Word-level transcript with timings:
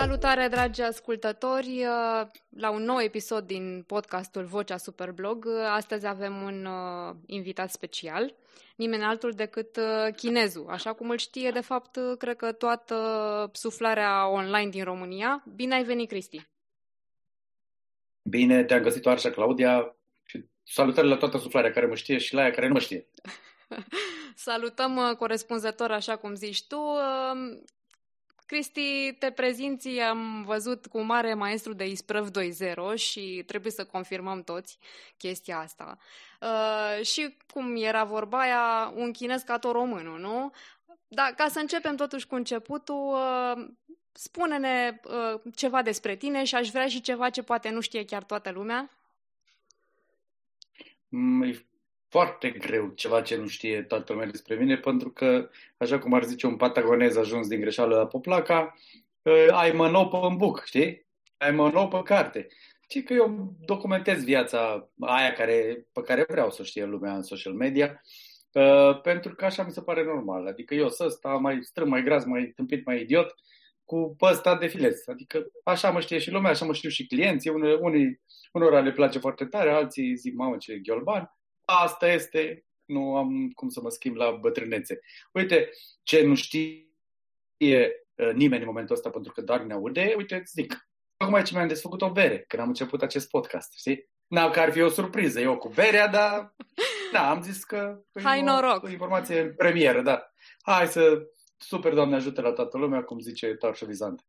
Salutare, 0.00 0.48
dragi 0.48 0.82
ascultători, 0.82 1.84
la 2.48 2.70
un 2.70 2.82
nou 2.82 3.00
episod 3.00 3.46
din 3.46 3.84
podcastul 3.86 4.44
Vocea 4.44 4.76
Superblog. 4.76 5.48
Astăzi 5.70 6.06
avem 6.06 6.42
un 6.42 6.64
uh, 6.64 7.14
invitat 7.26 7.70
special, 7.70 8.34
nimeni 8.76 9.02
altul 9.02 9.30
decât 9.30 9.76
uh, 9.76 10.14
chinezul, 10.14 10.66
așa 10.68 10.92
cum 10.92 11.10
îl 11.10 11.16
știe, 11.16 11.50
de 11.50 11.60
fapt, 11.60 11.96
uh, 11.96 12.16
cred 12.18 12.36
că 12.36 12.52
toată 12.52 13.50
suflarea 13.52 14.28
online 14.28 14.70
din 14.70 14.84
România. 14.84 15.44
Bine 15.54 15.74
ai 15.74 15.84
venit, 15.84 16.08
Cristi! 16.08 16.46
Bine 18.22 18.64
te-am 18.64 18.82
găsit, 18.82 19.06
Arșa 19.06 19.30
Claudia, 19.30 19.94
și 20.24 20.44
salutări 20.64 21.08
la 21.08 21.16
toată 21.16 21.38
suflarea 21.38 21.72
care 21.72 21.86
mă 21.86 21.94
știe 21.94 22.18
și 22.18 22.34
la 22.34 22.40
aia 22.40 22.50
care 22.50 22.66
nu 22.66 22.72
mă 22.72 22.78
știe. 22.78 23.06
Salutăm 24.34 25.14
corespunzător, 25.18 25.90
așa 25.90 26.16
cum 26.16 26.34
zici 26.34 26.66
tu. 26.66 26.78
Cristi, 28.48 29.12
te 29.18 29.30
prezinți, 29.30 29.88
am 29.88 30.42
văzut 30.42 30.86
cu 30.86 31.00
mare 31.00 31.34
maestru 31.34 31.72
de 31.72 31.86
Isprăv 31.86 32.30
2.0 32.30 32.94
și 32.94 33.42
trebuie 33.46 33.72
să 33.72 33.84
confirmăm 33.84 34.42
toți 34.42 34.78
chestia 35.16 35.58
asta. 35.58 35.98
Uh, 36.40 37.04
și 37.04 37.36
cum 37.52 37.76
era 37.76 38.04
vorba 38.04 38.40
aia, 38.40 38.92
un 38.94 39.12
chinez 39.12 39.42
ca 39.42 39.58
tot 39.58 39.72
românul, 39.72 40.20
nu? 40.20 40.52
Dar 41.08 41.30
ca 41.36 41.48
să 41.48 41.58
începem 41.58 41.96
totuși 41.96 42.26
cu 42.26 42.34
începutul, 42.34 43.14
uh, 43.14 43.66
spune-ne 44.12 45.00
uh, 45.04 45.40
ceva 45.54 45.82
despre 45.82 46.16
tine 46.16 46.44
și 46.44 46.54
aș 46.54 46.70
vrea 46.70 46.88
și 46.88 47.00
ceva 47.00 47.30
ce 47.30 47.42
poate 47.42 47.70
nu 47.70 47.80
știe 47.80 48.04
chiar 48.04 48.22
toată 48.22 48.50
lumea. 48.50 48.90
Mm, 51.08 51.67
foarte 52.08 52.50
greu 52.50 52.88
ceva 52.88 53.22
ce 53.22 53.36
nu 53.36 53.46
știe 53.46 53.82
toată 53.82 54.12
lumea 54.12 54.28
despre 54.28 54.54
mine, 54.54 54.76
pentru 54.76 55.10
că, 55.10 55.48
așa 55.76 55.98
cum 55.98 56.12
ar 56.12 56.24
zice 56.24 56.46
un 56.46 56.56
patagonez 56.56 57.16
ajuns 57.16 57.48
din 57.48 57.60
greșeală 57.60 57.96
la 57.96 58.06
Poplaca, 58.06 58.74
ai 59.50 59.72
mănou 59.72 60.08
pe 60.08 60.16
în 60.22 60.36
buc, 60.36 60.62
știi? 60.64 61.06
Ai 61.36 61.50
mănou 61.50 61.88
pe 61.88 62.02
carte. 62.02 62.46
Și 62.90 63.02
că 63.02 63.12
eu 63.12 63.56
documentez 63.60 64.24
viața 64.24 64.90
aia 65.00 65.32
care, 65.32 65.86
pe 65.92 66.00
care 66.00 66.24
vreau 66.28 66.50
să 66.50 66.58
o 66.60 66.64
știe 66.64 66.84
lumea 66.84 67.14
în 67.14 67.22
social 67.22 67.52
media, 67.52 68.02
uh, 68.52 69.00
pentru 69.00 69.34
că 69.34 69.44
așa 69.44 69.64
mi 69.64 69.72
se 69.72 69.82
pare 69.82 70.04
normal. 70.04 70.46
Adică 70.46 70.74
eu 70.74 70.88
să 70.88 71.08
stau 71.08 71.40
mai 71.40 71.58
strâm, 71.62 71.88
mai 71.88 72.02
gras, 72.02 72.24
mai 72.24 72.52
tâmpit, 72.56 72.84
mai 72.84 73.00
idiot, 73.00 73.34
cu 73.84 74.14
pe 74.18 74.26
ăsta 74.30 74.56
defilez. 74.56 75.02
Adică 75.06 75.46
așa 75.64 75.90
mă 75.90 76.00
știe 76.00 76.18
și 76.18 76.30
lumea, 76.30 76.50
așa 76.50 76.64
mă 76.64 76.72
știu 76.72 76.88
și 76.88 77.06
clienții. 77.06 77.50
Unii, 77.50 77.78
unii, 77.80 78.20
unora 78.52 78.80
le 78.80 78.92
place 78.92 79.18
foarte 79.18 79.44
tare, 79.44 79.70
alții 79.70 80.14
zic, 80.14 80.34
mamă, 80.34 80.56
ce 80.56 80.78
ghiolban 80.78 81.37
asta 81.70 82.12
este, 82.12 82.64
nu 82.84 83.16
am 83.16 83.50
cum 83.54 83.68
să 83.68 83.80
mă 83.80 83.88
schimb 83.88 84.16
la 84.16 84.30
bătrânețe. 84.30 85.00
Uite, 85.32 85.70
ce 86.02 86.22
nu 86.22 86.34
știe 86.34 86.86
uh, 87.58 88.32
nimeni 88.34 88.62
în 88.62 88.68
momentul 88.68 88.94
ăsta 88.94 89.10
pentru 89.10 89.32
că 89.32 89.40
doar 89.40 89.60
ne 89.60 89.72
aude, 89.72 90.14
uite, 90.16 90.42
zic, 90.46 90.88
acum 91.16 91.34
aici 91.34 91.52
mi-am 91.52 91.68
desfăcut 91.68 92.02
o 92.02 92.12
bere 92.12 92.44
când 92.48 92.62
am 92.62 92.68
început 92.68 93.02
acest 93.02 93.30
podcast, 93.30 93.72
știi? 93.76 94.08
N-am 94.26 94.50
că 94.50 94.60
ar 94.60 94.72
fi 94.72 94.80
o 94.80 94.88
surpriză, 94.88 95.40
eu 95.40 95.56
cu 95.56 95.68
berea, 95.68 96.08
dar 96.08 96.54
da, 97.12 97.30
am 97.30 97.42
zis 97.42 97.64
că 97.64 98.00
Hai 98.22 98.42
noroc. 98.42 98.82
o 98.82 98.88
informație 98.88 99.44
premieră, 99.44 100.02
da. 100.02 100.32
Hai 100.62 100.86
să, 100.86 101.28
super, 101.56 101.94
Doamne 101.94 102.14
ajută 102.14 102.40
la 102.40 102.52
toată 102.52 102.78
lumea, 102.78 103.02
cum 103.02 103.18
zice 103.18 103.46
Tarșă 103.46 103.84
Vizante. 103.84 104.22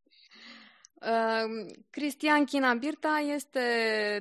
Ehm, 1.02 1.86
Cristian 1.90 2.46
China 2.46 2.74
Birta 2.74 3.24
este 3.36 3.62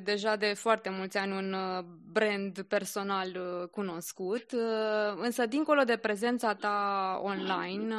deja 0.04 0.36
de 0.36 0.52
foarte 0.54 0.90
mulți 0.90 1.16
ani 1.16 1.32
un 1.32 1.52
uh, 1.52 1.84
brand 2.12 2.62
personal 2.68 3.28
uh, 3.28 3.68
cunoscut, 3.68 4.52
uh, 4.52 5.14
însă 5.16 5.46
dincolo 5.46 5.82
de 5.82 5.96
prezența 5.96 6.54
ta 6.54 7.20
online, 7.22 7.94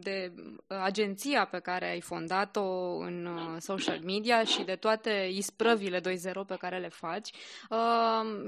de 0.00 0.32
agenția 0.66 1.44
pe 1.44 1.58
care 1.58 1.90
ai 1.90 2.00
fondat-o 2.00 2.96
în 2.96 3.28
social 3.58 4.00
media 4.04 4.44
și 4.44 4.62
de 4.62 4.74
toate 4.74 5.28
isprăvile 5.32 6.00
2.0 6.00 6.06
pe 6.46 6.56
care 6.58 6.78
le 6.78 6.88
faci, 6.88 7.30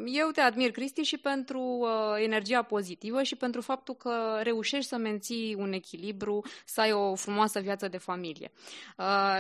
eu 0.05 0.29
te 0.33 0.41
admir, 0.41 0.71
Cristi, 0.71 1.03
și 1.03 1.19
pentru 1.19 1.87
energia 2.17 2.63
pozitivă 2.63 3.23
și 3.23 3.37
pentru 3.37 3.61
faptul 3.61 3.95
că 3.95 4.39
reușești 4.43 4.89
să 4.89 4.97
menții 4.97 5.55
un 5.59 5.73
echilibru, 5.73 6.43
să 6.65 6.81
ai 6.81 6.93
o 6.93 7.15
frumoasă 7.15 7.61
viață 7.61 7.89
de 7.89 7.99
familie. 7.99 8.51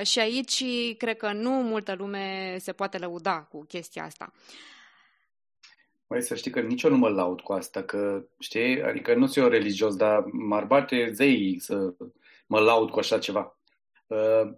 Și 0.03 0.13
aici 0.19 0.64
cred 0.97 1.16
că 1.16 1.32
nu 1.32 1.50
multă 1.50 1.94
lume 1.98 2.56
se 2.58 2.72
poate 2.72 2.98
lăuda 2.98 3.42
cu 3.42 3.64
chestia 3.64 4.04
asta. 4.04 4.32
Mai 6.06 6.22
să 6.22 6.34
știi 6.34 6.50
că 6.50 6.60
nici 6.60 6.82
eu 6.82 6.91
nu 6.91 6.97
mă 6.97 7.08
laud 7.08 7.41
cu 7.41 7.52
asta, 7.52 7.82
că 7.82 8.25
știi, 8.38 8.82
adică 8.82 9.14
nu 9.14 9.26
sunt 9.26 9.44
eu 9.44 9.50
religios, 9.50 9.97
dar 9.97 10.25
m-ar 10.32 10.64
bate 10.64 11.10
zeii 11.12 11.60
să 11.60 11.94
mă 12.47 12.60
laud 12.60 12.91
cu 12.91 12.98
așa 12.98 13.19
ceva. 13.19 13.58
Uh, 14.06 14.52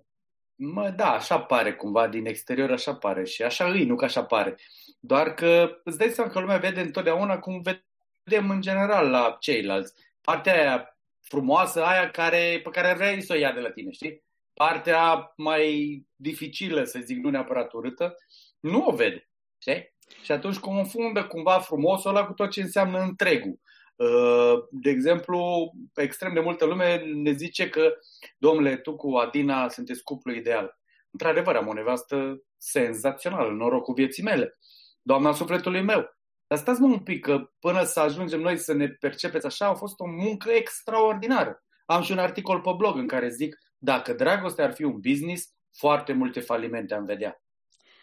mă, 0.54 0.92
da, 0.96 1.12
așa 1.12 1.40
pare 1.40 1.74
cumva, 1.74 2.08
din 2.08 2.26
exterior 2.26 2.70
așa 2.70 2.94
pare 2.94 3.24
și 3.24 3.42
așa 3.42 3.70
îi, 3.70 3.84
nu 3.84 3.96
că 3.96 4.04
așa 4.04 4.24
pare. 4.24 4.56
Doar 5.00 5.34
că 5.34 5.80
îți 5.84 5.98
dai 5.98 6.08
seama 6.08 6.30
că 6.30 6.40
lumea 6.40 6.56
vede 6.56 6.80
întotdeauna 6.80 7.38
cum 7.38 7.62
vedem 7.62 8.50
în 8.50 8.60
general 8.60 9.10
la 9.10 9.36
ceilalți. 9.40 9.92
Partea 10.20 10.52
aia 10.52 10.98
frumoasă, 11.20 11.84
aia 11.84 12.10
care, 12.10 12.60
pe 12.62 12.70
care 12.70 12.94
vrei 12.94 13.22
să 13.22 13.32
o 13.32 13.36
ia 13.36 13.52
de 13.52 13.60
la 13.60 13.70
tine, 13.70 13.90
știi? 13.90 14.24
Partea 14.56 15.32
mai 15.36 16.02
dificilă, 16.14 16.84
să 16.84 16.98
zic, 17.02 17.18
nu 17.18 17.30
neapărat 17.30 17.72
urâtă, 17.72 18.14
nu 18.60 18.84
o 18.86 18.94
vede. 18.94 19.28
Știi? 19.58 19.94
Și 20.22 20.32
atunci 20.32 20.58
confundă 20.58 21.24
cumva 21.24 21.58
frumosul 21.58 22.10
ăla 22.10 22.26
cu 22.26 22.32
tot 22.32 22.50
ce 22.50 22.62
înseamnă 22.62 22.98
întregul. 22.98 23.60
Uh, 23.96 24.54
de 24.70 24.90
exemplu, 24.90 25.70
extrem 25.94 26.34
de 26.34 26.40
multă 26.40 26.64
lume 26.64 26.96
ne 26.96 27.32
zice 27.32 27.68
că, 27.68 27.92
domnule, 28.38 28.76
tu 28.76 28.96
cu 28.96 29.16
Adina 29.16 29.68
sunteți 29.68 30.02
cuplu 30.02 30.32
ideal. 30.32 30.78
Într-adevăr, 31.10 31.56
am 31.56 31.66
o 31.66 31.72
nevastă 31.72 32.42
senzațională, 32.56 33.52
norocul 33.52 33.94
vieții 33.94 34.22
mele, 34.22 34.58
doamna 35.02 35.32
sufletului 35.32 35.82
meu. 35.82 36.14
Dar 36.46 36.58
stați 36.58 36.80
mă 36.80 36.86
un 36.86 36.98
pic, 36.98 37.24
că 37.24 37.50
până 37.60 37.82
să 37.82 38.00
ajungem 38.00 38.40
noi 38.40 38.56
să 38.56 38.72
ne 38.72 38.88
percepeți 38.88 39.46
așa, 39.46 39.66
a 39.66 39.74
fost 39.74 40.00
o 40.00 40.06
muncă 40.06 40.50
extraordinară. 40.50 41.64
Am 41.86 42.02
și 42.02 42.12
un 42.12 42.18
articol 42.18 42.60
pe 42.60 42.70
blog 42.76 42.96
în 42.96 43.06
care 43.06 43.28
zic 43.28 43.58
dacă 43.78 44.12
dragostea 44.12 44.64
ar 44.64 44.72
fi 44.72 44.82
un 44.82 45.00
business, 45.00 45.54
foarte 45.72 46.12
multe 46.12 46.40
falimente 46.40 46.94
am 46.94 47.04
vedea. 47.04 47.42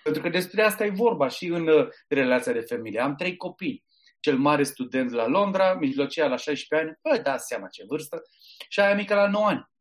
Pentru 0.03 0.21
că 0.21 0.29
despre 0.29 0.61
asta 0.61 0.85
e 0.85 0.89
vorba 0.89 1.27
și 1.27 1.45
în 1.45 1.67
uh, 1.67 1.87
relația 2.07 2.51
de 2.51 2.59
familie. 2.59 2.99
Am 2.99 3.15
trei 3.15 3.35
copii. 3.35 3.83
Cel 4.19 4.37
mare 4.37 4.63
student 4.63 5.11
la 5.11 5.27
Londra, 5.27 5.73
mijlocia 5.73 6.27
la 6.27 6.35
16 6.35 6.87
ani, 6.87 6.99
bă, 7.01 7.21
dați 7.21 7.47
seama 7.47 7.67
ce 7.67 7.83
vârstă, 7.87 8.21
și 8.69 8.79
aia 8.79 8.95
mică 8.95 9.15
la 9.15 9.29
9 9.29 9.45
ani. 9.45 9.71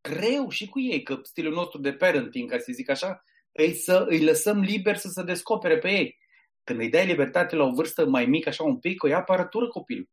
Greu 0.00 0.48
și 0.48 0.68
cu 0.68 0.80
ei, 0.80 1.02
că 1.02 1.18
stilul 1.22 1.52
nostru 1.52 1.80
de 1.80 1.92
parenting, 1.92 2.50
ca 2.50 2.58
să 2.58 2.72
zic 2.72 2.90
așa, 2.90 3.24
îi, 3.52 3.74
să, 3.74 4.04
îi 4.08 4.24
lăsăm 4.24 4.60
liber 4.60 4.96
să 4.96 5.08
se 5.08 5.22
descopere 5.22 5.78
pe 5.78 5.90
ei. 5.90 6.18
Când 6.64 6.80
îi 6.80 6.88
dai 6.88 7.06
libertate 7.06 7.56
la 7.56 7.64
o 7.64 7.72
vârstă 7.72 8.06
mai 8.06 8.26
mică, 8.26 8.48
așa 8.48 8.64
un 8.64 8.78
pic, 8.78 9.02
o 9.02 9.06
ia 9.06 9.16
aparatură 9.16 9.68
copilul 9.68 10.08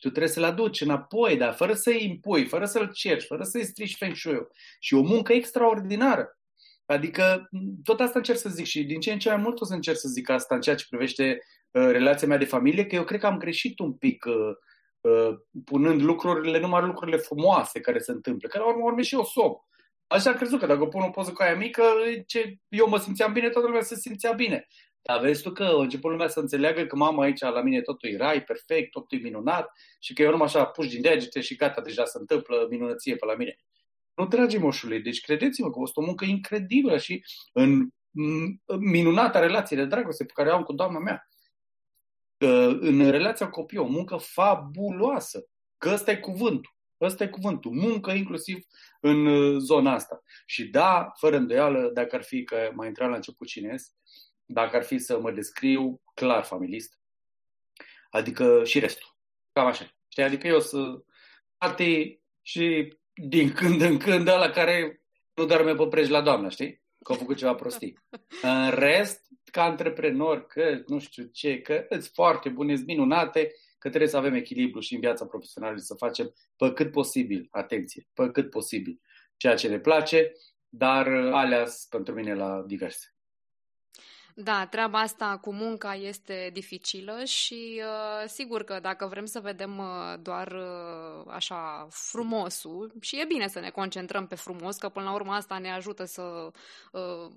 tu 0.00 0.08
trebuie 0.08 0.32
să-l 0.32 0.44
aduci 0.44 0.80
înapoi, 0.80 1.36
dar 1.36 1.54
fără 1.54 1.72
să-i 1.72 2.04
impui, 2.04 2.46
fără 2.46 2.64
să-l 2.64 2.90
cerci, 2.92 3.26
fără 3.26 3.42
să-i 3.42 3.64
strici 3.64 3.96
feng 3.96 4.14
shui 4.14 4.46
Și 4.78 4.94
o 4.94 5.02
muncă 5.02 5.32
extraordinară. 5.32 6.38
Adică 6.86 7.48
tot 7.84 8.00
asta 8.00 8.18
încerc 8.18 8.38
să 8.38 8.48
zic 8.48 8.66
și 8.66 8.84
din 8.84 9.00
ce 9.00 9.12
în 9.12 9.18
ce 9.18 9.28
mai 9.28 9.38
mult 9.42 9.60
o 9.60 9.64
să 9.64 9.74
încerc 9.74 9.96
să 9.96 10.08
zic 10.08 10.28
asta 10.28 10.54
în 10.54 10.60
ceea 10.60 10.76
ce 10.76 10.86
privește 10.88 11.38
uh, 11.70 11.86
relația 11.90 12.28
mea 12.28 12.36
de 12.36 12.44
familie, 12.44 12.86
că 12.86 12.94
eu 12.94 13.04
cred 13.04 13.20
că 13.20 13.26
am 13.26 13.38
greșit 13.38 13.78
un 13.78 13.92
pic 13.92 14.24
uh, 14.24 14.56
uh, 15.00 15.38
punând 15.64 16.00
lucrurile, 16.00 16.60
numai 16.60 16.82
lucrurile 16.82 17.16
frumoase 17.16 17.80
care 17.80 17.98
se 17.98 18.12
întâmplă, 18.12 18.48
care 18.48 18.64
la 18.64 18.70
urmă 18.70 18.84
urme 18.84 19.02
și 19.02 19.14
eu 19.14 19.24
som. 19.24 19.52
Așa 20.06 20.30
am 20.30 20.36
crezut 20.36 20.58
că 20.58 20.66
dacă 20.66 20.86
pun 20.86 21.02
o 21.02 21.10
poză 21.10 21.32
cu 21.32 21.42
aia 21.42 21.56
mică, 21.56 21.82
ce, 22.26 22.58
eu 22.68 22.88
mă 22.88 22.98
simțeam 22.98 23.32
bine, 23.32 23.48
toată 23.48 23.66
lumea 23.66 23.82
se 23.82 23.94
simțea 23.94 24.32
bine. 24.32 24.66
Dar 25.02 25.20
vezi 25.20 25.42
tu 25.42 25.50
că 25.50 25.62
a 25.62 25.80
început 25.80 26.10
lumea 26.10 26.28
să 26.28 26.40
înțeleagă 26.40 26.84
că 26.84 26.96
mama 26.96 27.22
aici 27.22 27.40
la 27.40 27.62
mine 27.62 27.80
totul 27.80 28.08
e 28.08 28.16
rai, 28.16 28.42
perfect, 28.42 28.90
totul 28.90 29.18
e 29.18 29.22
minunat 29.22 29.72
și 30.00 30.12
că 30.12 30.22
eu 30.22 30.30
numai 30.30 30.46
așa 30.46 30.64
puși 30.64 30.88
din 30.88 31.00
degete 31.00 31.40
și 31.40 31.56
gata, 31.56 31.80
deja 31.80 32.04
se 32.04 32.18
întâmplă 32.18 32.66
minunăție 32.70 33.16
pe 33.16 33.26
la 33.26 33.34
mine. 33.34 33.58
Nu, 34.14 34.26
dragi 34.26 34.58
moșului, 34.58 35.02
deci 35.02 35.20
credeți-mă 35.20 35.66
că 35.66 35.74
a 35.76 35.78
fost 35.78 35.96
o 35.96 36.00
muncă 36.00 36.24
incredibilă 36.24 36.98
și 36.98 37.24
în 37.52 37.88
minunata 38.78 39.40
relație 39.40 39.76
de 39.76 39.84
dragoste 39.84 40.24
pe 40.24 40.32
care 40.34 40.48
o 40.48 40.54
am 40.54 40.62
cu 40.62 40.72
doamna 40.72 40.98
mea. 40.98 41.28
În 42.80 43.10
relația 43.10 43.46
cu 43.46 43.60
copii, 43.60 43.78
o 43.78 43.86
muncă 43.86 44.16
fabuloasă. 44.16 45.46
Că 45.78 45.90
ăsta 45.92 46.10
e 46.10 46.16
cuvântul. 46.16 46.74
Ăsta 47.00 47.24
e 47.24 47.28
cuvântul. 47.28 47.72
Muncă 47.72 48.10
inclusiv 48.10 48.58
în 49.00 49.58
zona 49.58 49.92
asta. 49.92 50.22
Și 50.46 50.64
da, 50.64 51.12
fără 51.18 51.36
îndoială, 51.36 51.90
dacă 51.94 52.16
ar 52.16 52.22
fi 52.22 52.44
că 52.44 52.70
mai 52.74 52.86
intrat 52.86 53.08
la 53.08 53.14
început 53.14 53.46
cine 53.46 53.74
dacă 54.52 54.76
ar 54.76 54.82
fi 54.82 54.98
să 54.98 55.20
mă 55.20 55.30
descriu, 55.30 56.00
clar 56.14 56.44
familist. 56.44 56.98
Adică 58.10 58.64
și 58.64 58.78
restul. 58.78 59.16
Cam 59.52 59.66
așa. 59.66 59.90
Știi? 60.08 60.22
Adică 60.22 60.46
eu 60.46 60.60
sunt 60.60 61.04
poate 61.58 62.20
și 62.42 62.96
din 63.14 63.52
când 63.58 63.80
în 63.80 63.98
când 63.98 64.28
ăla 64.28 64.50
care 64.50 65.02
nu 65.34 65.44
doarme 65.44 65.74
pe 65.74 65.86
prej 65.86 66.08
la 66.08 66.20
doamna, 66.20 66.48
știi? 66.48 66.82
Că 67.02 67.12
au 67.12 67.18
făcut 67.18 67.36
ceva 67.36 67.54
prostii. 67.54 67.98
În 68.42 68.70
rest, 68.70 69.26
ca 69.44 69.62
antreprenor, 69.62 70.46
că 70.46 70.82
nu 70.86 70.98
știu 70.98 71.24
ce, 71.24 71.60
că 71.60 71.86
îți 71.88 72.10
foarte 72.14 72.48
bune, 72.48 72.72
îți 72.72 72.84
minunate, 72.84 73.52
că 73.78 73.88
trebuie 73.88 74.10
să 74.10 74.16
avem 74.16 74.34
echilibru 74.34 74.80
și 74.80 74.94
în 74.94 75.00
viața 75.00 75.26
profesională 75.26 75.76
să 75.76 75.94
facem 75.94 76.34
pe 76.56 76.72
cât 76.72 76.90
posibil, 76.90 77.48
atenție, 77.50 78.08
pe 78.14 78.30
cât 78.30 78.50
posibil, 78.50 79.00
ceea 79.36 79.54
ce 79.54 79.68
ne 79.68 79.78
place 79.78 80.32
dar 80.70 81.06
aleas 81.08 81.86
pentru 81.90 82.14
mine 82.14 82.34
la 82.34 82.64
diverse. 82.66 83.14
Da, 84.42 84.66
treaba 84.66 84.98
asta 84.98 85.38
cu 85.40 85.52
munca 85.52 85.94
este 85.94 86.50
dificilă 86.52 87.24
și 87.24 87.82
uh, 87.84 88.28
sigur 88.28 88.64
că 88.64 88.78
dacă 88.80 89.06
vrem 89.06 89.24
să 89.24 89.40
vedem 89.40 89.78
uh, 89.78 90.14
doar 90.22 90.52
uh, 90.52 91.24
așa 91.26 91.86
frumosul, 91.90 92.92
și 93.00 93.20
e 93.20 93.24
bine 93.24 93.48
să 93.48 93.60
ne 93.60 93.70
concentrăm 93.70 94.26
pe 94.26 94.34
frumos, 94.34 94.76
că 94.76 94.88
până 94.88 95.04
la 95.04 95.12
urmă 95.12 95.32
asta 95.32 95.58
ne 95.58 95.72
ajută 95.72 96.04
să 96.04 96.50
uh, 96.92 97.30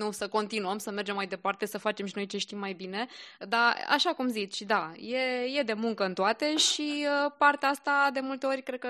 nu 0.00 0.10
să 0.10 0.28
continuăm, 0.28 0.78
să 0.78 0.90
mergem 0.90 1.14
mai 1.14 1.26
departe, 1.26 1.66
să 1.66 1.78
facem 1.78 2.06
și 2.06 2.12
noi 2.16 2.26
ce 2.26 2.38
știm 2.38 2.58
mai 2.58 2.72
bine. 2.72 3.06
Dar, 3.48 3.76
așa 3.88 4.10
cum 4.10 4.28
zici, 4.28 4.62
da, 4.62 4.92
e, 4.96 5.18
e 5.58 5.62
de 5.62 5.72
muncă 5.72 6.04
în 6.04 6.14
toate 6.14 6.56
și 6.56 7.06
uh, 7.06 7.32
partea 7.38 7.68
asta 7.68 8.10
de 8.12 8.20
multe 8.20 8.46
ori 8.46 8.62
cred 8.62 8.78
că 8.78 8.88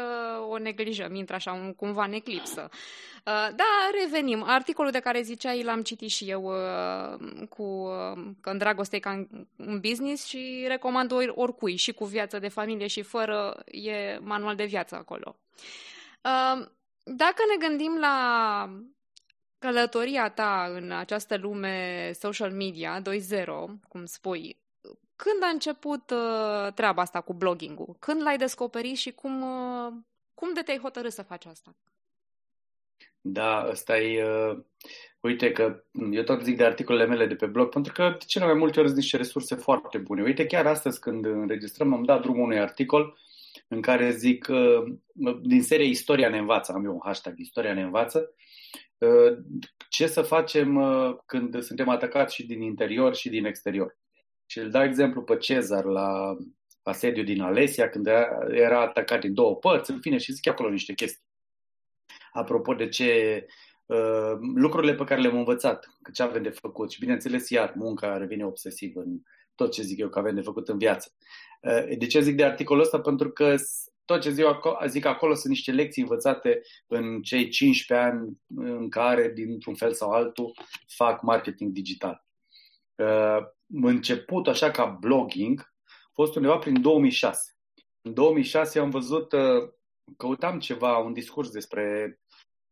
o 0.48 0.58
neglijăm, 0.58 1.14
intră 1.14 1.34
așa 1.34 1.52
un, 1.52 1.74
cumva 1.74 2.04
în 2.04 2.12
eclipsă. 2.12 2.68
Uh, 2.70 3.48
da, 3.56 3.90
revenim. 4.00 4.42
Articolul 4.46 4.90
de 4.90 4.98
care 5.00 5.22
ziceai 5.22 5.62
l-am 5.62 5.82
citit 5.82 6.10
și 6.10 6.30
eu 6.30 6.42
uh, 6.42 7.46
cu 7.48 7.62
uh, 7.62 8.22
că 8.40 8.50
în 8.50 8.58
dragoste 8.58 8.96
e 8.96 8.98
ca 8.98 9.26
un 9.56 9.80
business 9.80 10.26
și 10.26 10.64
recomand 10.68 11.12
oricui, 11.34 11.76
și 11.76 11.92
cu 11.92 12.04
viață 12.04 12.38
de 12.38 12.48
familie 12.48 12.86
și 12.86 13.02
fără, 13.02 13.62
e 13.64 14.18
manual 14.22 14.56
de 14.56 14.64
viață 14.64 14.94
acolo. 14.94 15.36
Uh, 16.24 16.66
dacă 17.04 17.42
ne 17.48 17.66
gândim 17.66 17.96
la 18.00 18.16
Călătoria 19.60 20.28
ta 20.28 20.70
în 20.74 20.90
această 20.90 21.36
lume 21.36 22.10
social 22.12 22.50
media 22.50 23.02
2.0, 23.02 23.44
cum 23.88 24.04
spui, 24.04 24.56
când 25.16 25.42
a 25.42 25.46
început 25.46 26.10
uh, 26.10 26.72
treaba 26.72 27.02
asta 27.02 27.20
cu 27.20 27.34
blogging-ul? 27.34 27.96
Când 27.98 28.22
l-ai 28.22 28.36
descoperit 28.36 28.96
și 28.96 29.10
cum, 29.10 29.42
uh, 29.42 29.92
cum 30.34 30.52
de 30.54 30.60
te-ai 30.60 30.78
hotărât 30.78 31.12
să 31.12 31.22
faci 31.22 31.46
asta? 31.46 31.74
Da, 33.20 33.66
ăsta 33.70 33.98
e... 33.98 34.24
Uh, 34.24 34.58
uite 35.20 35.52
că 35.52 35.82
eu 36.10 36.22
tot 36.22 36.42
zic 36.42 36.56
de 36.56 36.64
articolele 36.64 37.06
mele 37.06 37.26
de 37.26 37.34
pe 37.34 37.46
blog, 37.46 37.68
pentru 37.68 37.92
că 37.92 38.16
de 38.18 38.24
cele 38.26 38.44
mai 38.44 38.54
multe 38.54 38.78
ori 38.78 38.88
sunt 38.88 39.00
niște 39.00 39.16
resurse 39.16 39.54
foarte 39.54 39.98
bune. 39.98 40.22
Uite, 40.22 40.46
chiar 40.46 40.66
astăzi 40.66 41.00
când 41.00 41.24
înregistrăm 41.24 41.92
am 41.92 42.04
dat 42.04 42.20
drumul 42.20 42.44
unui 42.44 42.58
articol 42.58 43.18
în 43.68 43.80
care 43.80 44.10
zic 44.10 44.46
uh, 44.50 44.94
din 45.42 45.62
serie 45.62 45.86
Istoria 45.86 46.28
ne 46.28 46.38
învață, 46.38 46.72
am 46.72 46.84
eu 46.84 46.92
un 46.92 47.00
hashtag 47.02 47.38
Istoria 47.38 47.74
ne 47.74 47.82
învață, 47.82 48.18
uh, 48.18 48.48
ce 49.88 50.06
să 50.06 50.22
facem 50.22 50.76
uh, 50.76 51.16
când 51.26 51.62
suntem 51.62 51.88
atacați 51.88 52.34
și 52.34 52.46
din 52.46 52.62
interior 52.62 53.14
și 53.14 53.28
din 53.28 53.44
exterior. 53.44 53.96
Și 54.46 54.58
îl 54.58 54.70
dau 54.70 54.82
exemplu 54.82 55.22
pe 55.22 55.36
Cezar 55.36 55.84
la 55.84 56.36
asediu 56.82 57.22
din 57.22 57.40
Alesia, 57.40 57.88
când 57.88 58.06
era 58.50 58.80
atacat 58.80 59.20
din 59.20 59.34
două 59.34 59.56
părți, 59.56 59.90
în 59.90 60.00
fine, 60.00 60.18
și 60.18 60.32
zic 60.32 60.48
acolo 60.48 60.68
niște 60.68 60.92
chestii. 60.92 61.24
Apropo 62.32 62.74
de 62.74 62.88
ce 62.88 63.46
lucrurile 64.54 64.94
pe 64.94 65.04
care 65.04 65.20
le-am 65.20 65.36
învățat, 65.36 65.86
că 66.02 66.10
ce 66.10 66.22
avem 66.22 66.42
de 66.42 66.48
făcut 66.48 66.90
și 66.90 67.00
bineînțeles 67.00 67.50
iar 67.50 67.72
munca 67.76 68.16
revine 68.16 68.44
obsesiv 68.44 68.96
în 68.96 69.20
tot 69.54 69.72
ce 69.72 69.82
zic 69.82 69.98
eu 69.98 70.08
că 70.08 70.18
avem 70.18 70.34
de 70.34 70.40
făcut 70.40 70.68
în 70.68 70.78
viață. 70.78 71.12
De 71.98 72.06
ce 72.06 72.20
zic 72.20 72.36
de 72.36 72.44
articolul 72.44 72.82
ăsta? 72.82 73.00
Pentru 73.00 73.30
că 73.30 73.54
tot 74.10 74.20
ce 74.20 74.30
zic 74.30 74.44
acolo, 74.44 74.76
zic 74.86 75.04
acolo 75.04 75.34
sunt 75.34 75.52
niște 75.52 75.72
lecții 75.72 76.02
învățate 76.02 76.60
în 76.86 77.22
cei 77.22 77.48
15 77.48 78.06
ani 78.06 78.40
în 78.56 78.88
care, 78.88 79.32
dintr-un 79.34 79.74
fel 79.74 79.92
sau 79.92 80.10
altul, 80.10 80.54
fac 80.86 81.22
marketing 81.22 81.72
digital. 81.72 82.26
Uh, 82.94 83.38
început 83.82 84.46
așa 84.46 84.70
ca 84.70 84.84
blogging 84.84 85.72
a 85.86 86.10
fost 86.12 86.36
undeva 86.36 86.58
prin 86.58 86.80
2006. 86.80 87.56
În 88.02 88.14
2006 88.14 88.78
am 88.78 88.90
văzut, 88.90 89.32
uh, 89.32 89.68
căutam 90.16 90.58
ceva, 90.58 90.98
un 90.98 91.12
discurs 91.12 91.50
despre 91.50 92.18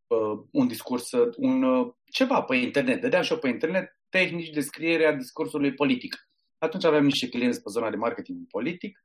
uh, 0.06 0.40
un 0.50 0.66
discurs, 0.66 1.10
un, 1.36 1.62
uh, 1.62 1.92
ceva 2.10 2.42
pe 2.42 2.56
internet. 2.56 3.00
Dădeam 3.00 3.22
și 3.22 3.32
eu 3.32 3.38
pe 3.38 3.48
internet 3.48 3.96
tehnici 4.08 4.50
de 4.50 4.60
scriere 4.60 5.06
a 5.06 5.16
discursului 5.16 5.74
politic. 5.74 6.28
Atunci 6.58 6.84
aveam 6.84 7.04
niște 7.04 7.28
clienți 7.28 7.62
pe 7.62 7.70
zona 7.70 7.90
de 7.90 7.96
marketing 7.96 8.46
politic 8.46 9.02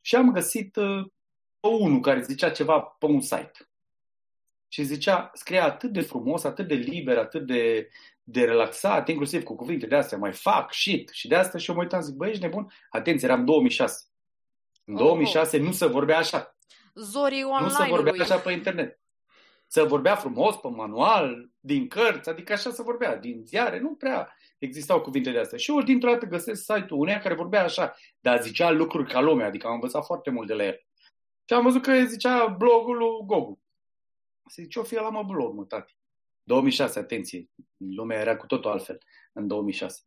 și 0.00 0.16
am 0.16 0.32
găsit 0.32 0.76
uh, 0.76 1.06
unul 1.68 2.00
care 2.00 2.22
zicea 2.22 2.50
ceva 2.50 2.80
pe 2.80 3.06
un 3.06 3.20
site. 3.20 3.68
Și 4.68 4.82
zicea, 4.82 5.30
scria 5.34 5.64
atât 5.64 5.92
de 5.92 6.00
frumos, 6.00 6.44
atât 6.44 6.68
de 6.68 6.74
liber, 6.74 7.18
atât 7.18 7.46
de, 7.46 7.88
de 8.22 8.44
relaxat, 8.44 9.08
inclusiv 9.08 9.42
cu 9.42 9.56
cuvinte 9.56 9.86
de 9.86 9.96
astea, 9.96 10.18
mai 10.18 10.32
fac, 10.32 10.72
shit. 10.72 11.08
Și 11.08 11.28
de 11.28 11.34
asta 11.34 11.58
și 11.58 11.70
eu 11.70 11.76
mă 11.76 11.82
uitam, 11.82 12.00
zic, 12.00 12.14
băi, 12.14 12.30
ești 12.30 12.42
nebun? 12.42 12.72
Atenție, 12.90 13.28
eram 13.28 13.44
2006. 13.44 14.04
În 14.84 14.94
2006 14.94 15.56
oh. 15.56 15.62
nu 15.62 15.72
se 15.72 15.86
vorbea 15.86 16.18
așa. 16.18 16.56
Zorii 16.94 17.42
online 17.42 17.62
Nu 17.62 17.68
se 17.68 17.84
vorbea 17.88 18.12
așa 18.18 18.38
pe 18.38 18.52
internet. 18.52 19.00
Să 19.66 19.84
vorbea 19.84 20.14
frumos 20.14 20.56
pe 20.56 20.68
manual, 20.68 21.50
din 21.60 21.88
cărți, 21.88 22.28
adică 22.28 22.52
așa 22.52 22.70
se 22.70 22.82
vorbea, 22.82 23.16
din 23.16 23.42
ziare, 23.44 23.78
nu 23.80 23.94
prea 23.94 24.36
existau 24.58 25.00
cuvinte 25.00 25.30
de 25.30 25.38
astea. 25.38 25.58
Și 25.58 25.70
eu 25.70 25.82
dintr-o 25.82 26.10
dată 26.10 26.26
găsesc 26.26 26.62
site-ul 26.62 27.00
uneia 27.00 27.18
care 27.18 27.34
vorbea 27.34 27.64
așa, 27.64 27.94
dar 28.20 28.42
zicea 28.42 28.70
lucruri 28.70 29.12
ca 29.12 29.20
lumea, 29.20 29.46
adică 29.46 29.66
am 29.66 29.72
învățat 29.72 30.04
foarte 30.04 30.30
mult 30.30 30.46
de 30.46 30.54
la 30.54 30.64
el. 30.64 30.84
Și 31.44 31.54
am 31.54 31.62
văzut 31.62 31.82
că 31.82 32.04
zicea 32.04 32.46
blogul 32.46 32.96
lui 32.96 33.26
Gogu. 33.26 33.58
Să 34.46 34.62
zice, 34.62 34.78
o 34.78 34.82
fi 34.82 34.94
la 34.94 35.10
mă 35.10 35.22
blog, 35.22 35.54
mă, 35.54 35.64
tati. 35.64 35.96
2006, 36.42 36.98
atenție, 36.98 37.48
lumea 37.76 38.20
era 38.20 38.36
cu 38.36 38.46
totul 38.46 38.70
altfel 38.70 38.98
în 39.32 39.46
2006. 39.46 40.02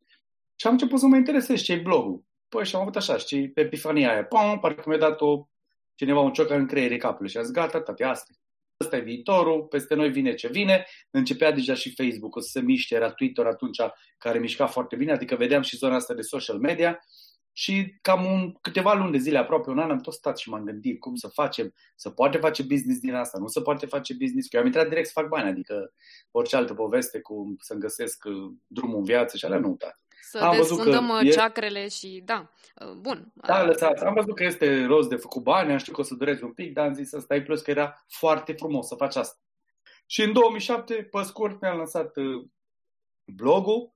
Și 0.56 0.68
am 0.68 0.74
început 0.74 1.00
să 1.00 1.06
mă 1.06 1.16
interesez 1.16 1.62
ce 1.62 1.74
e 1.74 1.78
blogul. 1.78 2.24
Păi 2.50 2.66
și 2.66 2.76
am 2.76 2.82
avut 2.82 2.96
așa, 2.96 3.18
știi, 3.18 3.50
pe 3.50 3.62
epifania 3.62 4.12
aia, 4.12 4.26
pam, 4.26 4.60
parcă 4.60 4.84
mi-a 4.90 4.98
dat 4.98 5.22
o, 5.22 5.48
cineva 5.96 6.20
un 6.20 6.34
cioc 6.34 6.50
în 6.50 6.68
creierii 6.68 6.98
capului 6.98 7.32
și 7.32 7.38
a 7.38 7.42
zis, 7.42 7.52
gata, 7.52 7.82
tati, 7.82 8.04
asta 8.04 8.34
Ăsta 8.80 8.96
e 8.96 9.00
viitorul, 9.00 9.64
peste 9.64 9.96
noi 9.96 10.10
vine 10.10 10.34
ce 10.34 10.48
vine. 10.48 10.86
Începea 11.12 11.52
deja 11.52 11.74
și 11.74 11.94
Facebook-ul 11.96 12.42
să 12.42 12.50
se 12.52 12.62
miște, 12.62 12.96
era 12.96 13.12
Twitter 13.12 13.46
atunci 13.46 13.78
care 14.18 14.40
mișca 14.40 14.68
foarte 14.68 14.96
bine, 14.96 15.12
adică 15.12 15.36
vedeam 15.36 15.62
și 15.62 15.78
zona 15.78 15.96
asta 15.96 16.14
de 16.14 16.22
social 16.22 16.58
media 16.58 17.00
și 17.58 17.98
cam 18.02 18.26
un, 18.26 18.54
câteva 18.62 18.94
luni 18.94 19.12
de 19.12 19.18
zile, 19.18 19.38
aproape 19.38 19.70
un 19.70 19.80
an, 19.80 19.92
am 19.92 20.00
tot 20.00 20.14
stat 20.14 20.38
și 20.38 20.50
m-am 20.50 20.64
gândit 20.64 21.00
cum 21.00 21.16
să 21.16 21.28
facem, 21.28 21.74
să 21.96 22.10
poate 22.10 22.38
face 22.38 22.64
business 22.64 23.00
din 23.00 23.14
asta, 23.14 23.38
nu 23.38 23.48
se 23.48 23.62
poate 23.62 23.86
face 23.86 24.14
business, 24.14 24.48
că 24.48 24.56
eu 24.56 24.62
am 24.62 24.68
intrat 24.68 24.88
direct 24.88 25.08
să 25.08 25.12
fac 25.16 25.28
bani, 25.28 25.50
adică 25.50 25.94
orice 26.32 26.56
altă 26.56 26.74
poveste 26.74 27.20
cu 27.20 27.56
să-mi 27.60 27.80
găsesc 27.80 28.24
uh, 28.26 28.52
drumul 28.68 28.98
în 28.98 29.04
viață 29.04 29.38
și 29.38 29.46
alea 29.46 29.60
nu, 29.60 29.76
da. 29.80 29.90
Să 30.22 30.38
am 30.38 30.56
desfundăm 30.56 31.10
uh, 31.10 31.32
ceacrele 31.32 31.80
e... 31.80 31.88
și 31.88 32.22
da, 32.26 32.52
uh, 32.76 32.92
bun. 32.92 33.32
Da, 33.34 33.66
lăsați. 33.66 34.04
Am 34.04 34.14
văzut 34.14 34.36
că 34.36 34.44
este 34.44 34.86
rost 34.86 35.10
de 35.10 35.16
făcut 35.16 35.44
bani, 35.44 35.72
am 35.72 35.78
știut 35.78 35.96
că 35.96 36.02
o 36.02 36.04
să 36.04 36.16
dureze 36.16 36.44
un 36.44 36.54
pic, 36.54 36.74
dar 36.74 36.86
am 36.86 36.94
zis 36.94 37.10
să 37.10 37.20
stai 37.20 37.44
plus 37.44 37.62
că 37.62 37.72
era 37.72 38.06
foarte 38.08 38.54
frumos 38.54 38.88
să 38.88 38.96
faci 38.96 39.16
asta. 39.16 39.40
Și 40.06 40.22
în 40.22 40.34
2007, 40.34 40.94
pe 40.94 41.22
scurt, 41.24 41.62
mi-am 41.62 41.78
lansat 41.78 42.14
blogul 43.26 43.94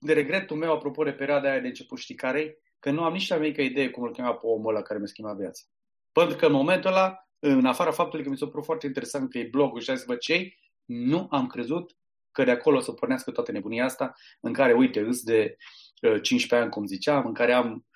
de 0.00 0.12
regretul 0.12 0.56
meu, 0.56 0.72
apropo 0.72 1.04
de 1.04 1.12
perioada 1.12 1.50
aia 1.50 1.60
de 1.60 1.66
început, 1.66 1.98
știi 1.98 2.14
care 2.14 2.58
Că 2.80 2.90
nu 2.90 3.04
am 3.04 3.12
nici 3.12 3.28
la 3.28 3.36
mică 3.36 3.62
idee 3.62 3.90
cum 3.90 4.02
îl 4.02 4.12
chema 4.12 4.34
pe 4.34 4.46
omul 4.46 4.74
ăla 4.74 4.82
care 4.82 4.98
mi-a 4.98 5.08
schimbat 5.08 5.36
viața. 5.36 5.62
Pentru 6.12 6.36
că 6.36 6.46
în 6.46 6.52
momentul 6.52 6.90
ăla, 6.90 7.28
în 7.38 7.66
afara 7.66 7.90
faptului 7.90 8.24
că 8.24 8.30
mi 8.30 8.38
s-a 8.38 8.46
părut 8.46 8.64
foarte 8.64 8.86
interesant 8.86 9.30
că 9.30 9.38
e 9.38 9.48
blogul 9.50 9.80
și 9.80 9.90
a 9.90 9.94
zis, 9.94 10.04
bă, 10.04 10.16
cei, 10.16 10.58
nu 10.84 11.26
am 11.30 11.46
crezut 11.46 11.96
că 12.32 12.44
de 12.44 12.50
acolo 12.50 12.76
o 12.76 12.80
să 12.80 12.92
pornească 12.92 13.30
toată 13.30 13.52
nebunia 13.52 13.84
asta, 13.84 14.14
în 14.40 14.52
care, 14.52 14.72
uite, 14.72 15.00
îs 15.00 15.22
de 15.22 15.56
uh, 16.02 16.22
15 16.22 16.54
ani, 16.54 16.70
cum 16.70 16.86
ziceam, 16.86 17.26
în 17.26 17.34
care 17.34 17.52
am, 17.52 17.86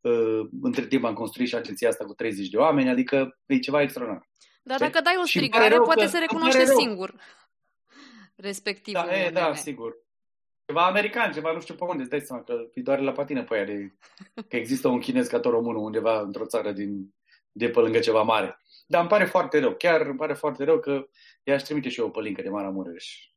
uh, 0.00 0.40
între 0.62 0.86
timp 0.86 1.04
am 1.04 1.14
construit 1.14 1.48
și 1.48 1.54
agenția 1.54 1.88
asta 1.88 2.04
cu 2.04 2.14
30 2.14 2.48
de 2.48 2.56
oameni, 2.56 2.88
adică 2.88 3.38
e 3.46 3.58
ceva 3.58 3.82
extraordinar. 3.82 4.28
Dar 4.62 4.78
dacă 4.78 5.00
dai 5.00 5.14
o 5.22 5.26
strigare, 5.26 5.76
poate 5.76 6.06
să 6.06 6.18
recunoaște 6.18 6.64
singur 6.64 7.14
respectiv. 8.36 8.94
Da, 8.94 9.24
e, 9.24 9.30
da, 9.30 9.54
sigur 9.54 10.03
ceva 10.66 10.86
american, 10.86 11.32
ceva 11.32 11.52
nu 11.52 11.60
știu 11.60 11.74
pe 11.74 11.84
unde, 11.84 12.00
îți 12.02 12.10
dai 12.10 12.20
seama 12.20 12.42
că 12.42 12.68
îi 12.74 12.82
doare 12.82 13.02
la 13.02 13.12
patină 13.12 13.44
pe 13.44 13.54
aia 13.54 13.64
de, 13.64 13.92
că 14.48 14.56
există 14.56 14.88
un 14.88 15.00
chinez 15.00 15.26
ca 15.26 15.40
tot 15.40 15.52
românul 15.52 15.84
undeva 15.84 16.20
într-o 16.20 16.46
țară 16.46 16.72
din, 16.72 17.14
de 17.52 17.68
pe 17.68 17.80
lângă 17.80 17.98
ceva 17.98 18.22
mare. 18.22 18.58
Dar 18.86 19.00
îmi 19.00 19.10
pare 19.10 19.24
foarte 19.24 19.58
rău, 19.58 19.74
chiar 19.74 20.00
îmi 20.00 20.16
pare 20.18 20.34
foarte 20.34 20.64
rău 20.64 20.80
că 20.80 21.06
i-aș 21.42 21.62
trimite 21.62 21.88
și 21.88 22.00
eu 22.00 22.06
o 22.06 22.10
pălincă 22.10 22.42
de 22.42 22.48
Maramureș 22.48 23.28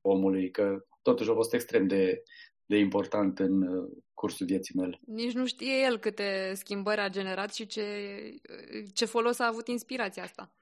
omului, 0.00 0.50
că 0.50 0.84
totuși 1.02 1.30
a 1.30 1.34
fost 1.34 1.54
extrem 1.54 1.86
de, 1.86 2.22
de 2.66 2.76
important 2.76 3.38
în 3.38 3.62
uh, 3.62 3.90
cursul 4.14 4.46
vieții 4.46 4.74
mele. 4.76 4.98
Nici 5.06 5.32
nu 5.32 5.46
știe 5.46 5.82
el 5.84 5.98
câte 5.98 6.52
schimbări 6.54 7.00
a 7.00 7.08
generat 7.08 7.54
și 7.54 7.66
ce, 7.66 7.84
ce 8.94 9.04
folos 9.04 9.38
a 9.38 9.46
avut 9.46 9.68
inspirația 9.68 10.22
asta. 10.22 10.52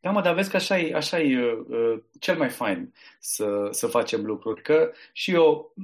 Da, 0.00 0.10
mă, 0.10 0.20
dar 0.20 0.34
vezi 0.34 0.50
că 0.50 0.56
așa 0.56 0.78
e, 0.78 0.94
așa 0.94 1.20
e 1.20 1.42
uh, 1.42 1.58
uh, 1.68 2.02
cel 2.20 2.36
mai 2.36 2.48
fain 2.48 2.94
să, 3.18 3.68
să 3.70 3.86
facem 3.86 4.24
lucruri. 4.24 4.62
Că 4.62 4.92
și 5.12 5.32
eu, 5.32 5.74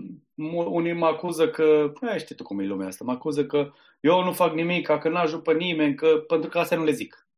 unii 0.66 0.92
mă 0.92 1.06
acuză 1.06 1.48
că, 1.48 1.92
păi, 2.00 2.18
știi 2.18 2.34
tu 2.34 2.42
cum 2.42 2.58
e 2.58 2.64
lumea 2.64 2.86
asta, 2.86 3.04
mă 3.04 3.12
acuză 3.12 3.46
că 3.46 3.72
eu 4.00 4.22
nu 4.24 4.32
fac 4.32 4.54
nimic, 4.54 4.86
că 4.86 5.08
n-ajut 5.08 5.42
pe 5.42 5.52
nimeni, 5.52 5.94
că, 5.94 6.06
pentru 6.06 6.50
că 6.50 6.58
astea 6.58 6.76
nu 6.76 6.84
le 6.84 6.92
zic. 6.92 7.28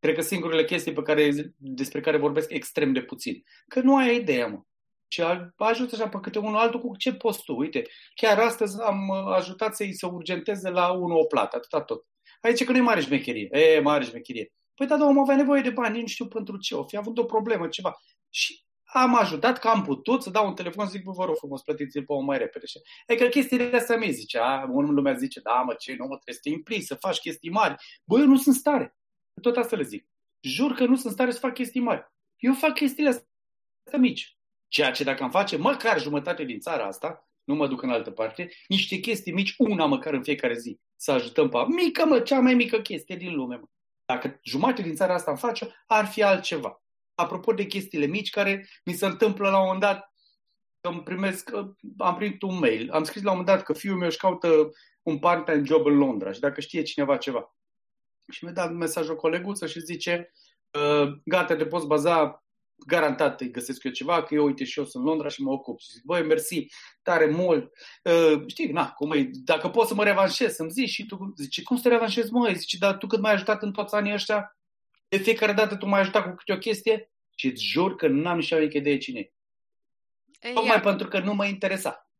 Cred 0.00 0.14
că 0.14 0.20
singurele 0.20 0.64
chestii 0.64 0.92
pe 0.92 1.02
care, 1.02 1.54
despre 1.56 2.00
care 2.00 2.16
vorbesc 2.16 2.50
extrem 2.50 2.92
de 2.92 3.02
puțin. 3.02 3.44
Că 3.68 3.80
nu 3.80 3.96
ai 3.96 4.16
ideea, 4.16 4.46
mă. 4.46 4.62
Și 5.08 5.22
ajută 5.56 5.94
așa 5.94 6.08
pe 6.08 6.18
câte 6.22 6.38
unul 6.38 6.56
altul 6.56 6.80
cu 6.80 6.96
ce 6.96 7.14
poți 7.14 7.42
tu. 7.44 7.56
Uite, 7.56 7.82
chiar 8.14 8.38
astăzi 8.38 8.82
am 8.82 9.08
uh, 9.08 9.34
ajutat 9.34 9.76
să-i 9.76 9.92
să 9.92 10.06
urgenteze 10.06 10.70
la 10.70 10.92
unul 10.92 11.18
o 11.18 11.24
plată, 11.24 11.56
atâta 11.56 11.80
tot. 11.82 12.04
Aici 12.40 12.64
că 12.64 12.72
nu 12.72 12.78
e 12.78 12.80
mare 12.80 13.00
șmecherie. 13.00 13.48
E, 13.50 13.80
mare 13.80 14.04
șmecherie 14.04 14.52
Păi 14.78 14.86
da, 14.86 14.94
omul 15.04 15.22
avea 15.22 15.36
nevoie 15.36 15.62
de 15.62 15.70
bani, 15.70 16.00
nu 16.00 16.06
știu 16.06 16.26
pentru 16.26 16.56
ce, 16.56 16.74
o 16.74 16.84
fi 16.84 16.96
avut 16.96 17.18
o 17.18 17.24
problemă, 17.24 17.68
ceva. 17.68 18.00
Și 18.30 18.64
am 18.84 19.14
ajutat 19.14 19.58
că 19.58 19.68
am 19.68 19.82
putut 19.82 20.22
să 20.22 20.30
dau 20.30 20.46
un 20.46 20.54
telefon, 20.54 20.88
zic, 20.88 21.02
vă 21.04 21.24
rog 21.24 21.36
frumos, 21.36 21.62
plătiți-l 21.62 22.04
pe 22.04 22.12
mai 22.24 22.38
repede. 22.38 22.66
E 23.06 23.14
că 23.14 23.26
chestiile 23.26 23.76
astea 23.76 23.96
mi 23.96 24.12
zice, 24.12 24.38
a, 24.38 24.66
unul 24.70 24.94
lumea 24.94 25.14
zice, 25.14 25.40
da, 25.40 25.62
mă, 25.66 25.74
ce, 25.74 25.94
nu 25.98 26.06
mă, 26.06 26.14
trebuie 26.14 26.34
să 26.34 26.40
te 26.42 26.48
implici, 26.48 26.82
să 26.82 26.94
faci 26.94 27.18
chestii 27.18 27.50
mari. 27.50 27.74
Băi, 28.04 28.20
eu 28.20 28.26
nu 28.26 28.36
sunt 28.36 28.54
stare. 28.54 28.96
Tot 29.42 29.56
asta 29.56 29.76
le 29.76 29.82
zic. 29.82 30.08
Jur 30.40 30.72
că 30.72 30.84
nu 30.84 30.96
sunt 30.96 31.12
stare 31.12 31.30
să 31.30 31.38
fac 31.38 31.54
chestii 31.54 31.80
mari. 31.80 32.12
Eu 32.36 32.54
fac 32.54 32.74
chestiile 32.74 33.08
astea 33.08 33.98
mici. 33.98 34.36
Ceea 34.68 34.90
ce 34.90 35.04
dacă 35.04 35.22
am 35.22 35.30
face 35.30 35.56
măcar 35.56 36.00
jumătate 36.00 36.44
din 36.44 36.58
țara 36.58 36.84
asta, 36.84 37.28
nu 37.44 37.54
mă 37.54 37.68
duc 37.68 37.82
în 37.82 37.90
altă 37.90 38.10
parte, 38.10 38.50
niște 38.68 38.96
chestii 38.96 39.32
mici, 39.32 39.54
una 39.58 39.86
măcar 39.86 40.12
în 40.12 40.22
fiecare 40.22 40.58
zi, 40.58 40.80
să 40.96 41.12
ajutăm 41.12 41.48
pe 41.48 41.58
mică, 41.68 42.04
mă, 42.04 42.20
cea 42.20 42.40
mai 42.40 42.54
mică 42.54 42.80
chestie 42.80 43.16
din 43.16 43.34
lume, 43.34 43.56
mă. 43.56 43.66
Dacă 44.08 44.40
jumătate 44.42 44.82
din 44.82 44.94
țara 44.94 45.14
asta 45.14 45.30
am 45.30 45.36
face, 45.36 45.74
ar 45.86 46.06
fi 46.06 46.22
altceva. 46.22 46.82
Apropo 47.14 47.52
de 47.52 47.66
chestiile 47.66 48.06
mici 48.06 48.30
care 48.30 48.68
mi 48.84 48.92
se 48.92 49.06
întâmplă 49.06 49.50
la 49.50 49.56
un 49.58 49.64
moment 49.64 49.80
dat, 49.80 50.12
că 50.80 50.88
îmi 50.88 51.02
primesc, 51.02 51.50
am 51.98 52.16
primit 52.16 52.42
un 52.42 52.58
mail, 52.58 52.90
am 52.90 53.04
scris 53.04 53.22
la 53.22 53.30
un 53.30 53.36
moment 53.36 53.56
dat 53.56 53.66
că 53.66 53.72
fiul 53.72 53.96
meu 53.96 54.08
își 54.08 54.16
caută 54.16 54.70
un 55.02 55.18
part-time 55.18 55.62
job 55.64 55.86
în 55.86 55.96
Londra 55.96 56.32
și 56.32 56.40
dacă 56.40 56.60
știe 56.60 56.82
cineva 56.82 57.16
ceva. 57.16 57.54
Și 58.28 58.44
mi-a 58.44 58.52
dat 58.52 58.72
mesaj 58.72 59.08
o 59.08 59.16
coleguță 59.16 59.66
și 59.66 59.80
zice, 59.80 60.32
gata, 61.24 61.56
te 61.56 61.66
poți 61.66 61.86
baza 61.86 62.44
garantat 62.86 63.40
îi 63.40 63.50
găsesc 63.50 63.84
eu 63.84 63.90
ceva, 63.90 64.22
că 64.22 64.34
eu, 64.34 64.44
uite, 64.44 64.64
și 64.64 64.78
eu 64.78 64.84
sunt 64.84 65.04
în 65.04 65.10
Londra 65.10 65.28
și 65.28 65.42
mă 65.42 65.50
ocup. 65.50 65.80
Și 65.80 65.90
zic, 65.92 66.04
băi, 66.04 66.22
mersi, 66.22 66.66
tare 67.02 67.26
mult. 67.26 67.72
Uh, 68.02 68.42
știi, 68.46 68.72
na, 68.72 68.90
cum 68.90 69.12
e, 69.12 69.30
dacă 69.32 69.68
poți 69.68 69.88
să 69.88 69.94
mă 69.94 70.04
revanșez, 70.04 70.54
să-mi 70.54 70.70
zici 70.70 70.88
și 70.88 71.06
tu, 71.06 71.32
zice, 71.36 71.62
cum 71.62 71.76
să 71.76 71.82
te 71.82 71.88
revanșezi, 71.88 72.32
măi? 72.32 72.54
Zice, 72.54 72.76
dar 72.76 72.96
tu 72.96 73.06
cât 73.06 73.20
m-ai 73.20 73.32
ajutat 73.32 73.62
în 73.62 73.72
toți 73.72 73.94
anii 73.94 74.12
ăștia, 74.12 74.56
de 75.08 75.16
fiecare 75.16 75.52
dată 75.52 75.76
tu 75.76 75.86
m-ai 75.86 76.00
ajutat 76.00 76.24
cu 76.24 76.34
câte 76.34 76.52
o 76.52 76.58
chestie 76.58 77.10
și 77.36 77.46
îți 77.46 77.64
jur 77.64 77.96
că 77.96 78.08
n-am 78.08 78.36
nici 78.36 78.52
o 78.52 78.58
idee 78.58 78.98
cine 78.98 79.20
e. 79.20 79.32
Tocmai 80.52 80.80
pentru 80.80 81.08
că 81.08 81.18
nu 81.18 81.34
mă 81.34 81.46
interesa. 81.46 82.10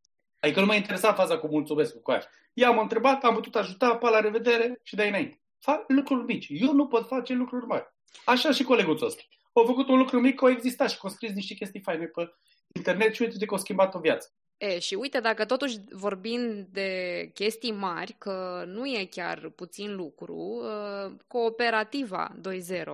Adică 0.41 0.61
nu 0.61 0.67
mă 0.67 0.75
interesa 0.75 1.13
faza 1.13 1.39
cu 1.39 1.47
mulțumesc 1.47 1.95
cu 1.95 2.11
aia. 2.11 2.23
Ea 2.53 2.71
m-a 2.71 2.83
întrebat, 2.83 3.25
am 3.25 3.35
putut 3.35 3.57
ajuta, 3.57 3.97
pa 3.97 4.11
la 4.11 4.21
revedere 4.21 4.81
și 4.83 4.95
dai 4.95 5.09
înainte. 5.09 5.41
Fac 5.59 5.85
lucruri 5.89 6.25
mici. 6.25 6.47
Eu 6.51 6.73
nu 6.73 6.87
pot 6.87 7.07
face 7.07 7.33
lucruri 7.33 7.67
mari. 7.67 7.95
Așa 8.25 8.53
și 8.53 8.63
colegul 8.63 8.99
ăsta 9.03 9.23
au 9.59 9.67
făcut 9.67 9.89
un 9.89 9.99
lucru 9.99 10.21
mic, 10.21 10.35
că 10.35 10.45
au 10.45 10.51
existat 10.51 10.91
și 10.91 10.99
că 10.99 11.07
au 11.07 11.13
scris 11.13 11.33
niște 11.33 11.55
chestii 11.55 11.81
faine 11.81 12.05
pe 12.05 12.31
internet 12.73 13.15
și 13.15 13.23
uite 13.23 13.45
că 13.45 13.55
au 13.55 13.61
schimbat 13.61 13.95
o 13.95 13.99
viață. 13.99 14.33
E, 14.57 14.79
și 14.79 14.95
uite, 14.95 15.21
dacă 15.21 15.45
totuși 15.45 15.79
vorbim 15.91 16.69
de 16.71 17.31
chestii 17.35 17.73
mari, 17.73 18.15
că 18.19 18.65
nu 18.67 18.87
e 18.87 19.09
chiar 19.11 19.49
puțin 19.49 19.95
lucru, 19.95 20.63
uh, 20.63 21.13
cooperativa 21.27 22.37
2.0, 22.41 22.85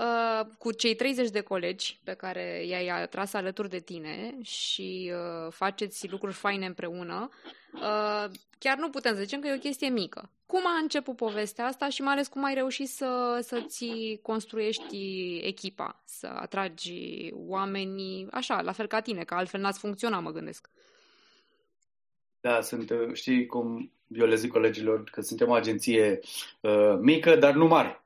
uh, 0.00 0.46
cu 0.58 0.72
cei 0.72 0.94
30 0.94 1.30
de 1.30 1.40
colegi 1.40 2.00
pe 2.04 2.12
care 2.12 2.64
i-ai 2.66 2.88
atras 2.88 3.32
alături 3.32 3.68
de 3.68 3.78
tine 3.78 4.34
și 4.42 5.12
uh, 5.14 5.52
faceți 5.52 6.08
lucruri 6.08 6.34
faine 6.34 6.66
împreună, 6.66 7.28
chiar 8.58 8.76
nu 8.78 8.90
putem 8.90 9.14
să 9.14 9.20
zicem 9.20 9.40
că 9.40 9.46
e 9.46 9.54
o 9.54 9.58
chestie 9.58 9.88
mică. 9.88 10.30
Cum 10.46 10.66
a 10.66 10.78
început 10.82 11.16
povestea 11.16 11.66
asta 11.66 11.88
și 11.88 12.02
mai 12.02 12.12
ales 12.12 12.28
cum 12.28 12.44
ai 12.44 12.54
reușit 12.54 12.88
să, 12.88 13.38
să-ți 13.42 13.86
construiești 14.22 15.36
echipa, 15.42 16.02
să 16.04 16.26
atragi 16.26 17.30
oamenii 17.32 18.26
așa, 18.30 18.60
la 18.60 18.72
fel 18.72 18.86
ca 18.86 19.00
tine, 19.00 19.24
că 19.24 19.34
altfel 19.34 19.60
n-ați 19.60 19.78
funcționat, 19.78 20.22
mă 20.22 20.30
gândesc. 20.30 20.70
Da, 22.40 22.60
sunt, 22.60 22.92
știi 23.12 23.46
cum 23.46 23.92
eu 24.08 24.26
le 24.26 24.34
zic 24.34 24.50
colegilor, 24.50 25.04
că 25.04 25.20
suntem 25.20 25.48
o 25.48 25.54
agenție 25.54 26.20
uh, 26.60 26.96
mică, 27.00 27.36
dar 27.36 27.54
nu 27.54 27.66
mare. 27.66 28.02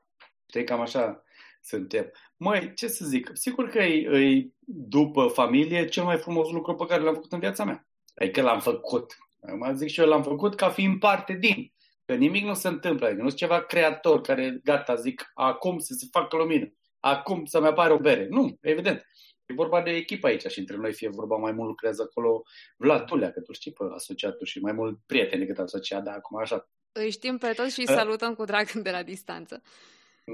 Știi, 0.47 0.63
cam 0.63 0.81
așa 0.81 1.23
suntem. 1.65 2.11
Măi, 2.37 2.73
ce 2.73 2.87
să 2.87 3.05
zic, 3.05 3.29
sigur 3.33 3.69
că 3.69 3.79
e, 3.79 4.17
e 4.19 4.47
după 4.67 5.27
familie 5.27 5.85
cel 5.85 6.03
mai 6.03 6.17
frumos 6.17 6.51
lucru 6.51 6.75
pe 6.75 6.85
care 6.85 7.01
l-am 7.01 7.13
făcut 7.13 7.31
în 7.31 7.39
viața 7.39 7.63
mea. 7.63 7.87
Adică 8.15 8.41
l-am 8.41 8.59
făcut. 8.59 9.15
Mă 9.57 9.71
zic 9.73 9.89
și 9.89 9.99
eu 9.99 10.07
l-am 10.07 10.23
făcut 10.23 10.55
ca 10.55 10.69
fiind 10.69 10.99
parte 10.99 11.33
din. 11.33 11.73
Că 12.05 12.13
nimic 12.13 12.43
nu 12.43 12.53
se 12.53 12.67
întâmplă, 12.67 13.05
adică 13.05 13.21
nu 13.21 13.27
sunt 13.27 13.39
ceva 13.39 13.61
creator 13.61 14.21
care, 14.21 14.59
gata, 14.63 14.95
zic, 14.95 15.31
acum 15.33 15.77
să 15.77 15.93
se 15.93 16.07
facă 16.11 16.37
lumină, 16.37 16.73
acum 16.99 17.45
să-mi 17.45 17.67
apară 17.67 17.93
o 17.93 17.97
bere. 17.97 18.27
Nu, 18.29 18.57
evident. 18.61 19.05
E 19.45 19.53
vorba 19.53 19.81
de 19.81 19.89
echipă 19.89 20.27
aici 20.27 20.45
și 20.45 20.59
între 20.59 20.75
noi 20.75 20.93
fie 20.93 21.09
vorba 21.09 21.35
mai 21.35 21.51
mult 21.51 21.67
lucrează 21.67 22.01
acolo 22.01 22.43
Vlad 22.77 23.05
Tulea, 23.05 23.31
că 23.31 23.41
tu 23.41 23.53
știi 23.53 23.71
pe 23.71 23.83
asociatul 23.93 24.45
și 24.45 24.59
mai 24.59 24.71
mult 24.73 24.99
prieteni 25.05 25.41
decât 25.41 25.57
asociat, 25.57 26.03
dar 26.03 26.15
acum 26.15 26.39
așa. 26.39 26.69
Îi 26.91 27.11
știm 27.11 27.37
pe 27.37 27.51
toți 27.55 27.73
și 27.73 27.79
îi 27.79 27.95
salutăm 27.95 28.35
cu 28.35 28.43
drag 28.43 28.71
de 28.71 28.91
la 28.91 29.03
distanță. 29.03 29.61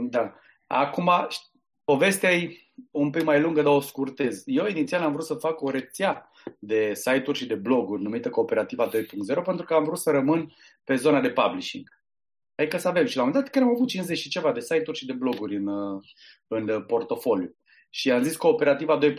Da. 0.09 0.35
Acum, 0.73 1.11
povestea 1.83 2.33
e 2.33 2.57
un 2.91 3.09
pic 3.09 3.23
mai 3.23 3.41
lungă, 3.41 3.61
dar 3.61 3.73
o 3.73 3.79
scurtez. 3.79 4.43
Eu 4.45 4.67
inițial 4.67 5.01
am 5.01 5.11
vrut 5.11 5.25
să 5.25 5.33
fac 5.33 5.61
o 5.61 5.69
rețea 5.69 6.31
de 6.59 6.93
site-uri 6.93 7.37
și 7.37 7.45
de 7.45 7.55
bloguri 7.55 8.01
numită 8.01 8.29
Cooperativa 8.29 8.89
2.0 8.89 9.43
pentru 9.43 9.65
că 9.65 9.73
am 9.73 9.83
vrut 9.83 9.97
să 9.97 10.11
rămân 10.11 10.53
pe 10.83 10.95
zona 10.95 11.21
de 11.21 11.29
publishing. 11.29 11.87
Adică 12.55 12.77
să 12.77 12.87
avem 12.87 13.05
și 13.05 13.15
la 13.15 13.23
un 13.23 13.27
moment 13.27 13.45
dat 13.45 13.53
chiar 13.53 13.63
am 13.67 13.75
avut 13.75 13.87
50 13.87 14.17
și 14.17 14.29
ceva 14.29 14.51
de 14.51 14.59
site-uri 14.59 14.97
și 14.97 15.05
de 15.05 15.13
bloguri 15.13 15.55
în, 15.55 15.67
în 16.47 16.83
portofoliu. 16.83 17.55
Și 17.89 18.11
am 18.11 18.23
zis 18.23 18.35
Cooperativa 18.35 18.99
2.0 19.01 19.13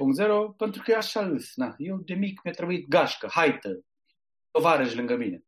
pentru 0.57 0.83
că 0.85 0.91
e 0.91 0.97
așa 0.97 1.27
lâs. 1.27 1.53
Na, 1.55 1.75
eu 1.79 1.97
de 1.97 2.15
mic 2.15 2.41
mi-a 2.45 2.53
trebuit 2.53 2.89
gașcă, 2.89 3.29
haită, 3.33 3.85
tovarăși 4.51 4.97
lângă 4.97 5.17
mine. 5.17 5.45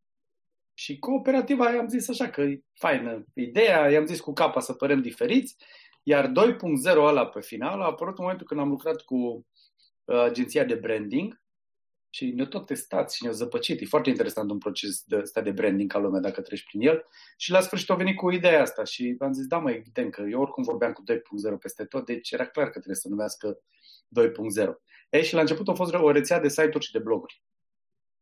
Și 0.75 0.99
cooperativa 0.99 1.71
i-am 1.71 1.89
zis 1.89 2.09
așa 2.09 2.29
că 2.29 2.41
e 2.41 2.63
faină 2.73 3.25
ideea, 3.35 3.91
i-am 3.91 4.07
zis 4.07 4.21
cu 4.21 4.33
capa 4.33 4.61
să 4.61 4.73
părem 4.73 5.03
diferiți, 5.03 5.57
iar 6.05 6.27
2.0 6.27 6.97
ăla 6.97 7.27
pe 7.27 7.41
final 7.41 7.81
a 7.81 7.85
apărut 7.85 8.19
în 8.19 8.23
momentul 8.23 8.47
când 8.47 8.61
am 8.61 8.69
lucrat 8.69 9.01
cu 9.01 9.47
uh, 10.05 10.21
agenția 10.21 10.65
de 10.65 10.75
branding 10.75 11.43
și 12.11 12.27
ne 12.27 12.47
tot 12.47 12.67
testat 12.67 13.13
și 13.13 13.23
ne-au 13.23 13.35
zăpăcit. 13.35 13.81
E 13.81 13.85
foarte 13.85 14.09
interesant 14.09 14.51
un 14.51 14.59
proces 14.59 15.03
de, 15.07 15.17
ăsta 15.17 15.41
de 15.41 15.51
branding 15.51 15.93
ca 15.93 15.99
lumea 15.99 16.21
dacă 16.21 16.41
treci 16.41 16.65
prin 16.65 16.81
el. 16.81 17.05
Și 17.37 17.51
la 17.51 17.61
sfârșit 17.61 17.91
au 17.91 17.97
venit 17.97 18.17
cu 18.17 18.31
ideea 18.31 18.61
asta 18.61 18.85
și 18.85 19.17
am 19.19 19.33
zis, 19.33 19.47
da, 19.47 19.59
mai 19.59 19.75
evident 19.75 20.13
că 20.13 20.23
eu 20.31 20.41
oricum 20.41 20.63
vorbeam 20.63 20.93
cu 20.93 21.03
2.0 21.53 21.59
peste 21.61 21.85
tot, 21.85 22.05
deci 22.07 22.31
era 22.31 22.47
clar 22.47 22.65
că 22.65 22.73
trebuie 22.73 22.97
să 22.97 23.09
numească 23.09 23.59
2.0. 24.67 24.71
Ei, 25.11 25.25
și 25.25 25.35
la 25.35 25.41
început 25.41 25.69
a 25.69 25.73
fost 25.73 25.95
o 25.95 26.11
rețea 26.11 26.41
de 26.41 26.49
site-uri 26.49 26.85
și 26.85 26.93
de 26.93 26.99
bloguri. 26.99 27.43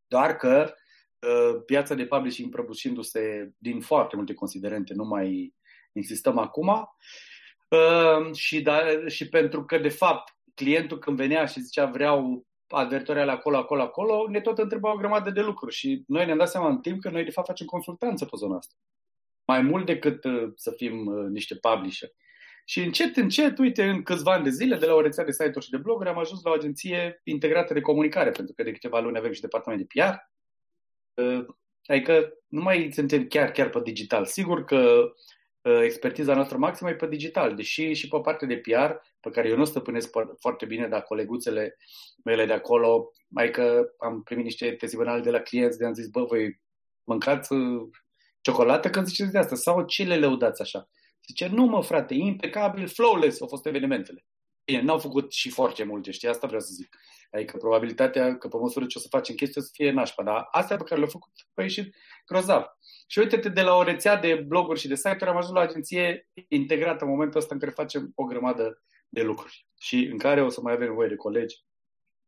Doar 0.07 0.37
că 0.37 0.75
uh, 1.19 1.63
piața 1.67 1.95
de 1.95 2.07
publishing 2.07 2.51
prăbușindu-se 2.51 3.53
din 3.59 3.81
foarte 3.81 4.17
multe 4.17 4.35
considerente, 4.35 4.95
nu 4.95 5.05
mai 5.05 5.55
insistăm 5.93 6.39
acum. 6.39 6.69
Uh, 6.69 6.85
și, 8.33 8.63
da, 8.63 8.85
și 9.07 9.29
pentru 9.29 9.65
că, 9.65 9.79
de 9.79 9.89
fapt, 9.89 10.37
clientul 10.55 10.99
când 10.99 11.17
venea 11.17 11.47
și 11.47 11.61
zicea 11.61 11.87
vreau 11.87 12.47
advertoriale 12.69 13.31
acolo, 13.31 13.57
acolo, 13.57 13.83
acolo, 13.83 14.27
ne 14.29 14.41
tot 14.41 14.59
întreba 14.59 14.93
o 14.93 14.97
grămadă 14.97 15.31
de 15.31 15.41
lucruri 15.41 15.75
și 15.75 16.05
noi 16.07 16.25
ne-am 16.25 16.39
dat 16.39 16.51
seama 16.51 16.69
în 16.69 16.81
timp 16.81 17.01
că 17.01 17.11
noi 17.11 17.25
de 17.25 17.31
fapt 17.31 17.47
facem 17.47 17.67
consultanță 17.67 18.25
pe 18.25 18.37
zona 18.37 18.57
asta. 18.57 18.75
Mai 19.47 19.63
mult 19.63 19.87
decât 19.87 20.25
uh, 20.25 20.53
să 20.57 20.71
fim 20.77 21.07
uh, 21.07 21.29
niște 21.31 21.57
publisher. 21.57 22.09
Și 22.65 22.81
încet, 22.81 23.17
încet, 23.17 23.59
uite, 23.59 23.89
în 23.89 24.03
câțiva 24.03 24.33
ani 24.33 24.45
de 24.45 24.51
zile, 24.51 24.77
de 24.77 24.87
la 24.87 24.95
o 24.95 25.01
rețea 25.01 25.25
de 25.25 25.33
site-uri 25.33 25.65
și 25.65 25.71
de 25.71 25.77
bloguri, 25.77 26.09
am 26.09 26.19
ajuns 26.19 26.43
la 26.43 26.51
o 26.51 26.55
agenție 26.55 27.21
integrată 27.25 27.75
de 27.75 27.81
comunicare, 27.81 28.31
pentru 28.31 28.55
că 28.55 28.63
de 28.63 28.73
câteva 28.73 29.01
luni 29.01 29.19
avem 29.19 29.33
și 29.33 29.41
departament 29.41 29.83
de 29.83 29.87
PR. 29.95 30.15
Uh, 31.23 31.47
adică 31.87 32.33
nu 32.49 32.63
mai 32.63 32.91
suntem 32.93 33.27
chiar, 33.27 33.51
chiar 33.51 33.69
pe 33.69 33.81
digital. 33.83 34.25
Sigur 34.25 34.65
că 34.65 35.13
Uh, 35.13 35.13
expertiza 35.63 36.35
noastră 36.35 36.57
maximă 36.57 36.91
e 36.91 36.95
pe 36.95 37.07
digital, 37.09 37.55
deși 37.55 37.93
și 37.93 38.09
pe 38.09 38.21
partea 38.21 38.47
de 38.47 38.57
PR, 38.57 38.91
pe 39.21 39.31
care 39.31 39.49
eu 39.49 39.57
nu 39.57 39.65
stăpânesc 39.65 40.11
foarte 40.41 40.67
bine, 40.67 40.89
dar 40.89 41.03
coleguțele 41.03 41.77
mele 42.25 42.47
de 42.47 42.53
acolo, 42.53 43.13
mai 43.29 43.51
că 43.51 43.85
am 43.99 44.23
primit 44.23 44.45
niște 44.45 44.71
testimoniale 44.71 45.23
de 45.23 45.31
la 45.31 45.39
clienți 45.39 45.79
de 45.79 45.87
am 45.87 45.95
zis, 45.95 46.09
bă, 46.09 46.25
voi 46.25 46.61
mâncați 47.05 47.53
uh, 47.53 47.89
ciocolată 48.41 48.91
când 48.91 49.07
ziceți 49.07 49.33
de 49.33 49.39
asta, 49.39 49.55
sau 49.55 49.85
ce 49.85 50.05
le 50.05 50.17
lăudați 50.17 50.63
așa? 50.63 50.89
Zice, 51.27 51.47
nu 51.47 51.65
mă 51.65 51.83
frate, 51.83 52.15
impecabil, 52.15 52.89
flawless 52.89 53.41
au 53.41 53.49
fost 53.49 53.67
evenimentele. 53.67 54.25
Bine, 54.65 54.83
n-au 54.83 54.99
făcut 54.99 55.33
și 55.33 55.51
foarte 55.51 55.85
multe, 55.85 56.11
știi, 56.11 56.29
asta 56.29 56.47
vreau 56.47 56.63
să 56.63 56.71
zic. 56.73 56.97
Adică 57.31 57.57
probabilitatea 57.57 58.39
că 58.39 58.49
pe 58.49 58.57
măsură 58.57 58.87
ce 58.87 58.99
o 58.99 59.01
să 59.01 59.09
facem 59.11 59.35
chestii 59.35 59.61
o 59.61 59.65
să 59.65 59.71
fie 59.73 59.91
nașpa, 59.91 60.23
dar 60.23 60.49
astea 60.51 60.77
pe 60.77 60.83
care 60.83 60.97
le-au 60.97 61.11
făcut 61.11 61.33
au 61.55 61.65
ieșit 61.65 61.95
grozav. 62.27 62.65
Și 63.07 63.19
uite-te, 63.19 63.49
de 63.49 63.63
la 63.63 63.75
o 63.75 63.83
rețea 63.83 64.17
de 64.17 64.45
bloguri 64.47 64.81
și 64.81 64.89
de 64.89 64.95
site-uri 64.95 65.31
am 65.31 65.37
ajuns 65.37 65.55
la 65.55 65.61
o 65.61 65.63
agenție 65.63 66.29
integrată 66.49 67.05
în 67.05 67.11
momentul 67.11 67.41
ăsta 67.41 67.55
în 67.55 67.61
care 67.61 67.73
facem 67.73 68.13
o 68.15 68.25
grămadă 68.25 68.83
de 69.09 69.23
lucruri 69.23 69.67
și 69.81 69.97
în 69.97 70.19
care 70.19 70.43
o 70.43 70.49
să 70.49 70.61
mai 70.61 70.73
avem 70.73 70.89
nevoie 70.89 71.09
de 71.09 71.17
colegi, 71.17 71.65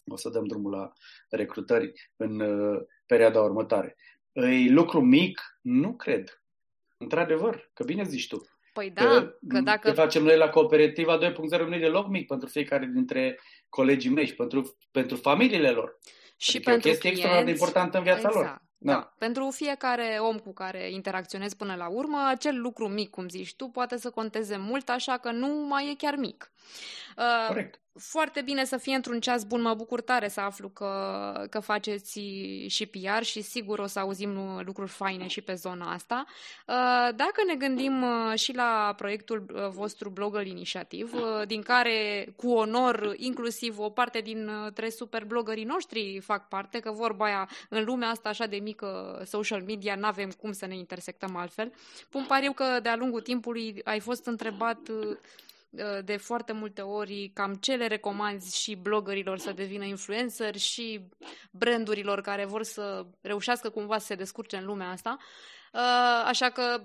o 0.07 0.17
să 0.17 0.29
dăm 0.29 0.47
drumul 0.47 0.71
la 0.71 0.93
recrutări 1.29 1.93
în 2.17 2.41
uh, 2.41 2.83
perioada 3.07 3.41
următoare. 3.41 3.97
E 4.33 4.71
lucru 4.71 5.01
mic? 5.01 5.59
Nu 5.61 5.95
cred. 5.95 6.43
Într-adevăr, 6.97 7.71
că 7.75 7.85
bine 7.85 8.03
zici 8.03 8.29
tu. 8.29 8.49
Păi 8.73 8.91
da, 8.91 9.05
că, 9.05 9.37
că 9.49 9.61
dacă... 9.61 9.89
Ce 9.89 9.95
facem 9.95 10.23
noi 10.23 10.37
la 10.37 10.49
cooperativa 10.49 11.19
2.0 11.19 11.67
nu 11.67 11.75
e 11.75 11.79
deloc 11.79 12.09
mic 12.09 12.27
pentru 12.27 12.49
fiecare 12.49 12.91
dintre 12.95 13.41
colegii 13.69 14.11
mei 14.11 14.27
și 14.27 14.35
pentru, 14.35 14.77
pentru 14.91 15.17
familiile 15.17 15.71
lor. 15.71 15.99
Și 16.37 16.57
adică 16.57 16.71
pentru 16.71 16.89
o 16.89 16.91
chestie 16.91 17.11
clienți, 17.11 17.21
extraordinar 17.21 17.45
de 17.45 17.51
importantă 17.51 17.97
în 17.99 18.03
viața 18.03 18.29
exact. 18.29 18.35
lor. 18.35 18.63
Da. 18.85 18.93
da. 18.93 19.13
Pentru 19.19 19.51
fiecare 19.51 20.19
om 20.21 20.39
cu 20.39 20.53
care 20.53 20.91
interacționezi 20.91 21.57
până 21.57 21.75
la 21.75 21.89
urmă, 21.89 22.27
acel 22.29 22.61
lucru 22.61 22.89
mic, 22.89 23.11
cum 23.11 23.29
zici 23.29 23.55
tu, 23.55 23.69
poate 23.69 23.97
să 23.99 24.11
conteze 24.11 24.57
mult, 24.57 24.89
așa 24.89 25.19
că 25.19 25.31
nu 25.31 25.47
mai 25.47 25.91
e 25.91 25.95
chiar 25.95 26.17
mic. 26.17 26.53
Uh, 27.17 27.47
Corect 27.47 27.84
foarte 27.99 28.41
bine 28.41 28.65
să 28.65 28.77
fie 28.77 28.95
într-un 28.95 29.21
ceas 29.21 29.45
bun. 29.45 29.61
Mă 29.61 29.75
bucur 29.75 30.01
tare 30.01 30.29
să 30.29 30.41
aflu 30.41 30.69
că, 30.69 31.47
că 31.51 31.61
faceți 31.61 32.21
și 32.67 32.87
PR 32.87 33.23
și 33.23 33.43
sigur 33.43 33.79
o 33.79 33.87
să 33.87 33.99
auzim 33.99 34.61
lucruri 34.65 34.91
faine 34.91 35.27
și 35.27 35.41
pe 35.41 35.55
zona 35.55 35.93
asta. 35.93 36.25
Uh, 36.67 37.15
dacă 37.17 37.43
ne 37.47 37.55
gândim 37.55 38.03
uh, 38.03 38.39
și 38.39 38.55
la 38.55 38.95
proiectul 38.97 39.45
uh, 39.55 39.69
vostru 39.69 40.11
Blogger 40.11 40.47
Initiative, 40.47 41.45
din 41.47 41.63
care 41.63 42.29
cu 42.37 42.51
onor 42.51 43.15
inclusiv 43.17 43.79
o 43.79 43.89
parte 43.89 44.21
dintre 44.21 44.89
super 44.89 45.25
bloggerii 45.25 45.65
noștri 45.65 46.21
fac 46.21 46.49
parte, 46.49 46.79
că 46.79 46.91
vorba 46.91 47.25
aia 47.25 47.49
în 47.69 47.85
lumea 47.85 48.09
asta 48.09 48.29
așa 48.29 48.47
de 48.47 48.57
mică 48.57 49.23
social 49.27 49.63
media 49.63 49.95
n-avem 49.95 50.31
cum 50.31 50.53
să 50.53 50.67
ne 50.67 50.77
intersectăm 50.77 51.37
altfel. 51.37 51.73
Pun 52.11 52.25
pariu 52.29 52.53
că 52.53 52.79
de-a 52.83 52.97
lungul 52.97 53.21
timpului 53.21 53.81
ai 53.85 54.01
fost 54.01 54.27
întrebat 54.27 54.79
Uh, 54.89 55.17
de 56.05 56.17
foarte 56.17 56.53
multe 56.53 56.81
ori 56.81 57.31
cam 57.35 57.55
ce 57.55 57.75
le 57.75 57.87
recomanzi 57.87 58.63
și 58.63 58.75
bloggerilor 58.75 59.39
să 59.39 59.53
devină 59.53 59.85
influencer 59.85 60.57
și 60.57 61.01
brandurilor 61.51 62.21
care 62.21 62.45
vor 62.45 62.63
să 62.63 63.07
reușească 63.21 63.71
cumva 63.71 63.99
să 63.99 64.07
se 64.07 64.15
descurce 64.15 64.57
în 64.57 64.65
lumea 64.65 64.91
asta. 64.91 65.17
Uh, 65.73 66.25
așa 66.27 66.51
că, 66.51 66.83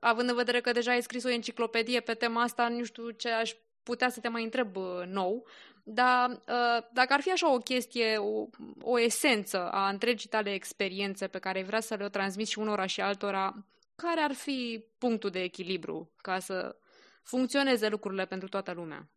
având 0.00 0.28
în 0.28 0.36
vedere 0.36 0.60
că 0.60 0.72
deja 0.72 0.90
ai 0.90 1.02
scris 1.02 1.24
o 1.24 1.30
enciclopedie 1.30 2.00
pe 2.00 2.14
tema 2.14 2.42
asta, 2.42 2.68
nu 2.68 2.84
știu 2.84 3.10
ce 3.10 3.30
aș 3.30 3.52
putea 3.82 4.08
să 4.08 4.20
te 4.20 4.28
mai 4.28 4.42
întreb 4.42 4.76
uh, 4.76 5.02
nou, 5.06 5.46
dar 5.82 6.42
dacă 6.92 7.12
ar 7.12 7.20
fi 7.20 7.30
așa 7.30 7.52
o 7.54 7.58
chestie, 7.58 8.16
o, 8.16 8.46
o 8.80 9.00
esență 9.00 9.70
a 9.70 9.88
întregii 9.88 10.28
tale 10.28 10.52
experiențe 10.52 11.26
pe 11.26 11.38
care 11.38 11.62
vrea 11.62 11.80
să 11.80 11.94
le 11.94 12.08
transmiți 12.08 12.50
și 12.50 12.58
unora 12.58 12.86
și 12.86 13.00
altora, 13.00 13.54
care 13.94 14.20
ar 14.20 14.32
fi 14.32 14.84
punctul 14.98 15.30
de 15.30 15.40
echilibru 15.42 16.10
ca 16.16 16.38
să 16.38 16.76
funcționeze 17.28 17.88
lucrurile 17.88 18.26
pentru 18.26 18.48
toată 18.48 18.72
lumea? 18.72 19.08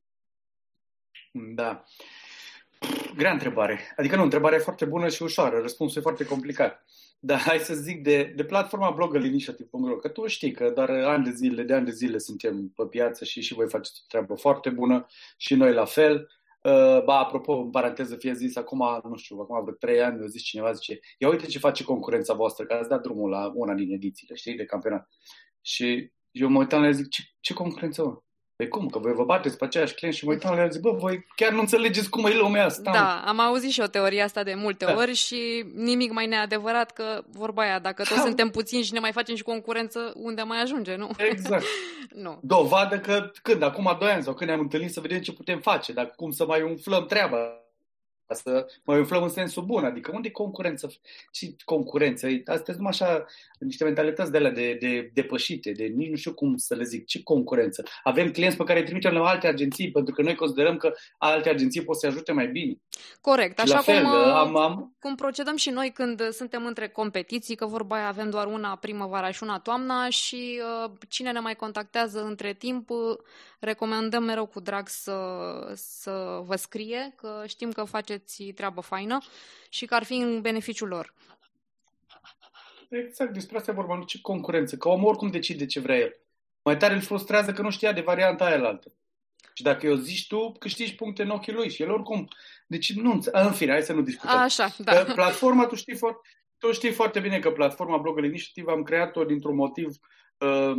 Da. 1.31 1.83
Grea 3.15 3.31
întrebare. 3.31 3.93
Adică 3.97 4.15
nu, 4.15 4.23
întrebarea 4.23 4.57
e 4.57 4.61
foarte 4.61 4.85
bună 4.85 5.09
și 5.09 5.23
ușoară, 5.23 5.59
răspunsul 5.59 5.97
e 5.97 6.01
foarte 6.01 6.25
complicat. 6.25 6.85
Dar 7.19 7.39
hai 7.39 7.59
să 7.59 7.73
zic 7.73 8.03
de, 8.03 8.33
de 8.35 8.43
platforma 8.43 8.91
Blogger 8.91 9.23
Initiative.ro, 9.23 9.95
că 9.95 10.09
tu 10.09 10.27
știi 10.27 10.51
că 10.51 10.69
doar 10.69 10.89
ani 10.89 11.23
de 11.23 11.31
zile, 11.31 11.63
de 11.63 11.73
ani 11.73 11.85
de 11.85 11.91
zile 11.91 12.17
suntem 12.17 12.67
pe 12.75 12.83
piață 12.85 13.25
și 13.25 13.41
și 13.41 13.53
voi 13.53 13.69
faceți 13.69 14.01
o 14.03 14.05
treabă 14.07 14.35
foarte 14.35 14.69
bună 14.69 15.05
și 15.37 15.55
noi 15.55 15.73
la 15.73 15.85
fel. 15.85 16.29
Uh, 16.63 17.03
ba, 17.03 17.19
apropo, 17.19 17.53
în 17.53 17.69
paranteză 17.69 18.15
fie 18.15 18.33
zis, 18.33 18.55
acum, 18.55 19.01
nu 19.03 19.15
știu, 19.15 19.39
acum 19.39 19.63
vreo 19.63 19.75
trei 19.75 20.01
ani, 20.01 20.17
mi-a 20.17 20.27
zis 20.27 20.41
cineva, 20.41 20.71
zice, 20.71 20.99
ia 21.17 21.29
uite 21.29 21.45
ce 21.45 21.59
face 21.59 21.83
concurența 21.83 22.33
voastră, 22.33 22.65
că 22.65 22.73
ați 22.73 22.89
dat 22.89 23.01
drumul 23.01 23.29
la 23.29 23.51
una 23.55 23.73
din 23.73 23.93
edițiile, 23.93 24.35
știi, 24.35 24.55
de 24.55 24.65
campionat. 24.65 25.09
Și 25.61 26.11
eu 26.31 26.49
mă 26.49 26.59
uitam 26.59 26.81
la 26.81 26.87
el 26.87 26.93
zic, 26.93 27.09
ce, 27.09 27.21
ce 27.39 27.53
concurență, 27.53 28.03
mă? 28.03 28.21
Păi 28.55 28.69
cum? 28.69 28.87
Că 28.87 28.99
voi 28.99 29.13
vă 29.13 29.23
bateți 29.23 29.57
pe 29.57 29.65
aceeași 29.65 29.93
client 29.93 30.15
și 30.15 30.25
mă 30.25 30.31
uitam 30.31 30.55
la 30.55 30.61
el 30.61 30.71
zic, 30.71 30.81
bă, 30.81 30.91
voi 30.91 31.25
chiar 31.35 31.51
nu 31.51 31.59
înțelegeți 31.59 32.09
cum 32.09 32.25
e 32.25 32.33
lumea 32.33 32.65
asta. 32.65 32.91
Da, 32.91 33.23
am 33.25 33.39
auzit 33.39 33.71
și 33.71 33.81
o 33.81 33.87
teorie 33.87 34.21
asta 34.21 34.43
de 34.43 34.53
multe 34.53 34.85
da. 34.85 34.95
ori 34.95 35.13
și 35.13 35.65
nimic 35.75 36.11
mai 36.11 36.27
neadevărat 36.27 36.91
că 36.91 37.23
vorba 37.31 37.61
aia, 37.61 37.79
dacă 37.79 38.03
toți 38.03 38.15
da. 38.15 38.21
suntem 38.21 38.49
puțini 38.49 38.83
și 38.83 38.93
ne 38.93 38.99
mai 38.99 39.11
facem 39.11 39.35
și 39.35 39.43
concurență, 39.43 40.13
unde 40.15 40.41
mai 40.41 40.61
ajunge, 40.61 40.95
nu? 40.95 41.09
Exact. 41.17 41.63
nu. 42.23 42.39
Dovadă 42.41 42.99
că 42.99 43.31
când, 43.41 43.63
acum 43.63 43.95
doi 43.99 44.11
ani 44.11 44.23
sau 44.23 44.33
când 44.33 44.49
ne-am 44.49 44.61
întâlnit 44.61 44.91
să 44.91 44.99
vedem 44.99 45.19
ce 45.19 45.33
putem 45.33 45.59
face, 45.59 45.93
dacă 45.93 46.13
cum 46.15 46.31
să 46.31 46.45
mai 46.45 46.61
umflăm 46.61 47.05
treaba 47.05 47.37
să 48.33 48.65
mai 48.83 48.97
umflăm 48.97 49.23
în 49.23 49.29
sensul 49.29 49.63
bun. 49.63 49.83
Adică 49.83 50.11
unde 50.13 50.27
e 50.27 50.31
concurență? 50.31 50.93
Ce 51.31 51.55
concurență? 51.65 52.27
Astea 52.45 52.73
sunt 52.73 52.87
așa 52.87 53.25
niște 53.59 53.83
mentalități 53.83 54.31
de 54.31 54.37
alea 54.37 54.51
de, 54.51 54.77
de 54.79 55.11
depășite, 55.13 55.71
de 55.71 55.83
nici 55.83 56.09
nu 56.09 56.15
știu 56.15 56.33
cum 56.33 56.57
să 56.57 56.75
le 56.75 56.83
zic. 56.83 57.05
Ce 57.05 57.23
concurență? 57.23 57.83
Avem 58.03 58.31
clienți 58.31 58.57
pe 58.57 58.63
care 58.63 58.79
îi 58.79 58.85
trimitem 58.85 59.13
la 59.13 59.29
alte 59.29 59.47
agenții 59.47 59.91
pentru 59.91 60.13
că 60.13 60.21
noi 60.21 60.35
considerăm 60.35 60.77
că 60.77 60.93
alte 61.17 61.49
agenții 61.49 61.83
pot 61.83 61.99
să 61.99 62.07
ajute 62.07 62.31
mai 62.31 62.47
bine. 62.47 62.75
Corect. 63.21 63.59
Așa 63.59 63.73
la 63.73 63.81
fel, 63.81 64.03
cum, 64.03 64.11
am, 64.11 64.55
am... 64.55 64.95
cum 64.99 65.15
procedăm 65.15 65.55
și 65.55 65.69
noi 65.69 65.91
când 65.91 66.29
suntem 66.29 66.65
între 66.65 66.87
competiții, 66.87 67.55
că 67.55 67.65
vorba 67.65 67.95
aia 67.95 68.07
avem 68.07 68.29
doar 68.29 68.47
una 68.47 68.75
primăvara 68.75 69.31
și 69.31 69.43
una 69.43 69.59
toamna 69.59 70.09
și 70.09 70.61
uh, 70.85 70.91
cine 71.09 71.31
ne 71.31 71.39
mai 71.39 71.55
contactează 71.55 72.23
între 72.23 72.53
timp, 72.53 72.89
uh, 72.89 72.97
recomandăm 73.59 74.23
mereu 74.23 74.45
cu 74.45 74.59
drag 74.59 74.87
să, 74.87 75.17
să 75.75 76.41
vă 76.45 76.55
scrie, 76.55 77.13
că 77.15 77.43
știm 77.47 77.71
că 77.71 77.83
faceți 77.83 78.20
treabă 78.55 78.81
faină 78.81 79.17
și 79.69 79.85
că 79.85 79.95
ar 79.95 80.03
fi 80.03 80.13
în 80.13 80.41
beneficiul 80.41 80.87
lor. 80.87 81.13
Exact, 82.89 83.33
despre 83.33 83.57
asta 83.57 83.71
e 83.71 83.73
vorba, 83.73 83.97
nu 83.97 84.03
ce 84.03 84.21
concurență, 84.21 84.77
că 84.77 84.89
omul 84.89 85.07
oricum 85.07 85.29
decide 85.29 85.65
ce 85.65 85.79
vrea 85.79 85.97
el. 85.97 86.19
Mai 86.63 86.77
tare 86.77 86.93
îl 86.93 87.01
frustrează 87.01 87.53
că 87.53 87.61
nu 87.61 87.69
știa 87.69 87.93
de 87.93 88.01
varianta 88.01 88.45
aia 88.45 88.63
altă. 88.63 88.93
Și 89.53 89.63
dacă 89.63 89.87
eu 89.87 89.95
zici 89.95 90.27
tu, 90.27 90.51
câștigi 90.51 90.95
puncte 90.95 91.23
în 91.23 91.29
ochii 91.29 91.53
lui 91.53 91.69
și 91.69 91.81
el 91.81 91.91
oricum. 91.91 92.27
Deci 92.67 92.93
nu, 92.93 93.21
în 93.31 93.51
fine, 93.51 93.71
hai 93.71 93.81
să 93.81 93.93
nu 93.93 94.01
discutăm. 94.01 94.37
Așa, 94.37 94.75
da. 94.77 95.03
Platforma, 95.03 95.65
tu 95.65 95.75
știi, 95.75 95.95
foarte, 95.95 96.19
tu 96.57 96.71
știi 96.71 96.91
foarte 96.91 97.19
bine 97.19 97.39
că 97.39 97.51
platforma 97.51 97.97
Blogger 97.97 98.23
Initiative 98.23 98.71
am 98.71 98.83
creat-o 98.83 99.23
dintr-un 99.23 99.55
motiv, 99.55 99.95
uh, 100.37 100.73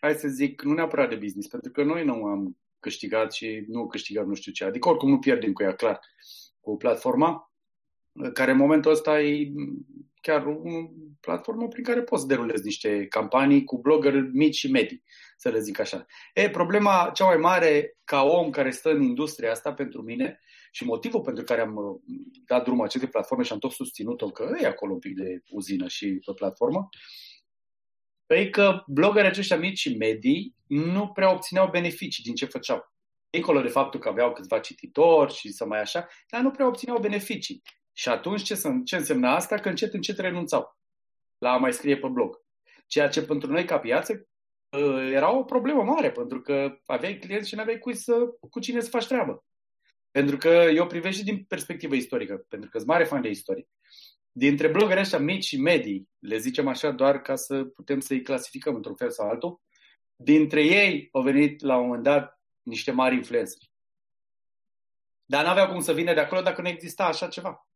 hai 0.00 0.14
să 0.14 0.28
zic, 0.28 0.62
nu 0.62 0.72
neapărat 0.72 1.08
de 1.08 1.14
business, 1.14 1.48
pentru 1.48 1.70
că 1.70 1.82
noi 1.82 2.04
nu 2.04 2.24
am 2.24 2.56
câștigat 2.80 3.32
și 3.32 3.64
nu 3.68 3.86
câștigăm 3.86 4.28
nu 4.28 4.34
știu 4.34 4.52
ce. 4.52 4.64
Adică 4.64 4.88
oricum 4.88 5.10
nu 5.10 5.18
pierdem 5.18 5.52
cu 5.52 5.62
ea, 5.62 5.74
clar, 5.74 6.00
cu 6.64 6.76
platforma, 6.76 7.52
care 8.32 8.50
în 8.50 8.56
momentul 8.56 8.90
ăsta 8.90 9.20
e 9.20 9.52
chiar 10.20 10.46
o 10.46 10.54
platformă 11.20 11.68
prin 11.68 11.84
care 11.84 12.02
poți 12.02 12.22
să 12.22 12.28
derulezi 12.28 12.64
niște 12.64 13.06
campanii 13.06 13.64
cu 13.64 13.78
blogger 13.78 14.14
mici 14.32 14.56
și 14.56 14.70
medii, 14.70 15.02
să 15.36 15.48
le 15.48 15.60
zic 15.60 15.78
așa. 15.78 16.06
E, 16.34 16.50
problema 16.50 17.10
cea 17.14 17.24
mai 17.24 17.36
mare 17.36 17.96
ca 18.04 18.22
om 18.22 18.50
care 18.50 18.70
stă 18.70 18.90
în 18.90 19.02
industria 19.02 19.50
asta 19.50 19.72
pentru 19.72 20.02
mine 20.02 20.38
și 20.72 20.84
motivul 20.84 21.20
pentru 21.20 21.44
care 21.44 21.60
am 21.60 21.76
uh, 21.76 22.00
dat 22.46 22.64
drumul 22.64 22.84
acestei 22.84 23.10
platforme 23.10 23.44
și 23.44 23.52
am 23.52 23.58
tot 23.58 23.70
susținut-o 23.70 24.30
că 24.30 24.56
e 24.60 24.66
acolo 24.66 24.92
un 24.92 24.98
pic 24.98 25.14
de 25.16 25.42
uzină 25.50 25.88
și 25.88 26.20
pe 26.26 26.32
platformă, 26.32 26.88
e 28.26 28.50
că 28.50 28.82
bloggerii 28.86 29.28
aceștia 29.28 29.56
mici 29.56 29.78
și 29.78 29.96
medii 29.96 30.54
nu 30.66 31.08
prea 31.08 31.32
obțineau 31.32 31.70
beneficii 31.70 32.22
din 32.22 32.34
ce 32.34 32.46
făceau. 32.46 32.93
Dincolo 33.34 33.60
de 33.60 33.68
faptul 33.68 34.00
că 34.00 34.08
aveau 34.08 34.32
câțiva 34.32 34.58
cititori 34.58 35.34
și 35.34 35.52
să 35.52 35.66
mai 35.66 35.80
așa, 35.80 36.08
dar 36.28 36.40
nu 36.40 36.50
prea 36.50 36.66
obțineau 36.66 36.98
beneficii. 36.98 37.62
Și 37.92 38.08
atunci 38.08 38.42
ce, 38.42 38.60
ce 38.84 38.96
însemna 38.96 39.34
asta? 39.34 39.56
Că 39.56 39.68
încet, 39.68 39.94
încet 39.94 40.18
renunțau 40.18 40.78
la 41.38 41.50
a 41.52 41.56
mai 41.56 41.72
scrie 41.72 41.98
pe 41.98 42.08
blog. 42.08 42.40
Ceea 42.86 43.08
ce 43.08 43.24
pentru 43.24 43.50
noi 43.50 43.64
ca 43.64 43.78
piață 43.78 44.28
ă, 44.72 45.02
era 45.02 45.36
o 45.36 45.44
problemă 45.44 45.82
mare, 45.82 46.10
pentru 46.10 46.40
că 46.40 46.78
aveai 46.86 47.18
clienți 47.18 47.48
și 47.48 47.54
nu 47.54 47.60
aveai 47.60 47.78
cui 47.78 47.94
să, 47.94 48.14
cu 48.50 48.60
cine 48.60 48.80
să 48.80 48.88
faci 48.88 49.06
treabă. 49.06 49.44
Pentru 50.10 50.36
că 50.36 50.48
eu 50.48 50.86
privesc 50.86 51.16
și 51.16 51.24
din 51.24 51.44
perspectivă 51.44 51.94
istorică, 51.94 52.46
pentru 52.48 52.70
că 52.70 52.78
sunt 52.78 52.90
mare 52.90 53.04
fan 53.04 53.22
de 53.22 53.28
istorie. 53.28 53.68
Dintre 54.32 54.68
blogării 54.68 55.02
ăștia 55.02 55.18
mici 55.18 55.44
și 55.44 55.60
medii, 55.60 56.08
le 56.18 56.38
zicem 56.38 56.68
așa 56.68 56.90
doar 56.90 57.20
ca 57.20 57.34
să 57.34 57.64
putem 57.64 58.00
să-i 58.00 58.22
clasificăm 58.22 58.74
într-un 58.74 58.94
fel 58.94 59.10
sau 59.10 59.28
altul, 59.28 59.60
dintre 60.16 60.64
ei 60.64 61.08
au 61.12 61.22
venit 61.22 61.62
la 61.62 61.76
un 61.76 61.84
moment 61.84 62.02
dat 62.02 62.33
niște 62.64 62.90
mari 62.90 63.14
influențări. 63.14 63.70
Dar 65.26 65.44
n-aveau 65.44 65.68
cum 65.68 65.80
să 65.80 65.92
vină 65.92 66.14
de 66.14 66.20
acolo 66.20 66.40
dacă 66.40 66.60
nu 66.60 66.68
exista 66.68 67.04
așa 67.04 67.28
ceva. 67.28 67.68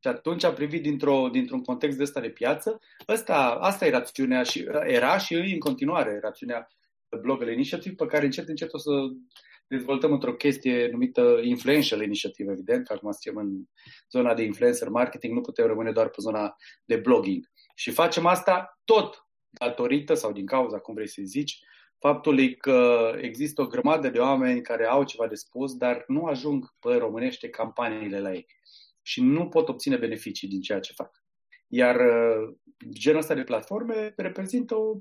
Și 0.00 0.08
atunci 0.08 0.44
a 0.44 0.52
privit 0.52 0.82
dintr-o, 0.82 1.28
dintr-un 1.28 1.62
context 1.62 1.96
de 1.96 2.02
ăsta 2.02 2.20
de 2.20 2.30
piață. 2.30 2.80
Ăsta, 3.08 3.36
asta 3.60 3.86
e 3.86 3.90
rațiunea 3.90 4.42
și 4.42 4.66
era 4.82 5.18
și 5.18 5.34
în 5.34 5.58
continuare 5.58 6.18
rațiunea 6.22 6.68
Blogger 7.20 7.48
Initiative, 7.48 7.94
pe 7.94 8.06
care 8.06 8.24
încet, 8.24 8.48
încet 8.48 8.72
o 8.72 8.78
să 8.78 8.90
dezvoltăm 9.66 10.12
într-o 10.12 10.34
chestie 10.34 10.88
numită 10.90 11.38
Influential 11.42 12.02
Initiative, 12.02 12.52
evident, 12.52 12.86
că 12.86 12.92
acum 12.92 13.10
suntem 13.10 13.42
în 13.42 13.64
zona 14.10 14.34
de 14.34 14.42
influencer 14.42 14.88
marketing, 14.88 15.34
nu 15.34 15.40
putem 15.40 15.66
rămâne 15.66 15.92
doar 15.92 16.08
pe 16.08 16.16
zona 16.20 16.56
de 16.84 16.96
blogging. 16.96 17.50
Și 17.74 17.90
facem 17.90 18.26
asta 18.26 18.80
tot 18.84 19.26
datorită 19.48 20.14
sau 20.14 20.32
din 20.32 20.46
cauza, 20.46 20.78
cum 20.78 20.94
vrei 20.94 21.08
să 21.08 21.20
zici, 21.24 21.58
faptului 21.98 22.56
că 22.56 23.12
există 23.20 23.62
o 23.62 23.66
grămadă 23.66 24.08
de 24.08 24.18
oameni 24.18 24.62
care 24.62 24.86
au 24.86 25.04
ceva 25.04 25.26
de 25.26 25.34
spus, 25.34 25.76
dar 25.76 26.04
nu 26.06 26.24
ajung 26.24 26.74
pe 26.80 26.94
românește 26.94 27.48
campaniile 27.48 28.20
la 28.20 28.32
ei 28.32 28.46
și 29.02 29.22
nu 29.22 29.48
pot 29.48 29.68
obține 29.68 29.96
beneficii 29.96 30.48
din 30.48 30.60
ceea 30.60 30.80
ce 30.80 30.92
fac. 30.92 31.22
Iar 31.68 31.96
uh, 31.96 32.56
genul 32.92 33.18
ăsta 33.18 33.34
de 33.34 33.42
platforme 33.42 34.12
reprezintă 34.16 34.74
o, 34.74 35.00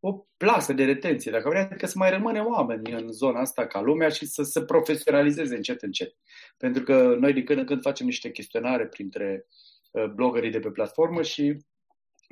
o 0.00 0.26
plasă 0.36 0.72
de 0.72 0.84
retenție, 0.84 1.30
dacă 1.30 1.48
vrea, 1.48 1.64
adică 1.64 1.86
să 1.86 1.98
mai 1.98 2.10
rămâne 2.10 2.40
oameni 2.40 2.92
în 2.92 3.12
zona 3.12 3.40
asta 3.40 3.66
ca 3.66 3.80
lumea 3.80 4.08
și 4.08 4.26
să 4.26 4.42
se 4.42 4.64
profesionalizeze 4.64 5.56
încet, 5.56 5.82
încet. 5.82 6.16
Pentru 6.56 6.82
că 6.82 7.16
noi 7.18 7.32
din 7.32 7.44
când 7.44 7.58
în 7.58 7.66
când 7.66 7.82
facem 7.82 8.06
niște 8.06 8.30
chestionare 8.30 8.86
printre 8.86 9.46
uh, 9.90 10.04
bloggerii 10.04 10.50
de 10.50 10.58
pe 10.58 10.70
platformă 10.70 11.22
și 11.22 11.56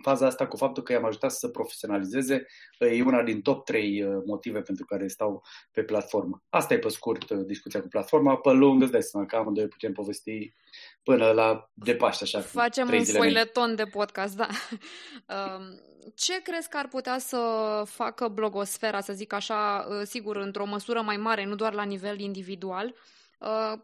faza 0.02 0.26
asta 0.26 0.46
cu 0.46 0.56
faptul 0.56 0.82
că 0.82 0.92
i-am 0.92 1.04
ajutat 1.04 1.30
să 1.30 1.38
se 1.38 1.48
profesionalizeze 1.48 2.46
e 2.78 3.02
una 3.02 3.22
din 3.22 3.42
top 3.42 3.64
3 3.64 4.02
uh, 4.02 4.22
motive 4.26 4.60
pentru 4.60 4.84
care 4.84 5.06
stau 5.06 5.42
pe 5.72 5.82
platformă. 5.82 6.42
Asta 6.48 6.74
e 6.74 6.78
pe 6.78 6.88
scurt 6.88 7.30
uh, 7.30 7.44
discuția 7.46 7.80
cu 7.80 7.88
platforma, 7.88 8.36
pe 8.36 8.50
lung 8.50 8.82
îți 8.82 8.92
dai 8.92 9.02
seama 9.02 9.26
că 9.26 9.36
amândoi 9.36 9.68
putem 9.68 9.92
povesti 9.92 10.54
până 11.02 11.30
la 11.30 11.70
de 11.74 11.94
Paște. 11.94 12.24
Așa, 12.24 12.40
Facem 12.40 12.88
un 12.92 13.04
foileton 13.04 13.74
de 13.74 13.84
podcast, 13.84 14.36
da. 14.36 14.48
Um, 15.28 15.80
ce 16.14 16.42
crezi 16.42 16.68
că 16.68 16.76
ar 16.76 16.88
putea 16.88 17.18
să 17.18 17.38
facă 17.86 18.28
blogosfera, 18.28 19.00
să 19.00 19.12
zic 19.12 19.32
așa, 19.32 19.86
uh, 19.88 20.02
sigur, 20.04 20.36
într-o 20.36 20.66
măsură 20.66 21.00
mai 21.00 21.16
mare, 21.16 21.44
nu 21.44 21.54
doar 21.54 21.72
la 21.72 21.82
nivel 21.82 22.20
individual, 22.20 22.94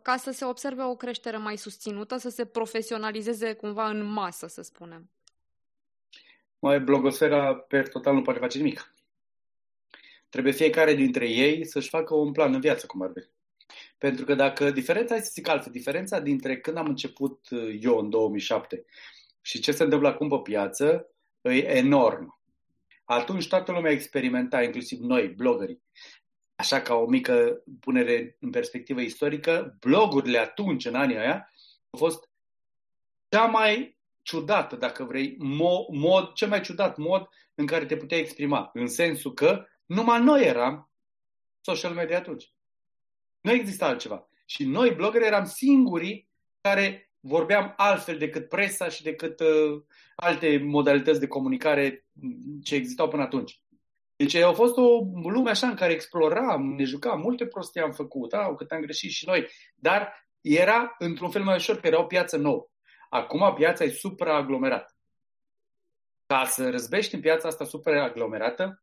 ca 0.03 0.17
să 0.17 0.31
se 0.31 0.45
observe 0.45 0.83
o 0.83 0.95
creștere 0.95 1.37
mai 1.37 1.57
susținută, 1.57 2.17
să 2.17 2.29
se 2.29 2.45
profesionalizeze 2.45 3.53
cumva 3.53 3.89
în 3.89 4.05
masă, 4.05 4.47
să 4.47 4.63
spunem? 4.63 5.11
Mai 6.63 6.81
blogosfera 6.81 7.55
per 7.55 7.89
total 7.89 8.15
nu 8.15 8.23
poate 8.23 8.39
face 8.39 8.59
nimic. 8.59 8.95
Trebuie 10.29 10.53
fiecare 10.53 10.95
dintre 10.95 11.29
ei 11.29 11.67
să-și 11.67 11.89
facă 11.89 12.15
un 12.15 12.33
plan 12.33 12.55
în 12.55 12.61
viață, 12.61 12.87
cum 12.87 13.03
ar 13.03 13.11
fi. 13.15 13.21
Pentru 13.99 14.25
că 14.25 14.35
dacă 14.35 14.71
diferența, 14.71 15.15
hai 15.15 15.23
să 15.23 15.31
zic 15.33 15.49
altfel, 15.49 15.73
diferența 15.73 16.21
dintre 16.21 16.61
când 16.61 16.77
am 16.77 16.87
început 16.87 17.51
uh, 17.51 17.79
eu 17.81 17.99
în 17.99 18.11
2007 18.11 18.85
și 19.41 19.61
ce 19.61 19.73
se 19.73 19.83
întâmplă 19.83 20.09
acum 20.09 20.29
pe 20.29 20.37
piață 20.43 21.11
e 21.41 21.77
enorm. 21.77 22.41
Atunci 23.05 23.49
toată 23.49 23.73
lumea 23.73 23.91
experimenta, 23.91 24.63
inclusiv 24.63 24.99
noi, 24.99 25.29
blogării. 25.29 25.83
Așa 26.55 26.81
ca 26.81 26.95
o 26.95 27.07
mică 27.07 27.63
punere 27.81 28.37
în 28.41 28.51
perspectivă 28.51 29.01
istorică, 29.01 29.77
blogurile 29.81 30.39
atunci, 30.39 30.85
în 30.85 30.95
anii 30.95 31.19
aia, 31.19 31.53
au 31.91 31.99
fost 31.99 32.29
cea 33.29 33.45
mai 33.45 34.01
ciudată, 34.23 34.77
dacă 34.77 35.05
vrei, 35.05 35.37
mod, 35.39 35.87
mod, 35.89 36.33
cel 36.33 36.49
mai 36.49 36.61
ciudat 36.61 36.97
mod 36.97 37.29
în 37.55 37.67
care 37.67 37.85
te 37.85 37.97
puteai 37.97 38.21
exprima. 38.21 38.71
În 38.73 38.87
sensul 38.87 39.33
că 39.33 39.67
numai 39.87 40.23
noi 40.23 40.45
eram 40.45 40.91
social 41.61 41.93
media 41.93 42.19
atunci. 42.19 42.53
Nu 43.41 43.53
exista 43.53 43.87
altceva. 43.87 44.29
Și 44.47 44.65
noi, 44.65 44.91
blogări, 44.91 45.27
eram 45.27 45.45
singurii 45.45 46.29
care 46.61 47.11
vorbeam 47.21 47.75
altfel 47.77 48.19
decât 48.19 48.49
presa 48.49 48.89
și 48.89 49.03
decât 49.03 49.41
uh, 49.41 49.83
alte 50.17 50.59
modalități 50.65 51.21
de 51.21 51.27
comunicare 51.27 52.07
ce 52.63 52.75
existau 52.75 53.09
până 53.09 53.23
atunci. 53.23 53.61
Deci 54.17 54.35
a 54.35 54.53
fost 54.53 54.77
o 54.77 54.99
lume 55.31 55.51
așa 55.51 55.67
în 55.67 55.75
care 55.75 55.93
exploram, 55.93 56.75
ne 56.75 56.85
jucam, 56.85 57.21
multe 57.21 57.47
prostii 57.47 57.81
am 57.81 57.93
făcut, 57.93 58.31
da, 58.31 58.55
cât 58.55 58.71
am 58.71 58.81
greșit 58.81 59.11
și 59.11 59.27
noi, 59.27 59.47
dar 59.75 60.27
era 60.41 60.95
într-un 60.99 61.31
fel 61.31 61.43
mai 61.43 61.55
ușor, 61.55 61.81
că 61.81 61.87
era 61.87 62.01
o 62.01 62.05
piață 62.05 62.37
nouă. 62.37 62.67
Acum 63.13 63.55
piața 63.55 63.85
e 63.85 63.91
supraaglomerată. 63.91 64.95
Ca 66.27 66.45
să 66.45 66.71
răzbești 66.71 67.15
în 67.15 67.21
piața 67.21 67.49
asta 67.49 67.65
supraaglomerată, 67.65 68.83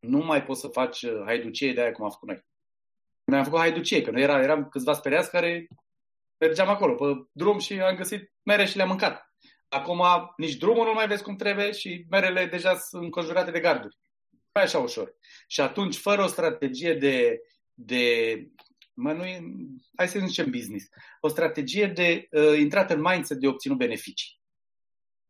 nu 0.00 0.18
mai 0.18 0.44
poți 0.44 0.60
să 0.60 0.68
faci 0.68 1.02
uh, 1.02 1.22
haiducie 1.24 1.72
de 1.72 1.80
aia 1.80 1.92
cum 1.92 2.04
am 2.04 2.10
făcut 2.10 2.28
noi. 2.28 2.44
Noi 3.24 3.38
am 3.38 3.44
făcut 3.44 3.58
haiducie, 3.58 4.02
că 4.02 4.10
noi 4.10 4.22
era, 4.22 4.42
eram 4.42 4.68
câțiva 4.68 4.92
speriați 4.92 5.30
care 5.30 5.68
mergeam 6.38 6.68
acolo 6.68 6.94
pe 6.94 7.28
drum 7.32 7.58
și 7.58 7.80
am 7.80 7.96
găsit 7.96 8.32
mere 8.42 8.64
și 8.64 8.76
le-am 8.76 8.88
mâncat. 8.88 9.32
Acum 9.68 10.02
nici 10.36 10.56
drumul 10.56 10.86
nu 10.86 10.92
mai 10.92 11.06
vezi 11.06 11.22
cum 11.22 11.36
trebuie 11.36 11.72
și 11.72 12.06
merele 12.10 12.46
deja 12.46 12.76
sunt 12.76 13.02
înconjurate 13.02 13.50
de 13.50 13.60
garduri. 13.60 13.96
Nu 14.30 14.60
e 14.60 14.64
așa 14.64 14.78
ușor. 14.78 15.14
Și 15.46 15.60
atunci, 15.60 15.96
fără 15.96 16.22
o 16.22 16.26
strategie 16.26 16.94
de, 16.94 17.40
de 17.74 18.34
mă, 18.94 19.12
nu 19.12 19.24
e, 19.24 19.42
hai 19.96 20.08
să 20.08 20.18
zicem 20.18 20.50
business, 20.50 20.88
o 21.20 21.28
strategie 21.28 21.86
de 21.86 22.28
uh, 22.30 22.58
intrat 22.58 22.90
în 22.90 23.00
mindset 23.00 23.38
de 23.38 23.46
obținut 23.46 23.78
beneficii. 23.78 24.40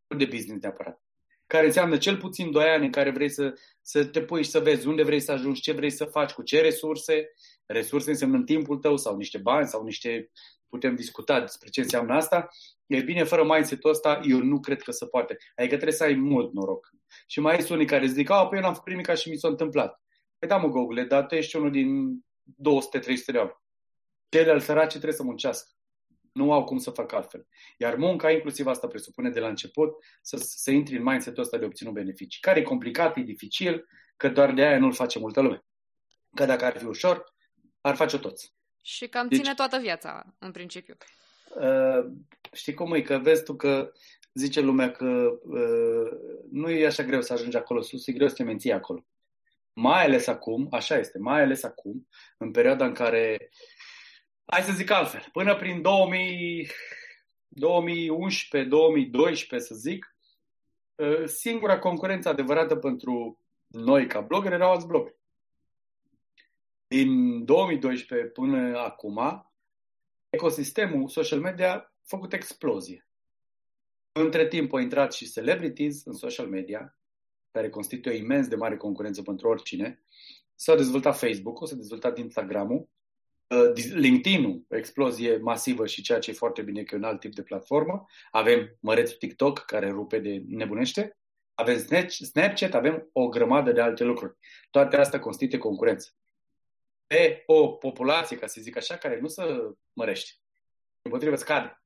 Nu 0.07 0.17
de 0.17 0.25
business 0.25 0.63
neapărat. 0.63 1.03
Care 1.47 1.67
înseamnă 1.67 1.97
cel 1.97 2.17
puțin 2.17 2.51
2 2.51 2.65
ani 2.65 2.85
în 2.85 2.91
care 2.91 3.11
vrei 3.11 3.29
să, 3.29 3.55
să 3.83 4.05
te 4.05 4.23
pui 4.23 4.43
și 4.43 4.51
să 4.51 4.61
vezi 4.61 4.87
unde 4.87 5.03
vrei 5.03 5.21
să 5.21 5.33
ajungi, 5.33 5.61
ce 5.61 5.73
vrei 5.73 5.91
să 5.91 6.05
faci, 6.05 6.33
cu 6.33 6.43
ce 6.43 6.61
resurse. 6.61 7.31
Resurse 7.67 8.11
înseamnă 8.11 8.37
în 8.37 8.45
timpul 8.45 8.79
tău 8.79 8.97
sau 8.97 9.17
niște 9.17 9.39
bani 9.39 9.67
sau 9.67 9.85
niște... 9.85 10.31
Putem 10.69 10.95
discuta 10.95 11.41
despre 11.41 11.69
ce 11.69 11.81
înseamnă 11.81 12.15
asta. 12.15 12.49
E 12.87 13.01
bine, 13.01 13.25
fără 13.25 13.45
mindset-ul 13.45 13.91
ăsta, 13.91 14.21
eu 14.29 14.39
nu 14.39 14.61
cred 14.61 14.83
că 14.83 14.91
se 14.91 15.07
poate. 15.07 15.37
Adică 15.57 15.75
trebuie 15.75 15.97
să 15.97 16.05
ai 16.05 16.15
mult 16.15 16.53
noroc. 16.53 16.91
Și 17.27 17.41
mai 17.41 17.57
sunt 17.57 17.71
unii 17.71 17.87
care 17.87 18.07
zic, 18.07 18.31
a, 18.31 18.47
păi 18.47 18.59
eu 18.59 18.65
n-am 18.65 18.75
făcut 18.75 18.91
nimic 18.91 19.15
și 19.15 19.29
mi 19.29 19.37
s-a 19.37 19.49
întâmplat. 19.49 20.03
Păi 20.39 20.49
da, 20.49 20.57
mă, 20.57 20.69
Google, 20.69 21.05
dar 21.05 21.27
tu 21.27 21.35
ești 21.35 21.57
unul 21.57 21.71
din 21.71 22.19
200-300 22.51 23.25
de 23.27 23.37
oameni. 23.37 23.63
Ceilalți 24.29 24.65
săraci 24.65 24.91
trebuie 24.91 25.13
să 25.13 25.23
muncească. 25.23 25.71
Nu 26.33 26.53
au 26.53 26.65
cum 26.65 26.79
să 26.79 26.91
facă 26.91 27.17
altfel. 27.17 27.47
Iar 27.79 27.97
munca, 27.97 28.31
inclusiv 28.31 28.67
asta 28.67 28.87
presupune 28.87 29.31
de 29.31 29.41
la 29.41 29.49
început, 29.49 29.95
să, 30.23 30.37
să 30.37 30.71
intri 30.71 30.97
în 30.97 31.03
mindset-ul 31.03 31.43
ăsta 31.43 31.59
de 31.59 31.65
obținut 31.65 31.93
beneficii. 31.93 32.41
Care 32.41 32.61
e 32.61 32.63
complicat, 32.63 33.17
e 33.17 33.21
dificil, 33.21 33.87
că 34.17 34.29
doar 34.29 34.53
de 34.53 34.65
aia 34.65 34.79
nu-l 34.79 34.93
face 34.93 35.19
multă 35.19 35.41
lume. 35.41 35.65
Că 36.35 36.45
dacă 36.45 36.65
ar 36.65 36.79
fi 36.79 36.85
ușor, 36.85 37.25
ar 37.81 37.95
face-o 37.95 38.19
toți. 38.19 38.55
Și 38.83 39.09
cam 39.09 39.29
deci, 39.29 39.39
ține 39.39 39.55
toată 39.55 39.79
viața, 39.79 40.35
în 40.39 40.51
principiu. 40.51 40.97
Uh, 41.55 42.05
știi 42.53 42.75
cum 42.75 42.95
e? 42.95 43.03
Că 43.03 43.19
vezi 43.19 43.45
tu 43.45 43.57
că 43.57 43.93
zice 44.33 44.61
lumea 44.61 44.91
că 44.91 45.39
uh, 45.43 46.11
nu 46.51 46.71
e 46.71 46.87
așa 46.87 47.03
greu 47.03 47.23
să 47.23 47.33
ajungi 47.33 47.57
acolo 47.57 47.81
sus, 47.81 48.07
e 48.07 48.13
greu 48.13 48.29
să 48.29 48.35
te 48.35 48.43
menții 48.43 48.73
acolo. 48.73 49.07
Mai 49.75 50.05
ales 50.05 50.27
acum, 50.27 50.69
așa 50.71 50.99
este, 50.99 51.19
mai 51.19 51.43
ales 51.43 51.63
acum, 51.63 52.09
în 52.39 52.51
perioada 52.51 52.85
în 52.85 52.93
care, 52.93 53.51
hai 54.45 54.63
să 54.63 54.73
zic 54.73 54.91
altfel, 54.91 55.29
până 55.33 55.57
prin 55.57 55.83
2000, 55.83 56.71
2011, 57.49 58.71
2012, 58.71 59.69
să 59.69 59.75
zic, 59.75 60.17
ă, 60.99 61.27
singura 61.27 61.79
concurență 61.79 62.29
adevărată 62.29 62.77
pentru 62.77 63.39
noi 63.67 64.07
ca 64.07 64.21
blogeri 64.21 64.55
erau 64.55 64.71
alți 64.71 64.87
blogeri. 64.87 65.17
Din 66.87 67.45
2012 67.45 68.29
până 68.29 68.79
acum, 68.79 69.51
ecosistemul 70.31 71.09
social 71.09 71.41
media 71.41 71.75
a 71.75 71.93
făcut 72.03 72.33
explozie. 72.33 73.07
Între 74.13 74.47
timp 74.49 74.73
au 74.73 74.79
intrat 74.79 75.13
și 75.13 75.31
celebrities 75.31 76.05
în 76.05 76.13
social 76.13 76.47
media, 76.47 76.97
care 77.55 77.71
constituie 77.71 78.17
imens 78.17 78.49
de 78.49 78.57
mare 78.57 78.77
concurență 78.77 79.23
pentru 79.23 79.49
oricine. 79.49 80.03
S-a 80.55 80.75
dezvoltat 80.75 81.19
Facebook-ul, 81.19 81.67
s-a 81.67 81.75
dezvoltat 81.75 82.19
Instagram-ul, 82.19 82.89
uh, 83.49 83.85
LinkedIn-ul, 83.93 84.65
explozie 84.69 85.37
masivă 85.37 85.87
și 85.87 86.03
ceea 86.03 86.19
ce 86.19 86.31
e 86.31 86.35
foarte 86.35 86.63
bine 86.63 86.83
că 86.83 86.95
e 86.95 86.99
un 86.99 87.05
alt 87.05 87.21
tip 87.21 87.35
de 87.35 87.43
platformă. 87.43 88.07
Avem 88.31 88.77
mărețul 88.81 89.17
TikTok, 89.17 89.59
care 89.59 89.91
rupe 89.91 90.19
de 90.19 90.43
nebunește. 90.49 91.19
Avem 91.55 91.79
Snapchat, 92.09 92.75
avem 92.75 93.09
o 93.13 93.29
grămadă 93.29 93.73
de 93.73 93.81
alte 93.81 94.05
lucruri. 94.05 94.37
Toate 94.71 94.97
astea 94.97 95.21
constituie 95.21 95.61
concurență. 95.61 96.11
Pe 97.07 97.43
o 97.47 97.69
populație, 97.69 98.37
ca 98.37 98.47
să 98.47 98.61
zic 98.61 98.77
așa, 98.77 98.97
care 98.97 99.21
nu 99.21 99.29
se 99.29 99.43
mărește. 99.93 100.31
Împotrivă, 101.03 101.37
scade. 101.37 101.83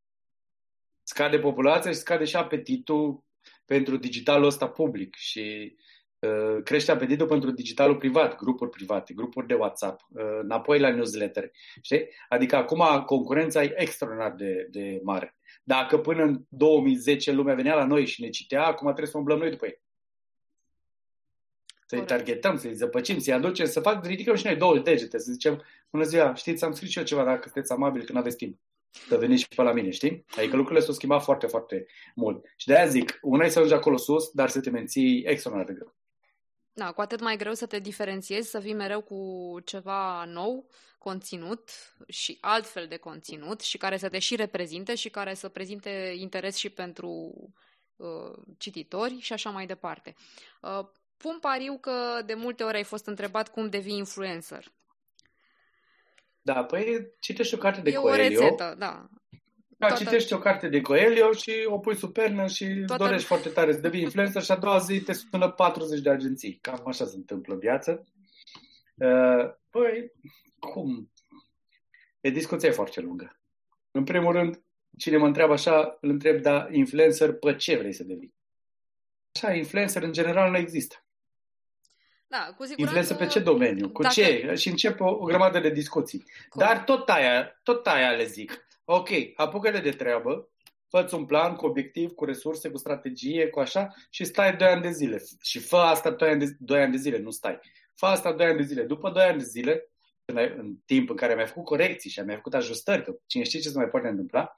Scade 1.02 1.38
populația 1.38 1.90
și 1.90 1.96
scade 1.96 2.24
și 2.24 2.36
apetitul 2.36 3.26
pentru 3.68 3.96
digitalul 3.96 4.46
ăsta 4.46 4.68
public 4.68 5.14
și 5.14 5.76
uh, 6.18 6.62
crește 6.64 6.90
apetitul 6.90 7.26
pentru 7.26 7.50
digitalul 7.50 7.96
privat, 7.96 8.36
grupuri 8.36 8.70
private, 8.70 9.14
grupuri 9.14 9.46
de 9.46 9.54
WhatsApp, 9.54 10.06
uh, 10.10 10.22
înapoi 10.42 10.78
la 10.78 10.90
newsletter. 10.90 11.50
Știi? 11.82 12.08
Adică 12.28 12.56
acum 12.56 13.02
concurența 13.06 13.62
e 13.62 13.74
extraordinar 13.76 14.32
de, 14.32 14.66
de 14.70 15.00
mare. 15.02 15.36
Dacă 15.62 15.98
până 15.98 16.22
în 16.22 16.42
2010 16.48 17.32
lumea 17.32 17.54
venea 17.54 17.74
la 17.74 17.84
noi 17.84 18.06
și 18.06 18.22
ne 18.22 18.28
citea, 18.28 18.66
acum 18.66 18.86
trebuie 18.86 19.06
să 19.06 19.18
umblăm 19.18 19.38
noi 19.38 19.50
după 19.50 19.66
ei. 19.66 19.80
Să-i 21.86 22.04
targetăm, 22.04 22.56
să-i 22.56 22.74
zăpăcim, 22.74 23.18
să-i 23.18 23.32
aducem, 23.32 23.66
să 23.66 23.80
fac, 23.80 24.06
ridicăm 24.06 24.34
și 24.34 24.46
noi 24.46 24.56
două 24.56 24.78
degete, 24.78 25.18
să 25.18 25.32
zicem, 25.32 25.62
bună 25.90 26.04
ziua, 26.04 26.34
știți, 26.34 26.64
am 26.64 26.72
scris 26.72 26.90
și 26.90 26.98
eu 26.98 27.04
ceva 27.04 27.24
dacă 27.24 27.42
sunteți 27.42 27.72
amabil 27.72 28.02
când 28.04 28.18
aveți 28.18 28.36
timp 28.36 28.58
să 29.08 29.16
veniți 29.16 29.42
și 29.42 29.48
pe 29.48 29.62
la 29.62 29.72
mine, 29.72 29.90
știi? 29.90 30.24
Adică 30.36 30.56
lucrurile 30.56 30.84
s-au 30.84 30.94
schimbat 30.94 31.22
foarte, 31.22 31.46
foarte 31.46 31.86
mult. 32.14 32.44
Și 32.56 32.66
de 32.66 32.76
aia 32.76 32.86
zic, 32.86 33.18
una 33.22 33.44
e 33.44 33.48
să 33.48 33.58
ajungi 33.58 33.76
acolo 33.76 33.96
sus, 33.96 34.30
dar 34.30 34.48
să 34.48 34.60
te 34.60 34.70
menții 34.70 35.24
extraordinar 35.26 35.72
de 35.72 35.78
greu. 35.78 35.94
Da, 36.72 36.92
cu 36.92 37.00
atât 37.00 37.20
mai 37.20 37.36
greu 37.36 37.54
să 37.54 37.66
te 37.66 37.78
diferențiezi, 37.78 38.50
să 38.50 38.58
vii 38.58 38.74
mereu 38.74 39.00
cu 39.00 39.56
ceva 39.64 40.24
nou, 40.24 40.66
conținut 40.98 41.70
și 42.08 42.38
altfel 42.40 42.86
de 42.86 42.96
conținut 42.96 43.60
și 43.60 43.78
care 43.78 43.96
să 43.96 44.08
te 44.08 44.18
și 44.18 44.36
reprezinte 44.36 44.94
și 44.94 45.08
care 45.08 45.34
să 45.34 45.48
prezinte 45.48 46.14
interes 46.16 46.56
și 46.56 46.68
pentru 46.68 47.32
uh, 47.96 48.38
cititori 48.58 49.18
și 49.20 49.32
așa 49.32 49.50
mai 49.50 49.66
departe. 49.66 50.14
Uh, 50.62 50.86
pun 51.16 51.38
pariu 51.40 51.78
că 51.78 52.22
de 52.26 52.34
multe 52.34 52.62
ori 52.62 52.76
ai 52.76 52.84
fost 52.84 53.06
întrebat 53.06 53.48
cum 53.48 53.68
devii 53.68 53.96
influencer. 53.96 54.72
Da, 56.52 56.64
păi 56.64 57.12
citești 57.20 57.54
o 57.54 57.58
carte 57.58 57.80
de 57.80 57.90
e 57.90 57.92
Coelho. 57.92 58.22
o 58.22 58.28
rețetă, 58.28 58.74
da. 58.78 59.08
Da, 59.76 59.86
Toată... 59.86 60.04
citești 60.04 60.32
o 60.32 60.38
carte 60.38 60.68
de 60.68 60.80
Coelho 60.80 61.32
și 61.32 61.52
o 61.66 61.78
pui 61.78 61.96
sub 61.96 62.12
pernă 62.12 62.46
și 62.46 62.82
Toată... 62.86 63.04
dorești 63.04 63.26
foarte 63.26 63.48
tare 63.48 63.72
să 63.72 63.80
devii 63.80 64.02
influencer 64.02 64.42
și 64.42 64.50
a 64.50 64.56
doua 64.56 64.78
zi 64.78 65.00
te 65.00 65.12
sună 65.12 65.50
40 65.50 66.00
de 66.00 66.10
agenții. 66.10 66.58
Cam 66.60 66.82
așa 66.86 67.04
se 67.04 67.16
întâmplă 67.16 67.54
viața. 67.54 68.02
Uh, 68.94 69.50
păi, 69.70 70.12
cum? 70.58 71.10
E 72.20 72.30
discuție 72.30 72.70
foarte 72.70 73.00
lungă. 73.00 73.40
În 73.90 74.04
primul 74.04 74.32
rând, 74.32 74.62
cine 74.98 75.16
mă 75.16 75.26
întreabă 75.26 75.52
așa, 75.52 75.98
îl 76.00 76.10
întreb, 76.10 76.42
da, 76.42 76.68
influencer, 76.70 77.32
pe 77.32 77.56
ce 77.56 77.76
vrei 77.76 77.92
să 77.92 78.04
devii? 78.04 78.34
așa, 79.34 79.54
influencer 79.54 80.02
în 80.02 80.12
general 80.12 80.50
nu 80.50 80.56
există. 80.56 80.96
Da, 82.28 82.54
cu 82.56 82.64
siguranță... 82.64 82.80
Influență 82.98 83.14
pe 83.14 83.26
ce 83.26 83.40
domeniu? 83.40 83.90
Cu 83.90 84.02
Dacă- 84.02 84.14
ce? 84.14 84.54
Și 84.54 84.68
încep 84.68 85.00
o, 85.00 85.06
o 85.10 85.24
grămadă 85.24 85.60
de 85.60 85.70
discuții. 85.70 86.24
Cum? 86.48 86.60
Dar 86.66 86.84
tot 86.84 87.08
aia, 87.08 87.60
tot 87.62 87.86
aia 87.86 88.10
le 88.10 88.24
zic. 88.24 88.66
Ok, 88.84 89.08
apucă-le 89.34 89.78
de 89.80 89.90
treabă, 89.90 90.48
fă 90.88 91.08
un 91.12 91.24
plan 91.24 91.54
cu 91.54 91.66
obiectiv, 91.66 92.10
cu 92.10 92.24
resurse, 92.24 92.68
cu 92.70 92.76
strategie, 92.76 93.48
cu 93.48 93.60
așa 93.60 93.94
și 94.10 94.24
stai 94.24 94.56
2 94.56 94.68
ani 94.68 94.82
de 94.82 94.90
zile. 94.90 95.22
Și 95.42 95.58
fă 95.58 95.76
asta 95.76 96.10
2 96.10 96.28
ani 96.28 96.38
de, 96.38 96.56
2 96.58 96.80
ani 96.82 96.92
de 96.92 96.98
zile, 96.98 97.18
nu 97.18 97.30
stai. 97.30 97.58
Fă 97.94 98.06
asta 98.06 98.32
2 98.32 98.46
ani 98.46 98.56
de 98.56 98.62
zile. 98.62 98.82
După 98.82 99.10
2 99.10 99.22
ani 99.22 99.38
de 99.38 99.44
zile, 99.44 99.90
când 100.24 100.38
ai- 100.38 100.54
în 100.58 100.74
timp 100.86 101.10
în 101.10 101.16
care 101.16 101.34
mi-ai 101.34 101.46
făcut 101.46 101.64
corecții 101.64 102.10
și 102.10 102.20
mi-ai 102.20 102.36
făcut 102.36 102.54
ajustări, 102.54 103.04
că 103.04 103.14
cine 103.26 103.44
știe 103.44 103.60
ce 103.60 103.68
se 103.68 103.78
mai 103.78 103.88
poate 103.88 104.08
întâmpla, 104.08 104.56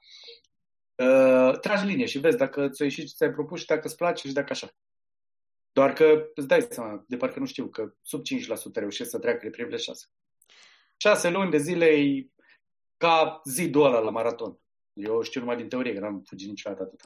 uh, 0.95 1.59
tragi 1.59 1.85
linie 1.85 2.05
și 2.05 2.19
vezi 2.19 2.37
dacă 2.37 2.69
ți-o 2.69 2.85
ieșit 2.85 3.07
ce 3.07 3.13
ți-ai 3.15 3.31
propus 3.31 3.59
și 3.59 3.65
dacă 3.65 3.81
îți 3.83 3.95
place 3.95 4.27
și 4.27 4.33
dacă 4.33 4.47
așa. 4.49 4.69
Doar 5.71 5.93
că 5.93 6.29
îți 6.35 6.47
dai 6.47 6.67
seama, 6.69 7.05
de 7.07 7.17
parcă 7.17 7.39
nu 7.39 7.45
știu, 7.45 7.67
că 7.67 7.93
sub 8.01 8.21
5% 8.21 8.73
reușesc 8.73 9.09
să 9.09 9.19
treacă 9.19 9.39
de 9.43 9.49
primele 9.49 9.77
6. 9.77 10.05
6 10.97 11.29
luni 11.29 11.51
de 11.51 11.57
zile 11.57 11.85
e 11.85 12.29
ca 12.97 13.41
zidul 13.45 13.85
ăla 13.85 13.99
la 13.99 14.09
maraton. 14.09 14.59
Eu 14.93 15.21
știu 15.21 15.39
numai 15.39 15.55
din 15.55 15.67
teorie, 15.67 15.93
că 15.93 15.99
n-am 15.99 16.23
fugit 16.25 16.47
niciodată 16.47 16.83
atât. 16.83 17.01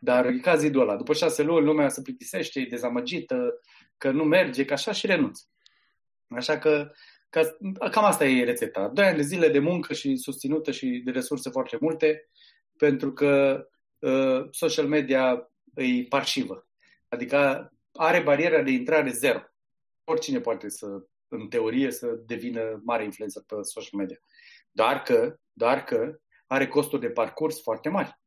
Dar 0.00 0.26
e 0.26 0.38
ca 0.38 0.56
zidul 0.56 0.80
ăla. 0.80 0.96
După 0.96 1.12
6 1.12 1.42
luni, 1.42 1.64
lumea 1.64 1.88
se 1.88 2.02
plictisește, 2.02 2.60
e 2.60 2.66
dezamăgită, 2.66 3.60
că 3.98 4.10
nu 4.10 4.24
merge, 4.24 4.64
că 4.64 4.72
așa 4.72 4.92
și 4.92 5.06
renunț. 5.06 5.40
Așa 6.28 6.58
că, 6.58 6.90
că 7.30 7.56
cam 7.90 8.04
asta 8.04 8.26
e 8.26 8.44
rețeta. 8.44 8.88
Doi 8.88 9.04
ani 9.04 9.16
de 9.16 9.22
zile 9.22 9.48
de 9.48 9.58
muncă 9.58 9.92
și 9.94 10.16
susținută 10.16 10.70
și 10.70 11.02
de 11.04 11.10
resurse 11.10 11.50
foarte 11.50 11.76
multe, 11.80 12.28
pentru 12.76 13.12
că 13.12 13.64
uh, 13.98 14.46
social 14.50 14.86
media 14.86 15.50
e 15.74 16.02
parșivă. 16.08 16.66
Adică 17.08 17.70
are 17.96 18.22
bariera 18.22 18.62
de 18.62 18.70
intrare 18.70 19.10
zero. 19.10 19.40
Oricine 20.04 20.40
poate 20.40 20.68
să, 20.68 20.86
în 21.28 21.48
teorie, 21.48 21.90
să 21.90 22.06
devină 22.26 22.80
mare 22.84 23.04
influencer 23.04 23.42
pe 23.46 23.54
social 23.62 23.98
media. 24.00 24.18
Doar 24.70 25.02
că, 25.02 25.36
doar 25.52 25.84
că 25.84 26.18
are 26.46 26.68
costuri 26.68 27.00
de 27.00 27.10
parcurs 27.10 27.62
foarte 27.62 27.88
mari. 27.88 28.20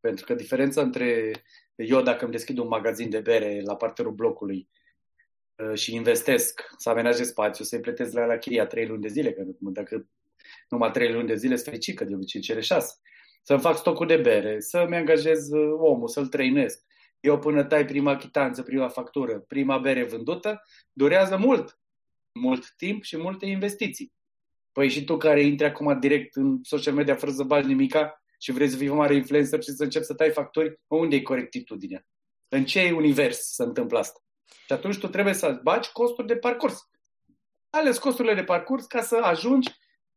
Pentru 0.00 0.24
că 0.24 0.34
diferența 0.34 0.82
între 0.82 1.30
eu, 1.74 2.02
dacă 2.02 2.22
îmi 2.24 2.32
deschid 2.32 2.58
un 2.58 2.68
magazin 2.68 3.10
de 3.10 3.20
bere 3.20 3.60
la 3.64 3.76
parterul 3.76 4.12
blocului 4.12 4.68
uh, 5.56 5.78
și 5.78 5.94
investesc 5.94 6.60
să 6.76 6.90
amenajez 6.90 7.28
spațiu, 7.28 7.64
să-i 7.64 7.80
plătesc 7.80 8.12
la, 8.12 8.24
la 8.24 8.36
chiria 8.36 8.66
trei 8.66 8.86
luni 8.86 9.02
de 9.02 9.08
zile, 9.08 9.32
că 9.32 9.42
dacă 9.58 10.08
numai 10.68 10.90
trei 10.90 11.12
luni 11.12 11.26
de 11.26 11.36
zile 11.36 11.54
sunt 11.54 11.66
fericit, 11.66 11.96
că 11.96 12.04
de 12.04 12.14
obicei 12.14 12.40
cere 12.40 12.60
șase. 12.60 12.94
Să-mi 13.42 13.60
fac 13.60 13.76
stocul 13.76 14.06
de 14.06 14.16
bere, 14.16 14.60
să-mi 14.60 14.96
angajez 14.96 15.50
uh, 15.50 15.76
omul, 15.78 16.08
să-l 16.08 16.26
trăinesc. 16.26 16.85
Eu 17.20 17.38
până 17.38 17.64
tai 17.64 17.84
prima 17.84 18.16
chitanță, 18.16 18.62
prima 18.62 18.88
factură, 18.88 19.38
prima 19.38 19.78
bere 19.78 20.04
vândută, 20.04 20.62
durează 20.92 21.36
mult. 21.36 21.80
Mult 22.32 22.74
timp 22.76 23.02
și 23.02 23.16
multe 23.16 23.46
investiții. 23.46 24.12
Păi 24.72 24.88
și 24.88 25.04
tu 25.04 25.16
care 25.16 25.42
intri 25.42 25.66
acum 25.66 26.00
direct 26.00 26.36
în 26.36 26.58
social 26.62 26.94
media 26.94 27.14
fără 27.14 27.32
să 27.32 27.42
bagi 27.42 27.66
nimica 27.66 28.22
și 28.38 28.52
vrei 28.52 28.68
să 28.68 28.76
fii 28.76 28.88
un 28.88 28.96
mare 28.96 29.14
influencer 29.14 29.62
și 29.62 29.70
să 29.70 29.82
începi 29.82 30.04
să 30.04 30.14
tai 30.14 30.30
facturi, 30.30 30.80
unde 30.86 31.16
e 31.16 31.22
corectitudinea? 31.22 32.06
În 32.48 32.64
ce 32.64 32.90
univers 32.90 33.38
se 33.38 33.62
întâmplă 33.62 33.98
asta? 33.98 34.20
Și 34.66 34.72
atunci 34.72 34.98
tu 34.98 35.08
trebuie 35.08 35.34
să 35.34 35.60
bagi 35.62 35.92
costuri 35.92 36.26
de 36.26 36.36
parcurs. 36.36 36.90
Ales 37.70 37.98
costurile 37.98 38.34
de 38.34 38.44
parcurs 38.44 38.86
ca 38.86 39.02
să 39.02 39.16
ajungi 39.16 39.68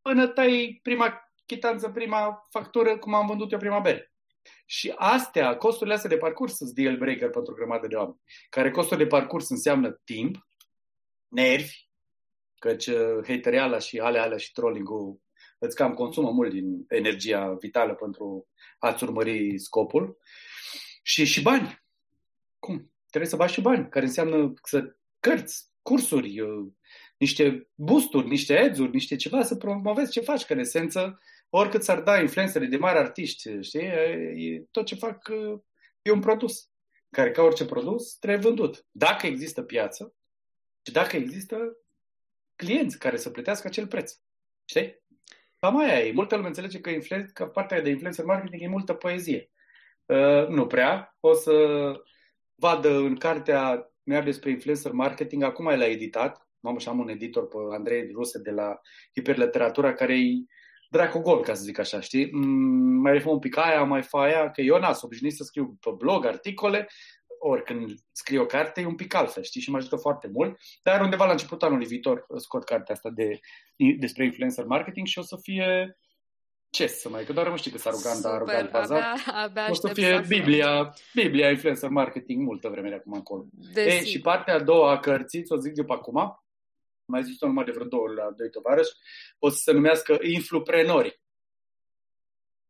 până 0.02 0.26
tai 0.26 0.80
prima 0.82 1.20
chitanță, 1.46 1.88
prima 1.88 2.46
factură, 2.50 2.98
cum 2.98 3.14
am 3.14 3.26
vândut 3.26 3.52
eu 3.52 3.58
prima 3.58 3.78
bere. 3.78 4.12
Și 4.66 4.92
astea, 4.96 5.56
costurile 5.56 5.94
astea 5.94 6.10
de 6.10 6.16
parcurs 6.16 6.56
sunt 6.56 6.70
deal 6.70 6.96
breaker 6.96 7.30
pentru 7.30 7.52
o 7.52 7.54
grămadă 7.54 7.86
de 7.86 7.94
oameni. 7.94 8.20
Care 8.48 8.70
costul 8.70 8.96
de 8.96 9.06
parcurs 9.06 9.48
înseamnă 9.48 10.00
timp, 10.04 10.48
nervi, 11.28 11.88
căci 12.58 12.86
uh, 12.86 13.26
hateriala 13.26 13.78
și 13.78 13.98
ale 13.98 14.18
alea 14.18 14.36
și 14.36 14.52
trolling-ul 14.52 15.20
îți 15.58 15.76
cam 15.76 15.94
consumă 15.94 16.30
mult 16.30 16.50
din 16.50 16.84
energia 16.88 17.56
vitală 17.60 17.94
pentru 17.94 18.48
a-ți 18.78 19.02
urmări 19.04 19.58
scopul. 19.58 20.18
Și, 21.02 21.24
și 21.24 21.42
bani. 21.42 21.82
Cum? 22.58 22.92
Trebuie 23.08 23.30
să 23.30 23.36
bagi 23.36 23.52
și 23.52 23.60
bani, 23.60 23.88
care 23.88 24.04
înseamnă 24.04 24.52
să 24.62 24.96
cărți, 25.20 25.70
cursuri, 25.82 26.40
uh, 26.40 26.66
niște 27.16 27.68
boosturi, 27.74 28.28
niște 28.28 28.58
ads-uri, 28.58 28.90
niște 28.90 29.16
ceva 29.16 29.42
să 29.42 29.56
promovezi 29.56 30.10
ce 30.10 30.20
faci, 30.20 30.44
că 30.44 30.52
în 30.52 30.58
esență 30.58 31.20
oricât 31.50 31.82
s-ar 31.82 32.00
da 32.00 32.20
influențele 32.20 32.66
de 32.66 32.76
mari 32.76 32.98
artiști, 32.98 33.60
știi, 33.60 33.80
e, 33.80 34.64
tot 34.70 34.86
ce 34.86 34.94
fac 34.94 35.28
e 36.02 36.10
un 36.10 36.20
produs, 36.20 36.70
care 37.10 37.30
ca 37.30 37.42
orice 37.42 37.64
produs 37.64 38.14
trebuie 38.14 38.42
vândut. 38.42 38.86
Dacă 38.90 39.26
există 39.26 39.62
piață 39.62 40.14
și 40.86 40.92
dacă 40.92 41.16
există 41.16 41.76
clienți 42.56 42.98
care 42.98 43.16
să 43.16 43.30
plătească 43.30 43.66
acel 43.66 43.86
preț. 43.86 44.12
Știi? 44.64 45.02
Cam 45.60 45.78
aia 45.78 45.98
e. 45.98 46.12
Multă 46.12 46.34
lume 46.36 46.48
înțelege 46.48 46.80
că, 46.80 46.90
influ- 46.90 47.30
că 47.32 47.46
partea 47.46 47.80
de 47.80 47.90
influencer 47.90 48.24
marketing 48.24 48.62
e 48.62 48.68
multă 48.68 48.94
poezie. 48.94 49.50
Uh, 50.06 50.46
nu 50.48 50.66
prea. 50.66 51.16
O 51.20 51.32
să 51.32 51.52
vadă 52.54 52.88
în 52.88 53.16
cartea 53.16 53.90
mea 54.02 54.20
despre 54.20 54.50
influencer 54.50 54.92
marketing, 54.92 55.42
acum 55.42 55.66
e 55.66 55.76
la 55.76 55.86
editat. 55.86 56.48
Mamă, 56.60 56.78
și 56.78 56.88
am 56.88 56.98
un 56.98 57.08
editor 57.08 57.48
pe 57.48 57.56
Andrei 57.70 58.10
Ruse 58.12 58.38
de 58.38 58.50
la 58.50 58.80
Hiperliteratura, 59.14 59.92
care 59.92 60.18
e 60.18 60.44
dracu 60.90 61.18
gol, 61.18 61.42
ca 61.42 61.54
să 61.54 61.62
zic 61.62 61.78
așa, 61.78 62.00
știi? 62.00 62.28
Mm, 62.32 63.00
mai 63.00 63.12
refă 63.12 63.30
un 63.30 63.38
pic 63.38 63.56
aia, 63.56 63.82
mai 63.82 64.02
fa 64.02 64.20
aia, 64.20 64.50
că 64.50 64.60
eu 64.60 64.78
n-am 64.78 64.98
obișnuit 65.02 65.34
să 65.34 65.44
scriu 65.44 65.76
pe 65.80 65.90
blog 65.96 66.26
articole, 66.26 66.88
ori 67.38 67.64
când 67.64 67.94
scriu 68.12 68.42
o 68.42 68.46
carte 68.46 68.80
e 68.80 68.86
un 68.86 68.94
pic 68.94 69.14
altfel, 69.14 69.42
știi, 69.42 69.60
și 69.60 69.70
mă 69.70 69.76
ajută 69.76 69.96
foarte 69.96 70.28
mult. 70.32 70.58
Dar 70.82 71.00
undeva 71.00 71.24
la 71.24 71.32
începutul 71.32 71.66
anului 71.66 71.86
viitor 71.86 72.26
scot 72.36 72.64
cartea 72.64 72.94
asta 72.94 73.10
de, 73.10 73.40
despre 73.98 74.24
influencer 74.24 74.64
marketing 74.64 75.06
și 75.06 75.18
o 75.18 75.22
să 75.22 75.36
fie 75.42 75.98
ce 76.70 76.86
să 76.86 77.08
mai, 77.08 77.24
că 77.24 77.32
doar 77.32 77.48
nu 77.48 77.56
știu 77.56 77.70
că 77.70 77.78
s-a 77.78 77.90
arogant, 77.90 78.22
dar 78.22 78.32
arogant 78.32 78.70
bazat. 78.70 78.98
Abia, 78.98 79.42
abia 79.42 79.66
O 79.70 79.74
să 79.74 79.86
aștept 79.86 79.94
fie 79.94 80.14
aflu. 80.14 80.36
Biblia, 80.36 80.94
Biblia 81.14 81.50
influencer 81.50 81.88
marketing 81.88 82.42
multă 82.42 82.68
vreme 82.68 82.88
de 82.88 82.94
acum 82.94 83.12
încolo. 83.12 83.46
E, 83.60 83.72
Desigur. 83.72 84.06
și 84.06 84.20
partea 84.20 84.54
a 84.54 84.62
doua 84.62 84.90
a 84.90 84.98
cărții, 84.98 85.42
ți-o 85.42 85.56
zic 85.56 85.72
de 85.72 85.84
pe 85.84 85.92
acum, 85.92 86.40
mai 87.10 87.22
zis-o 87.22 87.46
numai 87.46 87.64
de 87.64 87.70
vreo 87.70 87.86
două 87.86 88.02
ori 88.02 88.14
la 88.14 88.30
doi 88.36 88.50
tovarăși, 88.50 88.92
o 89.38 89.48
să 89.48 89.56
se 89.56 89.72
numească 89.72 90.18
Influprenorii. 90.22 91.18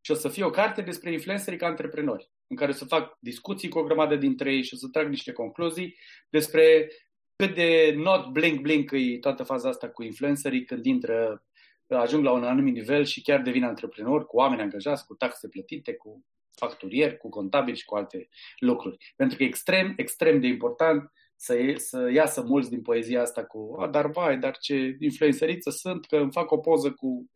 Și 0.00 0.10
o 0.10 0.14
să 0.14 0.28
fie 0.28 0.44
o 0.44 0.50
carte 0.50 0.82
despre 0.82 1.12
influencerii 1.12 1.58
ca 1.58 1.66
antreprenori, 1.66 2.30
în 2.46 2.56
care 2.56 2.70
o 2.70 2.74
să 2.74 2.84
fac 2.84 3.16
discuții 3.20 3.68
cu 3.68 3.78
o 3.78 3.82
grămadă 3.82 4.16
dintre 4.16 4.52
ei 4.52 4.62
și 4.62 4.74
o 4.74 4.76
să 4.76 4.88
trag 4.88 5.08
niște 5.08 5.32
concluzii 5.32 5.96
despre 6.28 6.90
cât 7.36 7.54
de 7.54 7.94
not 7.96 8.32
blink-blink 8.32 8.90
e 8.92 9.18
toată 9.18 9.42
faza 9.42 9.68
asta 9.68 9.88
cu 9.88 10.02
influencerii 10.02 10.64
când 10.64 10.84
intră, 10.84 11.44
ajung 11.88 12.24
la 12.24 12.32
un 12.32 12.44
anumit 12.44 12.74
nivel 12.74 13.04
și 13.04 13.22
chiar 13.22 13.40
devin 13.40 13.64
antreprenori 13.64 14.26
cu 14.26 14.36
oameni 14.36 14.60
angajați, 14.60 15.06
cu 15.06 15.14
taxe 15.14 15.48
plătite, 15.48 15.94
cu 15.94 16.24
facturieri, 16.50 17.16
cu 17.16 17.28
contabili 17.28 17.76
și 17.76 17.84
cu 17.84 17.96
alte 17.96 18.28
lucruri. 18.58 19.12
Pentru 19.16 19.36
că 19.36 19.42
e 19.42 19.46
extrem, 19.46 19.92
extrem 19.96 20.40
de 20.40 20.46
important 20.46 21.12
să, 21.42 21.54
ie, 21.54 21.78
să 21.78 22.10
iasă 22.12 22.42
mulți 22.42 22.70
din 22.70 22.82
poezia 22.82 23.20
asta 23.20 23.44
cu 23.44 23.76
a, 23.78 23.88
dar 23.88 24.10
vai, 24.10 24.38
dar 24.38 24.56
ce 24.56 24.96
influențăriță 25.00 25.70
sunt, 25.70 26.06
că 26.06 26.16
îmi 26.16 26.32
fac 26.32 26.50
o 26.50 26.58
poză 26.58 26.92
cu 26.92 27.30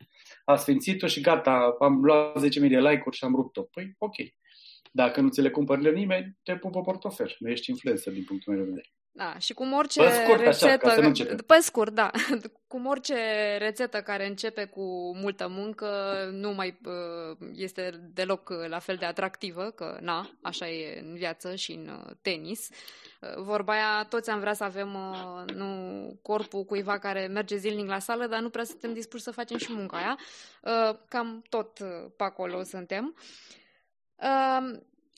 Asfințitul 0.45 1.09
și 1.09 1.21
gata, 1.21 1.77
am 1.81 2.05
luat 2.05 2.45
10.000 2.45 2.51
de 2.53 2.81
like-uri 2.81 3.17
și 3.17 3.25
am 3.25 3.35
rupt-o. 3.35 3.63
Păi, 3.63 3.95
ok. 3.99 4.15
Dacă 4.93 5.21
nu 5.21 5.29
ți 5.29 5.41
le 5.41 5.51
cumpără 5.51 5.91
nimeni, 5.91 6.39
te 6.43 6.57
pupă 6.57 6.81
portofel. 6.81 7.37
Nu 7.39 7.51
ești 7.51 7.71
influencer 7.71 8.13
din 8.13 8.25
punctul 8.25 8.55
meu 8.55 8.63
de 8.63 8.69
vedere. 8.69 8.93
Da, 9.17 9.39
și 9.39 9.55
cum 9.55 9.73
orice 9.73 10.01
Pe 10.01 10.09
scurt, 10.09 10.47
așa, 10.47 10.67
rețetă, 10.67 10.87
ca 10.87 10.95
să 10.95 11.01
nu 11.01 11.07
începem. 11.07 11.37
pe 11.37 11.59
scurt, 11.61 11.93
da, 11.93 12.11
cum 12.69 12.87
orice 12.87 13.17
rețetă 13.59 14.03
care 14.03 14.27
începe 14.27 14.65
cu 14.65 15.17
multă 15.17 15.49
muncă 15.49 15.89
nu 16.33 16.53
mai 16.53 16.81
uh, 16.85 17.37
este 17.55 18.11
deloc 18.15 18.49
uh, 18.49 18.69
la 18.69 18.79
fel 18.79 18.97
de 18.97 19.05
atractivă, 19.05 19.71
că 19.71 19.99
na, 20.01 20.31
așa 20.43 20.69
e 20.69 21.01
în 21.01 21.15
viață 21.15 21.55
și 21.55 21.73
în 21.73 21.89
uh, 21.89 22.13
tenis. 22.23 22.69
Uh, 23.21 23.43
Vorba 23.43 23.73
aia, 23.73 24.07
toți 24.09 24.31
am 24.31 24.41
vrea 24.41 24.53
să 24.55 24.65
avem 24.65 24.95
uh, 24.95 25.55
nu 25.55 26.19
corpul 26.23 26.65
cuiva 26.65 26.99
care 26.99 27.27
merge 27.27 27.57
zilnic 27.57 27.89
la 27.89 27.99
sală, 27.99 28.27
dar 28.27 28.41
nu 28.41 28.49
prea 28.49 28.65
suntem 28.65 28.93
dispuși 28.93 29.23
să 29.23 29.31
facem 29.31 29.59
și 29.59 29.73
munca 29.73 29.97
aia. 29.97 30.19
Uh, 30.63 30.97
Cam 31.09 31.43
tot 31.49 31.79
uh, 31.79 32.11
pe 32.17 32.25
acolo 32.25 32.63
suntem. 32.63 33.15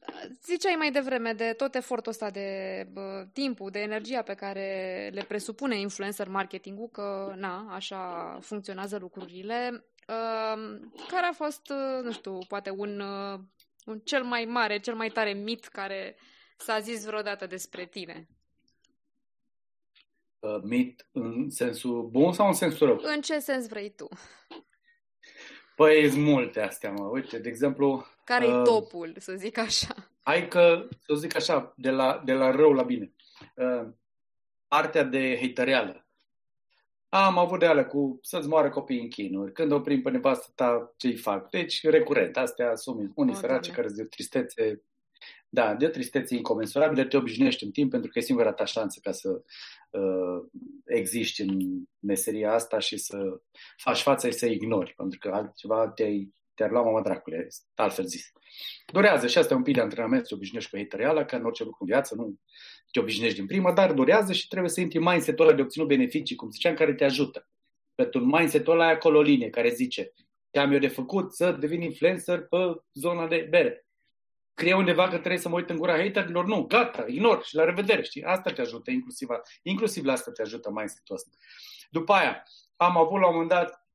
Uh, 0.08 0.30
Ziceai 0.44 0.74
mai 0.78 0.90
devreme 0.90 1.32
de 1.32 1.54
tot 1.56 1.74
efortul 1.74 2.12
ăsta 2.12 2.30
de 2.30 2.88
bă, 2.92 3.26
timpul, 3.32 3.70
de 3.70 3.78
energia 3.78 4.22
pe 4.22 4.34
care 4.34 5.10
le 5.12 5.22
presupune 5.22 5.78
influencer 5.78 6.28
marketingul, 6.28 6.88
că 6.88 7.32
na, 7.36 7.66
așa 7.70 8.38
funcționează 8.40 8.98
lucrurile. 8.98 9.84
Uh, 10.08 10.80
care 11.08 11.26
a 11.26 11.32
fost, 11.32 11.70
uh, 11.70 12.04
nu 12.04 12.12
știu, 12.12 12.38
poate 12.48 12.70
un, 12.70 13.00
uh, 13.00 13.40
un 13.86 13.98
cel 13.98 14.22
mai 14.22 14.44
mare, 14.44 14.78
cel 14.78 14.94
mai 14.94 15.08
tare 15.08 15.32
mit 15.32 15.64
care 15.64 16.16
s-a 16.56 16.78
zis 16.78 17.04
vreodată 17.04 17.46
despre 17.46 17.86
tine? 17.86 18.28
Uh, 20.38 20.60
mit 20.62 21.06
în 21.12 21.50
sensul 21.50 22.08
bun 22.10 22.32
sau 22.32 22.46
în 22.46 22.52
sensul 22.52 22.86
rău? 22.86 23.00
În 23.02 23.20
ce 23.20 23.38
sens 23.38 23.68
vrei 23.68 23.90
tu? 23.90 24.08
Păi 25.76 26.10
sunt 26.10 26.24
multe 26.24 26.60
astea, 26.60 26.90
mă. 26.90 27.04
Uite, 27.04 27.38
de 27.38 27.48
exemplu, 27.48 28.06
Care-i 28.24 28.50
Uh, 28.50 28.62
topul, 28.64 29.14
să 29.18 29.32
zic 29.32 29.58
așa? 29.58 29.94
Hai 30.22 30.48
că, 30.48 30.88
să 31.06 31.14
zic 31.14 31.36
așa, 31.36 31.72
de 31.76 31.90
la, 31.90 32.22
de 32.24 32.32
la 32.32 32.50
rău 32.50 32.72
la 32.72 32.82
bine. 32.82 33.12
Uh, 33.54 33.88
partea 34.68 35.02
de 35.02 35.38
hatereală. 35.40 36.06
Am 37.08 37.38
avut 37.38 37.58
de 37.58 37.66
alea 37.66 37.86
cu 37.86 38.18
să-ți 38.22 38.48
moară 38.48 38.70
copiii 38.70 39.00
în 39.00 39.08
chinuri, 39.08 39.52
când 39.52 39.72
oprim 39.72 40.02
pe 40.02 40.10
nevastă 40.10 40.52
ta, 40.54 40.94
ce-i 40.96 41.16
fac. 41.16 41.50
Deci, 41.50 41.82
recurent, 41.82 42.36
astea 42.36 42.74
sunt 42.74 43.12
unii 43.14 43.34
oh, 43.34 43.38
săraci 43.40 43.70
care 43.70 43.88
zic 43.88 44.08
tristețe 44.08 44.82
da, 45.48 45.74
de 45.74 45.86
o 45.86 45.88
tristețe 45.88 46.34
incomensurabile, 46.34 47.04
te 47.04 47.16
obișnuiești 47.16 47.64
în 47.64 47.70
timp 47.70 47.90
pentru 47.90 48.10
că 48.10 48.18
e 48.18 48.22
singura 48.22 48.52
ta 48.52 48.64
șansă 48.64 49.00
ca 49.02 49.12
să 49.12 49.42
uh, 49.90 50.62
existi 50.84 51.42
în 51.42 51.82
meseria 51.98 52.52
asta 52.52 52.78
și 52.78 52.96
să 52.96 53.40
faci 53.76 54.00
față 54.00 54.28
și 54.28 54.36
să 54.36 54.46
ignori, 54.46 54.94
pentru 54.96 55.18
că 55.18 55.28
altceva 55.28 55.88
te-ai, 55.88 56.32
te-ar 56.54 56.70
lua 56.70 56.82
mama 56.82 57.02
dracule, 57.02 57.48
altfel 57.74 58.04
zis. 58.04 58.32
Durează 58.92 59.26
și 59.26 59.38
asta 59.38 59.54
e 59.54 59.56
un 59.56 59.62
pic 59.62 59.74
de 59.74 59.80
antrenament 59.80 60.22
să 60.22 60.28
te 60.28 60.34
obișnuiești 60.34 60.70
cu 60.70 60.76
hatereala, 60.76 61.24
ca 61.24 61.36
în 61.36 61.44
orice 61.44 61.64
lucru 61.64 61.78
în 61.80 61.86
viață, 61.86 62.14
nu 62.14 62.34
te 62.90 63.00
obișnuiești 63.00 63.38
din 63.38 63.46
prima, 63.46 63.72
dar 63.72 63.92
durează 63.92 64.32
și 64.32 64.48
trebuie 64.48 64.70
să 64.70 64.80
intri 64.80 64.98
în 64.98 65.04
mindset-ul 65.04 65.46
ăla 65.46 65.56
de 65.56 65.62
obținut 65.62 65.88
beneficii, 65.88 66.36
cum 66.36 66.50
ziceam, 66.50 66.74
care 66.74 66.94
te 66.94 67.04
ajută. 67.04 67.48
Pentru 67.94 68.20
un 68.20 68.26
mindset-ul 68.26 68.72
ăla 68.72 68.88
acolo 68.88 69.18
o 69.18 69.22
linie 69.22 69.50
care 69.50 69.68
zice 69.68 70.12
ce 70.50 70.58
am 70.58 70.72
eu 70.72 70.78
de 70.78 70.88
făcut 70.88 71.34
să 71.34 71.52
devin 71.52 71.82
influencer 71.82 72.46
pe 72.46 72.56
zona 72.92 73.26
de 73.26 73.46
bere 73.50 73.85
scrie 74.56 74.74
undeva 74.74 75.02
că 75.08 75.18
trebuie 75.18 75.38
să 75.38 75.48
mă 75.48 75.54
uit 75.56 75.70
în 75.70 75.76
gura 75.76 75.96
haterilor, 75.96 76.44
nu, 76.44 76.62
gata, 76.62 77.04
ignor 77.06 77.44
și 77.44 77.54
la 77.54 77.64
revedere, 77.64 78.02
știi? 78.02 78.24
Asta 78.24 78.52
te 78.52 78.60
ajută, 78.60 78.90
inclusiv, 78.90 79.28
inclusiv 79.62 80.04
la 80.04 80.12
asta 80.12 80.30
te 80.30 80.42
ajută 80.42 80.70
mai 80.70 80.84
ăsta. 80.84 81.30
După 81.90 82.12
aia, 82.12 82.42
am 82.76 82.96
avut 82.96 83.20
la 83.20 83.26
un 83.26 83.32
moment 83.32 83.48
dat 83.48 83.85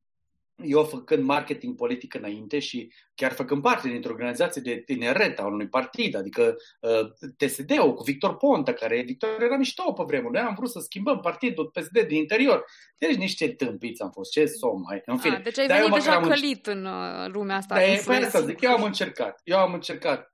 eu 0.63 0.83
făcând 0.83 1.23
marketing 1.23 1.75
politic 1.75 2.13
înainte 2.13 2.59
și 2.59 2.91
chiar 3.15 3.31
făcând 3.31 3.61
parte 3.61 3.87
dintr-o 3.87 4.11
organizație 4.11 4.61
de 4.61 4.75
tineret 4.85 5.39
a 5.39 5.45
unui 5.45 5.67
partid, 5.67 6.15
adică 6.15 6.55
uh, 6.79 7.29
TSD-ul 7.37 7.93
cu 7.93 8.03
Victor 8.03 8.37
Ponta, 8.37 8.73
care 8.73 9.01
Victor 9.01 9.41
era 9.41 9.57
mișto 9.57 9.93
pe 9.93 10.03
vremuri. 10.05 10.33
Noi 10.33 10.41
am 10.41 10.53
vrut 10.57 10.69
să 10.69 10.79
schimbăm 10.79 11.19
partidul 11.19 11.65
PSD 11.65 11.99
din 12.07 12.17
interior. 12.17 12.65
Deci 12.97 13.15
niște 13.15 13.47
tâmpiți 13.47 14.01
am 14.01 14.11
fost, 14.11 14.31
ce 14.31 14.45
som 14.45 14.81
mai. 14.81 15.01
În 15.05 15.17
fine. 15.17 15.35
A, 15.35 15.39
deci 15.39 15.59
ai 15.59 15.67
venit 15.67 15.89
Dar 15.89 15.99
deja 15.99 16.19
călit 16.19 16.67
în 16.67 16.85
uh, 16.85 17.27
lumea 17.27 17.55
asta. 17.55 17.75
Da, 17.75 17.85
e, 17.85 18.01
păi 18.05 18.15
asta 18.15 18.41
zic, 18.41 18.61
eu 18.61 18.71
am 18.71 18.83
încercat. 18.83 19.41
Eu 19.43 19.57
am 19.57 19.73
încercat 19.73 20.33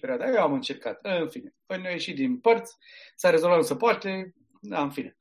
perioada, 0.00 0.28
eu 0.28 0.42
am 0.42 0.52
încercat. 0.52 0.98
În 1.02 1.28
fine, 1.28 1.54
păi 1.66 1.80
noi 1.82 1.92
ieșit 1.92 2.14
din 2.14 2.38
părți, 2.38 2.76
s-a 3.14 3.30
rezolvat, 3.30 3.58
nu 3.58 3.64
se 3.64 3.76
poate, 3.76 4.34
da, 4.60 4.82
în 4.82 4.90
fine. 4.90 5.16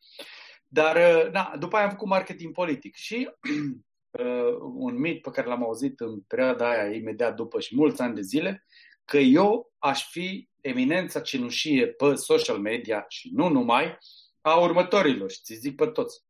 Dar, 0.72 0.96
uh, 0.96 1.32
da, 1.32 1.52
după 1.60 1.76
aia 1.76 1.86
am 1.86 1.92
făcut 1.92 2.08
marketing 2.08 2.54
politic 2.54 2.96
și 2.96 3.30
uh, 4.20 4.58
un 4.74 5.00
mit 5.00 5.22
pe 5.22 5.30
care 5.30 5.48
l-am 5.48 5.64
auzit 5.64 6.00
în 6.00 6.20
perioada 6.20 6.70
aia, 6.70 6.96
imediat 6.96 7.36
după 7.36 7.60
și 7.60 7.76
mulți 7.76 8.02
ani 8.02 8.16
de 8.16 8.22
zile, 8.22 8.66
că 9.06 9.18
eu 9.18 9.74
aș 9.78 10.10
fi 10.10 10.50
eminența 10.62 11.20
cenușie 11.20 11.88
pe 11.88 12.16
social 12.16 12.58
media 12.58 13.06
și 13.08 13.30
nu 13.34 13.48
numai, 13.48 13.98
a 14.42 14.60
următorilor, 14.60 15.32
și 15.32 15.42
ți 15.42 15.54
zic 15.54 15.76
pe 15.76 15.86
toți. 15.86 16.24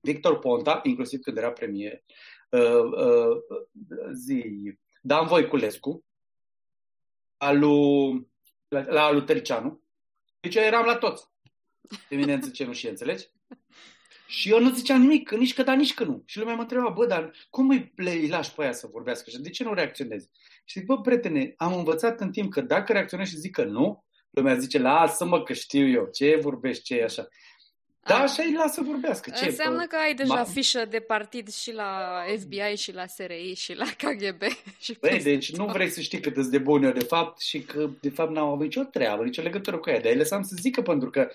Victor 0.00 0.38
Ponta, 0.38 0.80
inclusiv 0.82 1.20
când 1.20 1.36
era 1.36 1.52
premier, 1.52 2.02
uh, 2.50 2.84
uh, 2.96 3.36
zi, 4.12 4.44
Dan 5.00 5.26
Voiculescu, 5.26 6.04
alu, 7.36 8.10
la, 8.68 8.84
la 8.88 9.12
lui 9.12 9.24
Tăricianu, 9.24 9.80
deci 10.40 10.54
eu 10.54 10.62
eram 10.62 10.84
la 10.84 10.96
toți. 10.96 11.28
Eminență 12.08 12.50
cenușie, 12.50 12.88
înțelegi? 12.88 13.28
Și 14.26 14.50
eu 14.50 14.60
nu 14.60 14.70
ziceam 14.70 15.00
nimic, 15.00 15.30
nici 15.30 15.54
că 15.54 15.62
da, 15.62 15.74
nici 15.74 15.94
că 15.94 16.04
nu. 16.04 16.22
Și 16.26 16.38
lumea 16.38 16.54
mă 16.54 16.60
întreba, 16.60 16.88
bă, 16.88 17.06
dar 17.06 17.32
cum 17.50 17.68
îi, 17.68 17.92
îi 17.96 18.28
lași 18.28 18.52
pe 18.54 18.62
aia 18.62 18.72
să 18.72 18.88
vorbească 18.92 19.30
și 19.30 19.40
de 19.40 19.50
ce 19.50 19.64
nu 19.64 19.74
reacționezi? 19.74 20.28
Și 20.64 20.78
zic, 20.78 20.86
bă, 20.86 21.00
prietene, 21.00 21.54
am 21.56 21.76
învățat 21.76 22.20
în 22.20 22.30
timp 22.30 22.52
că 22.52 22.60
dacă 22.60 22.92
reacționezi 22.92 23.30
și 23.30 23.36
zic 23.36 23.54
că 23.54 23.64
nu, 23.64 24.04
lumea 24.30 24.58
zice, 24.58 24.78
lasă-mă 24.78 25.42
că 25.42 25.52
știu 25.52 25.88
eu, 25.88 26.08
ce 26.12 26.38
vorbești, 26.42 26.82
ce 26.82 26.94
e 26.94 27.04
așa. 27.04 27.28
Da, 28.06 28.18
așa 28.18 28.42
îi 28.42 28.52
lasă 28.52 28.82
vorbească. 28.82 29.30
Ce, 29.30 29.44
Înseamnă 29.44 29.86
că 29.86 29.96
ai 29.96 30.14
deja 30.14 30.34
ma... 30.34 30.44
fișă 30.44 30.84
de 30.90 31.00
partid 31.00 31.52
și 31.52 31.72
la 31.72 32.22
FBI 32.38 32.76
și 32.76 32.92
la 32.92 33.06
SRI 33.06 33.54
și 33.54 33.74
la 33.74 33.84
KGB. 33.84 34.42
Și 34.84 34.96
Băi, 35.00 35.22
deci 35.22 35.50
tot. 35.50 35.58
nu 35.58 35.72
vrei 35.72 35.88
să 35.88 36.00
știi 36.00 36.20
cât 36.20 36.46
de 36.46 36.58
bun 36.58 36.82
eu 36.82 36.92
de 36.92 37.04
fapt 37.04 37.40
și 37.40 37.60
că 37.60 37.90
de 38.00 38.10
fapt 38.10 38.30
n-au 38.30 38.52
avut 38.52 38.62
nicio 38.62 38.82
treabă, 38.82 39.24
nicio 39.24 39.42
legătură 39.42 39.78
cu 39.78 39.90
ea. 39.90 40.00
Dar 40.00 40.12
îi 40.12 40.18
lăsam 40.18 40.42
să 40.42 40.56
zică 40.60 40.82
pentru 40.82 41.10
că 41.10 41.28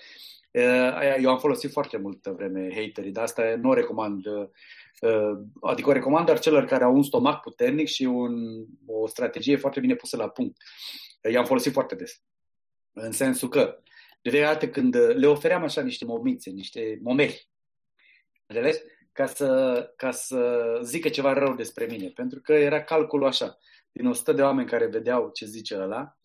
eu 1.20 1.30
am 1.30 1.38
folosit 1.38 1.70
foarte 1.70 1.96
multă 1.96 2.30
vreme 2.30 2.74
haterii, 2.74 3.12
dar 3.12 3.24
asta 3.24 3.56
nu 3.56 3.68
o 3.68 3.74
recomand. 3.74 4.24
Adică 5.60 5.88
o 5.88 5.92
recomand 5.92 6.26
doar 6.26 6.38
celor 6.38 6.64
care 6.64 6.84
au 6.84 6.94
un 6.94 7.02
stomac 7.02 7.40
puternic 7.40 7.86
și 7.86 8.04
un, 8.04 8.64
o 8.86 9.06
strategie 9.06 9.56
foarte 9.56 9.80
bine 9.80 9.94
pusă 9.94 10.16
la 10.16 10.28
punct. 10.28 10.56
I-am 11.30 11.44
folosit 11.44 11.72
foarte 11.72 11.94
des. 11.94 12.22
În 12.92 13.12
sensul 13.12 13.48
că, 13.48 13.78
de 14.22 14.30
fiecare 14.30 14.52
dată 14.52 14.68
când 14.68 14.96
le 14.96 15.26
ofeream 15.26 15.62
așa 15.62 15.82
niște 15.82 16.04
momițe, 16.04 16.50
niște 16.50 16.98
momeri, 17.02 17.48
înțeles? 18.46 18.82
Ca 19.12 19.26
să, 19.26 19.92
ca 19.96 20.10
să 20.10 20.62
zică 20.82 21.08
ceva 21.08 21.32
rău 21.32 21.54
despre 21.54 21.84
mine. 21.84 22.08
Pentru 22.08 22.40
că 22.40 22.52
era 22.52 22.82
calculul 22.82 23.26
așa. 23.26 23.58
Din 23.92 24.06
100 24.06 24.32
de 24.32 24.42
oameni 24.42 24.68
care 24.68 24.86
vedeau 24.86 25.30
ce 25.32 25.46
zice 25.46 25.76
ăla, 25.76 26.16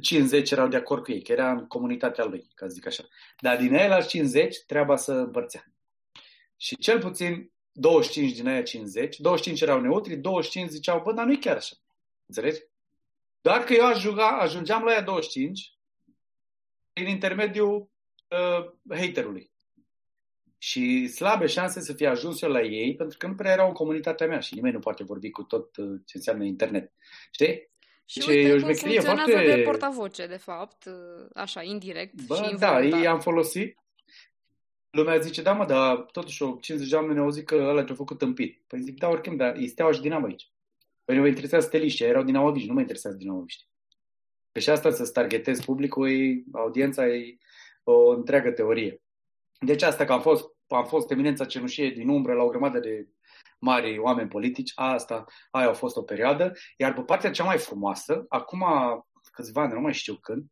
50 0.00 0.50
erau 0.50 0.68
de 0.68 0.76
acord 0.76 1.02
cu 1.02 1.12
ei, 1.12 1.22
că 1.22 1.32
era 1.32 1.50
în 1.50 1.66
comunitatea 1.66 2.24
lui, 2.24 2.50
ca 2.54 2.66
să 2.68 2.74
zic 2.74 2.86
așa. 2.86 3.04
Dar 3.40 3.56
din 3.56 3.74
aia 3.74 3.88
la 3.88 4.00
50 4.00 4.56
treaba 4.66 4.96
să 4.96 5.12
împărțea. 5.12 5.72
Și 6.56 6.76
cel 6.76 7.00
puțin 7.00 7.52
25 7.72 8.32
din 8.32 8.48
aia 8.48 8.62
50, 8.62 9.18
25 9.18 9.60
erau 9.60 9.80
neutri, 9.80 10.16
25 10.16 10.70
ziceau, 10.70 11.02
bă, 11.02 11.12
dar 11.12 11.26
nu 11.26 11.32
e 11.32 11.36
chiar 11.36 11.56
așa. 11.56 11.76
Înțelegi? 12.26 12.60
Doar 13.40 13.64
că 13.64 13.72
eu 13.72 13.86
ajunga, 13.86 14.28
ajungeam 14.28 14.82
la 14.82 14.90
aia 14.90 15.02
25 15.02 15.76
prin 16.92 17.08
intermediul 17.08 17.90
uh, 18.28 18.96
haterului. 18.96 19.50
Și 20.58 21.06
slabe 21.08 21.46
șanse 21.46 21.80
să 21.80 21.92
fie 21.92 22.06
ajuns 22.06 22.42
eu 22.42 22.50
la 22.50 22.62
ei, 22.62 22.94
pentru 22.94 23.18
că 23.18 23.26
nu 23.26 23.34
prea 23.34 23.52
erau 23.52 23.68
în 23.68 23.74
comunitatea 23.74 24.26
mea 24.26 24.40
și 24.40 24.54
nimeni 24.54 24.74
nu 24.74 24.80
poate 24.80 25.04
vorbi 25.04 25.30
cu 25.30 25.42
tot 25.42 25.76
uh, 25.76 26.00
ce 26.06 26.16
înseamnă 26.16 26.44
internet. 26.44 26.92
Știi? 27.30 27.71
Și 28.12 28.20
ce 28.20 28.30
uite 28.30 28.50
cum 28.50 28.74
funcționează 28.74 29.30
foarte... 29.30 29.54
de 29.54 29.62
portavoce, 29.62 30.26
de 30.26 30.36
fapt, 30.36 30.88
așa, 31.34 31.62
indirect 31.62 32.26
Bă, 32.26 32.34
și 32.34 32.54
da, 32.58 32.84
ei 32.84 33.06
am 33.06 33.20
folosit. 33.20 33.78
Lumea 34.90 35.18
zice, 35.18 35.42
da 35.42 35.52
mă, 35.52 35.64
dar 35.64 35.96
totuși 35.96 36.44
50 36.60 36.88
de 36.88 36.96
oameni 36.96 37.18
au 37.18 37.30
zis 37.30 37.42
că 37.42 37.54
ăla 37.54 37.84
te-a 37.84 37.94
făcut 37.94 38.18
tâmpit. 38.18 38.62
Păi 38.66 38.80
zic, 38.80 38.98
da, 38.98 39.08
oricum, 39.08 39.36
dar 39.36 39.56
e 39.56 39.66
steaua 39.66 39.92
și 39.92 40.00
dinamo 40.00 40.26
aici. 40.26 40.50
Păi 41.04 41.14
nu 41.14 41.20
mă 41.20 41.26
interesează 41.26 41.66
steliștii, 41.66 42.04
erau 42.04 42.22
dinamoviști, 42.22 42.68
nu 42.68 42.74
mă 42.74 42.80
interesează 42.80 43.16
dinamoviști. 43.16 43.66
Pe 44.52 44.60
și 44.60 44.70
asta 44.70 44.90
să 44.90 45.10
targetezi 45.10 45.64
publicul, 45.64 46.10
e, 46.10 46.42
audiența 46.52 47.06
e 47.06 47.36
o 47.82 48.08
întreagă 48.08 48.50
teorie. 48.50 49.02
Deci 49.60 49.82
asta 49.82 50.04
că 50.04 50.12
am 50.12 50.20
fost, 50.20 50.44
am 50.68 50.84
fost 50.84 51.10
eminența 51.10 51.44
cenușie 51.44 51.90
din 51.90 52.08
umbră 52.08 52.34
la 52.34 52.42
o 52.42 52.48
grămadă 52.48 52.78
de 52.78 53.08
mari 53.62 53.98
oameni 53.98 54.28
politici, 54.28 54.72
asta, 54.74 55.24
aia 55.50 55.68
a 55.68 55.72
fost 55.72 55.96
o 55.96 56.02
perioadă, 56.02 56.52
iar 56.76 56.92
pe 56.94 57.00
partea 57.00 57.30
cea 57.30 57.44
mai 57.44 57.58
frumoasă, 57.58 58.24
acum 58.28 58.64
câțiva 59.32 59.62
ani, 59.62 59.72
nu 59.72 59.80
mai 59.80 59.92
știu 59.92 60.14
când, 60.14 60.44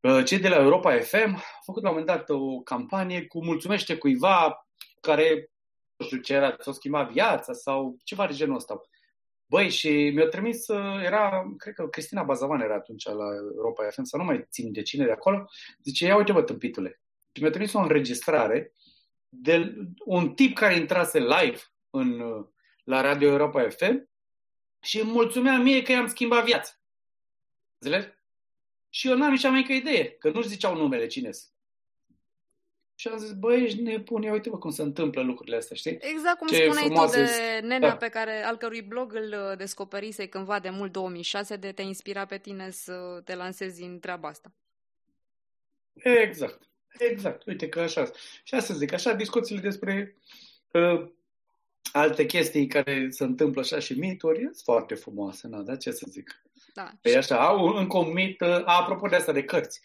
uh, 0.00 0.24
cei 0.24 0.38
de 0.38 0.48
la 0.48 0.56
Europa 0.56 0.98
FM 0.98 1.34
au 1.34 1.62
făcut 1.64 1.82
la 1.82 1.88
un 1.88 1.96
moment 1.96 2.16
dat 2.16 2.28
o 2.30 2.60
campanie 2.60 3.26
cu 3.26 3.44
mulțumește 3.44 3.96
cuiva 3.96 4.66
care, 5.00 5.50
nu 5.96 6.06
știu 6.06 6.18
ce 6.18 6.34
era, 6.34 6.56
s-a 6.58 6.72
schimbat 6.72 7.10
viața 7.10 7.52
sau 7.52 7.96
ceva 8.04 8.26
de 8.26 8.34
genul 8.34 8.56
ăsta. 8.56 8.80
Băi, 9.46 9.70
și 9.70 10.10
mi-a 10.14 10.28
trimis, 10.28 10.68
uh, 10.68 11.04
era, 11.04 11.54
cred 11.56 11.74
că 11.74 11.88
Cristina 11.88 12.22
Bazavan 12.22 12.60
era 12.60 12.74
atunci 12.74 13.04
la 13.04 13.26
Europa 13.56 13.88
FM, 13.90 14.02
sau 14.02 14.20
nu 14.20 14.26
mai 14.26 14.46
țin 14.50 14.72
de 14.72 14.82
cine 14.82 15.04
de 15.04 15.12
acolo, 15.12 15.44
zice, 15.82 16.04
ia 16.04 16.16
uite 16.16 16.32
bă, 16.32 16.42
tâmpitule. 16.42 17.00
Și 17.32 17.42
mi-a 17.42 17.50
trimis 17.50 17.72
o 17.72 17.78
înregistrare 17.78 18.72
de 19.28 19.74
un 20.04 20.34
tip 20.34 20.54
care 20.54 20.76
intrase 20.76 21.18
live 21.18 21.60
în, 21.90 22.22
la 22.84 23.00
Radio 23.00 23.28
Europa 23.28 23.68
FM 23.68 24.08
și 24.80 25.00
îmi 25.00 25.10
mulțumea 25.10 25.58
mie 25.58 25.82
că 25.82 25.92
i-am 25.92 26.06
schimbat 26.06 26.44
viața. 26.44 26.72
Înțelegi? 27.78 28.08
Și 28.88 29.08
eu 29.08 29.16
n-am 29.16 29.30
nici 29.30 29.42
mai 29.42 29.50
mică 29.50 29.72
idee, 29.72 30.10
că 30.10 30.30
nu-și 30.30 30.48
ziceau 30.48 30.76
numele 30.76 31.06
cine 31.06 31.30
și 33.00 33.08
am 33.08 33.18
zis, 33.18 33.32
băi, 33.32 33.62
ești 33.62 33.80
nebun, 33.80 34.22
ia 34.22 34.32
uite-mă 34.32 34.58
cum 34.58 34.70
se 34.70 34.82
întâmplă 34.82 35.22
lucrurile 35.22 35.56
astea, 35.56 35.76
știi? 35.76 35.98
Exact 36.00 36.38
cum 36.38 36.46
Ce 36.46 36.54
spuneai 36.54 37.06
tu 37.06 37.10
de 37.10 37.60
nenea 37.62 37.88
da. 37.88 37.96
pe 37.96 38.08
care, 38.08 38.42
al 38.42 38.56
cărui 38.56 38.82
blog 38.82 39.14
îl 39.14 39.34
uh, 39.50 39.56
descoperise 39.56 40.26
cândva 40.26 40.58
de 40.58 40.70
mult 40.70 40.92
2006, 40.92 41.56
de 41.56 41.72
te 41.72 41.82
inspira 41.82 42.24
pe 42.24 42.38
tine 42.38 42.70
să 42.70 43.20
te 43.24 43.34
lansezi 43.34 43.82
în 43.82 44.00
treaba 44.00 44.28
asta. 44.28 44.52
Exact, 45.94 46.62
exact. 46.98 47.46
Uite 47.46 47.68
că 47.68 47.80
așa. 47.80 48.10
Și 48.42 48.54
asta 48.54 48.74
zic, 48.74 48.92
așa 48.92 49.12
discuțiile 49.12 49.60
despre 49.60 50.16
uh, 50.70 51.10
alte 51.92 52.26
chestii 52.26 52.66
care 52.66 53.06
se 53.10 53.24
întâmplă 53.24 53.60
așa 53.60 53.78
și 53.78 53.98
mituri, 53.98 54.38
sunt 54.38 54.60
foarte 54.64 54.94
frumoase, 54.94 55.48
na, 55.48 55.62
da, 55.62 55.76
ce 55.76 55.90
să 55.90 56.06
zic. 56.08 56.42
Da. 56.74 56.90
Păi 57.00 57.16
așa, 57.16 57.46
au 57.46 57.64
încă 57.64 57.98
un 57.98 58.12
mit, 58.12 58.40
uh, 58.40 58.62
apropo 58.64 59.08
de 59.08 59.16
asta 59.16 59.32
de 59.32 59.44
cărți, 59.44 59.80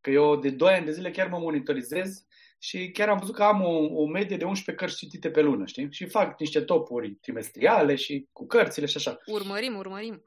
că 0.00 0.10
eu 0.10 0.36
de 0.36 0.50
2 0.50 0.72
ani 0.72 0.84
de 0.84 0.92
zile 0.92 1.10
chiar 1.10 1.28
mă 1.28 1.38
monitorizez 1.38 2.26
și 2.58 2.90
chiar 2.90 3.08
am 3.08 3.18
văzut 3.18 3.34
că 3.34 3.42
am 3.42 3.62
o, 3.62 4.02
o 4.02 4.06
medie 4.06 4.36
de 4.36 4.44
11 4.44 4.84
cărți 4.84 4.98
citite 4.98 5.30
pe 5.30 5.40
lună, 5.40 5.66
știi? 5.66 5.88
Și 5.90 6.06
fac 6.06 6.40
niște 6.40 6.60
topuri 6.60 7.10
trimestriale 7.10 7.94
și 7.94 8.28
cu 8.32 8.46
cărțile 8.46 8.86
și 8.86 8.96
așa. 8.96 9.18
Urmărim, 9.26 9.76
urmărim. 9.76 10.22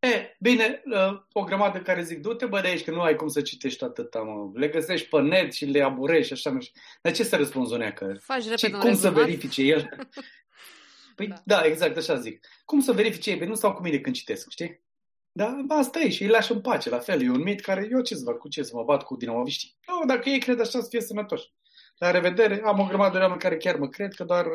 E, 0.00 0.36
bine, 0.38 0.82
uh, 0.84 1.20
o 1.32 1.44
grămadă 1.44 1.80
care 1.80 2.02
zic, 2.02 2.20
du-te 2.20 2.46
bă 2.46 2.60
de 2.60 2.68
aici, 2.68 2.84
că 2.84 2.90
nu 2.90 3.00
ai 3.00 3.16
cum 3.16 3.28
să 3.28 3.42
citești 3.42 3.84
atâta, 3.84 4.20
mă. 4.20 4.50
Le 4.54 4.68
găsești 4.68 5.08
pe 5.08 5.20
net 5.20 5.52
și 5.52 5.64
le 5.64 5.82
aburești 5.82 6.26
și 6.26 6.32
așa, 6.32 6.50
nu 6.50 6.60
știu. 6.60 6.80
Dar 7.02 7.12
ce 7.12 7.24
să 7.24 7.36
răspunzi 7.36 7.74
uneacă? 7.74 8.18
Faci 8.22 8.42
repede 8.42 8.56
și 8.56 8.70
cum 8.70 8.88
rezumat? 8.88 9.14
să 9.14 9.20
verifice 9.20 9.62
el? 9.62 9.88
Păi 11.16 11.26
Da. 11.26 11.34
da. 11.44 11.56
da, 11.56 11.66
exact 11.66 11.96
așa 11.96 12.14
zic. 12.14 12.46
Cum 12.64 12.80
să 12.80 12.92
verifice 12.92 13.30
ei? 13.30 13.38
Păi 13.38 13.46
nu 13.46 13.54
stau 13.54 13.72
cu 13.72 13.82
mine 13.82 13.98
când 13.98 14.14
citesc, 14.14 14.50
știi? 14.50 14.80
Da, 15.32 15.56
asta 15.68 16.00
e 16.00 16.10
și 16.10 16.22
îi 16.22 16.28
lași 16.28 16.52
în 16.52 16.60
pace, 16.60 16.88
la 16.88 16.98
fel. 16.98 17.22
E 17.22 17.30
un 17.30 17.42
mit 17.42 17.60
care 17.60 17.88
eu 17.90 18.00
ce 18.00 18.14
să 18.14 18.24
fac, 18.24 18.38
cu 18.38 18.48
ce 18.48 18.62
să 18.62 18.70
mă 18.74 18.84
bat 18.84 19.02
cu 19.02 19.16
dinamoviștii? 19.16 19.76
Nu, 19.86 20.06
dacă 20.06 20.28
ei 20.28 20.38
cred 20.38 20.60
așa 20.60 20.80
să 20.80 20.86
fie 20.90 21.00
sănătoși. 21.00 21.52
La 21.98 22.10
revedere, 22.10 22.62
am 22.64 22.78
o 22.78 22.84
grămadă 22.84 23.16
de 23.16 23.22
oameni 23.22 23.40
care 23.40 23.56
chiar 23.56 23.76
mă 23.76 23.88
cred 23.88 24.14
că 24.14 24.24
doar 24.24 24.46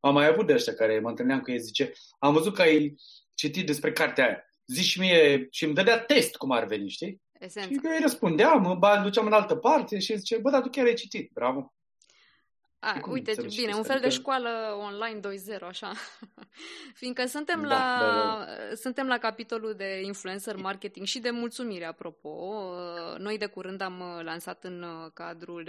am 0.00 0.14
mai 0.14 0.26
avut 0.26 0.46
de 0.46 0.52
ăștia 0.52 0.74
care 0.74 1.00
mă 1.00 1.08
întâlneam 1.08 1.40
cu 1.40 1.50
ei, 1.50 1.58
zice, 1.58 1.92
am 2.18 2.32
văzut 2.32 2.54
că 2.54 2.62
ai 2.62 2.96
citit 3.34 3.66
despre 3.66 3.92
cartea 3.92 4.24
aia. 4.24 4.44
Zici 4.66 4.84
și 4.84 5.00
mie 5.00 5.46
și 5.50 5.64
îmi 5.64 5.74
dădea 5.74 5.98
test 5.98 6.36
cum 6.36 6.50
ar 6.50 6.64
veni, 6.66 6.88
știi? 6.88 7.20
Esența. 7.40 7.68
Și 7.68 7.80
eu 7.84 7.90
îi 7.90 7.98
răspundeam, 8.00 8.62
mă 8.62 8.74
ba- 8.74 9.02
duceam 9.02 9.26
în 9.26 9.32
altă 9.32 9.56
parte 9.56 9.98
și 9.98 10.16
zice, 10.16 10.38
bă, 10.38 10.50
dar 10.50 10.62
tu 10.62 10.68
chiar 10.70 10.86
ai 10.86 10.94
citit, 10.94 11.30
bravo. 11.32 11.74
A, 12.78 13.00
cum 13.00 13.12
uite, 13.12 13.34
să 13.34 13.40
nu 13.40 13.46
bine, 13.46 13.60
știți? 13.62 13.76
un 13.76 13.82
fel 13.84 13.98
de 14.00 14.06
Adică- 14.06 14.20
școală 14.20 14.76
online 14.80 15.20
2.0, 15.20 15.66
așa. 15.68 15.92
Fiindcă 17.00 17.26
suntem, 17.26 17.62
Da, 17.62 17.68
la, 17.68 17.98
da, 17.98 18.46
suntem 18.74 19.06
la 19.06 19.18
capitolul 19.18 19.74
de 19.74 20.00
influencer 20.04 20.56
marketing 20.56 21.06
și 21.06 21.18
de 21.18 21.30
mulțumire, 21.30 21.84
apropo. 21.84 22.28
Uh, 22.28 23.18
Noi 23.18 23.38
de 23.38 23.46
curând 23.46 23.80
am 23.80 24.00
uh, 24.00 24.24
lansat 24.24 24.64
în 24.64 24.82
uh, 24.82 25.10
cadrul 25.14 25.60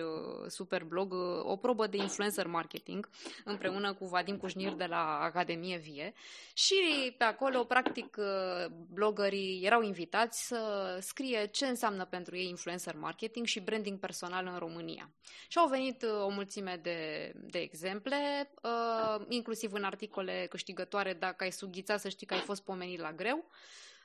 uh, 0.43 0.49
Superblog 0.49 1.13
uh, 1.13 1.19
o 1.43 1.55
probă 1.55 1.87
de 1.87 1.97
influencer 1.97 2.47
marketing 2.47 3.09
împreună 3.43 3.93
cu 3.93 4.05
Vadim 4.05 4.37
Cușnir 4.37 4.71
de 4.71 4.85
la 4.85 5.19
Academie 5.21 5.77
Vie 5.77 6.13
și 6.53 6.75
pe 7.17 7.23
acolo, 7.23 7.63
practic, 7.63 8.17
uh, 8.19 8.65
blogării 8.93 9.61
erau 9.65 9.81
invitați 9.81 10.47
să 10.47 10.59
scrie 11.01 11.45
ce 11.45 11.65
înseamnă 11.65 12.05
pentru 12.05 12.35
ei 12.37 12.47
influencer 12.47 12.95
marketing 12.95 13.45
și 13.45 13.59
branding 13.59 13.99
personal 13.99 14.49
în 14.53 14.57
România. 14.57 15.09
Și 15.47 15.57
au 15.57 15.67
venit 15.67 16.01
uh, 16.03 16.23
o 16.23 16.29
mulțime 16.29 16.79
de, 16.81 16.96
de 17.33 17.59
exemple, 17.59 18.49
uh, 18.63 19.25
inclusiv 19.27 19.73
în 19.73 19.83
articole 19.83 20.47
câștigătoare, 20.49 21.13
dacă 21.13 21.43
ai 21.43 21.51
sughițat 21.51 21.99
să 21.99 22.09
știi 22.09 22.27
că 22.27 22.33
ai 22.33 22.39
fost 22.39 22.63
pomenit 22.63 22.99
la 22.99 23.11
greu. 23.13 23.45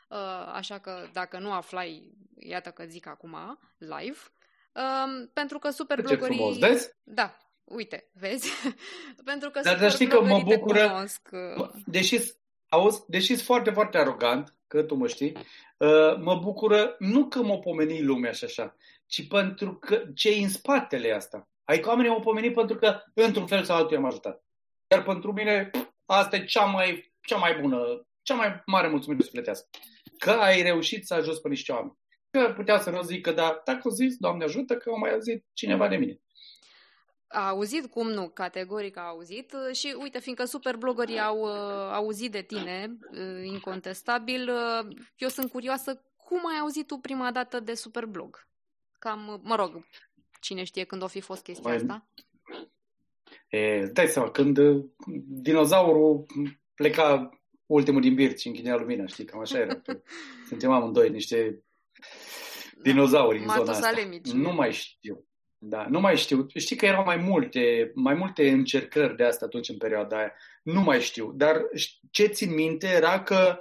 Uh, 0.09 0.53
așa 0.53 0.79
că 0.79 1.07
dacă 1.13 1.39
nu 1.39 1.53
aflai, 1.53 2.13
iată 2.39 2.71
că 2.71 2.85
zic 2.85 3.07
acum, 3.07 3.59
live. 3.79 4.19
Uh, 4.75 5.29
pentru 5.33 5.59
că 5.59 5.69
Ce 5.69 5.75
superblogării... 5.75 6.37
frumos, 6.37 6.59
vezi? 6.59 6.91
Da, 7.03 7.37
uite, 7.65 8.09
vezi? 8.13 8.51
pentru 9.31 9.51
că 9.51 9.61
Dar- 9.65 9.79
dar 9.79 9.91
știi 9.91 10.07
că 10.07 10.21
mă 10.21 10.27
superblogării 10.27 10.55
te 10.55 10.59
bucură- 10.59 10.89
cunosc, 10.89 11.29
uh, 11.33 11.39
Mă, 11.57 11.71
Deși, 11.87 12.19
auzi, 12.69 13.03
deși 13.07 13.27
sunt 13.27 13.41
foarte, 13.41 13.71
foarte 13.71 13.99
arogant, 13.99 14.55
că 14.67 14.83
tu 14.83 14.95
mă 14.95 15.07
știi, 15.07 15.37
uh, 15.77 16.17
mă 16.21 16.39
bucură 16.43 16.97
nu 16.99 17.29
că 17.29 17.43
mă 17.43 17.59
pomeni 17.59 18.03
lumea 18.03 18.33
și 18.33 18.45
așa, 18.45 18.77
ci 19.07 19.27
pentru 19.29 19.75
că 19.75 20.03
ce 20.15 20.29
în 20.29 20.49
spatele 20.49 21.13
asta. 21.13 21.49
Adică 21.65 21.89
oamenii 21.89 22.11
m-au 22.11 22.21
pomenit 22.21 22.55
pentru 22.55 22.77
că, 22.77 23.03
într-un 23.15 23.47
fel 23.47 23.65
sau 23.65 23.77
altul, 23.77 23.93
i-am 23.93 24.05
ajutat. 24.05 24.45
Iar 24.91 25.03
pentru 25.03 25.33
mine, 25.33 25.69
pf, 25.73 25.89
asta 26.07 26.37
e 26.37 26.45
cea 26.45 26.65
mai, 26.65 27.15
cea 27.21 27.37
mai 27.37 27.59
bună, 27.61 28.07
cea 28.23 28.35
mai 28.35 28.63
mare 28.67 28.89
mulțumire 28.89 29.23
sufletească. 29.23 29.69
Că 30.19 30.31
ai 30.31 30.63
reușit 30.63 31.07
să 31.07 31.15
ajuți 31.15 31.41
pe 31.41 31.49
niște 31.49 31.73
oameni. 31.73 31.97
Că 32.31 32.53
putea 32.57 32.79
să 32.79 32.91
nu 32.91 33.03
zic 33.03 33.23
că 33.23 33.33
da, 33.33 33.63
dacă 33.65 33.89
o 33.89 33.91
zis, 33.91 34.17
Doamne 34.17 34.45
ajută, 34.45 34.77
că 34.77 34.91
au 34.91 34.99
mai 34.99 35.13
auzit 35.13 35.45
cineva 35.53 35.89
de 35.89 35.97
mine. 35.97 36.21
A 37.27 37.49
auzit, 37.49 37.87
cum 37.91 38.11
nu, 38.11 38.29
categoric 38.29 38.97
a 38.97 39.09
auzit 39.09 39.53
uh, 39.53 39.75
și 39.77 39.97
uite, 39.99 40.19
fiindcă 40.21 40.45
superblogării 40.45 41.21
au 41.21 41.41
uh, 41.41 41.93
auzit 41.93 42.31
de 42.31 42.43
tine, 42.43 42.99
uh, 43.11 43.45
incontestabil, 43.45 44.51
uh, 44.51 44.97
eu 45.17 45.29
sunt 45.29 45.51
curioasă 45.51 46.03
cum 46.17 46.47
ai 46.47 46.59
auzit 46.61 46.87
tu 46.87 46.97
prima 46.97 47.31
dată 47.31 47.61
de 47.61 47.75
superblog? 47.75 48.47
Cam, 48.99 49.29
uh, 49.29 49.41
mă 49.43 49.55
rog, 49.55 49.87
cine 50.43 50.65
știe 50.65 50.85
când 50.85 51.03
o 51.03 51.07
fi 51.07 51.21
fost 51.21 51.43
chestia 51.43 51.71
Mai- 51.71 51.77
asta? 51.77 52.07
E, 53.49 53.81
îți 53.81 53.93
dai 53.93 54.07
seama, 54.07 54.31
când 54.31 54.59
uh, 54.59 54.85
dinozaurul 55.27 56.27
pleca 56.75 57.31
ultimul 57.67 58.01
din 58.01 58.15
birt 58.15 58.39
și 58.39 58.47
închidea 58.47 58.77
lumina, 58.77 59.07
știi, 59.07 59.25
cam 59.25 59.41
așa 59.41 59.59
era. 59.59 59.75
Că 59.75 60.01
Suntem 60.49 60.71
amândoi 60.71 61.11
niște 61.11 61.63
dinozauri 62.83 63.39
în 63.39 63.49
zona 63.49 63.55
asta. 63.55 63.73
Matusalemici. 63.73 64.31
Nu 64.31 64.53
mai 64.53 64.73
știu. 64.73 65.27
Da, 65.59 65.87
nu 65.89 66.01
mai 66.01 66.17
știu. 66.17 66.47
Știi 66.55 66.77
că 66.77 66.87
erau 66.87 67.05
mai 67.05 67.17
multe, 67.17 67.93
mai 67.95 68.15
multe 68.15 68.51
încercări 68.51 69.17
de 69.17 69.25
asta 69.25 69.45
atunci 69.45 69.69
în 69.69 69.77
perioada 69.77 70.19
aia. 70.19 70.33
Nu 70.63 70.81
mai 70.81 71.01
știu. 71.01 71.33
Dar 71.33 71.63
ce 72.11 72.27
țin 72.27 72.55
minte 72.55 72.87
era 72.87 73.23
că 73.23 73.59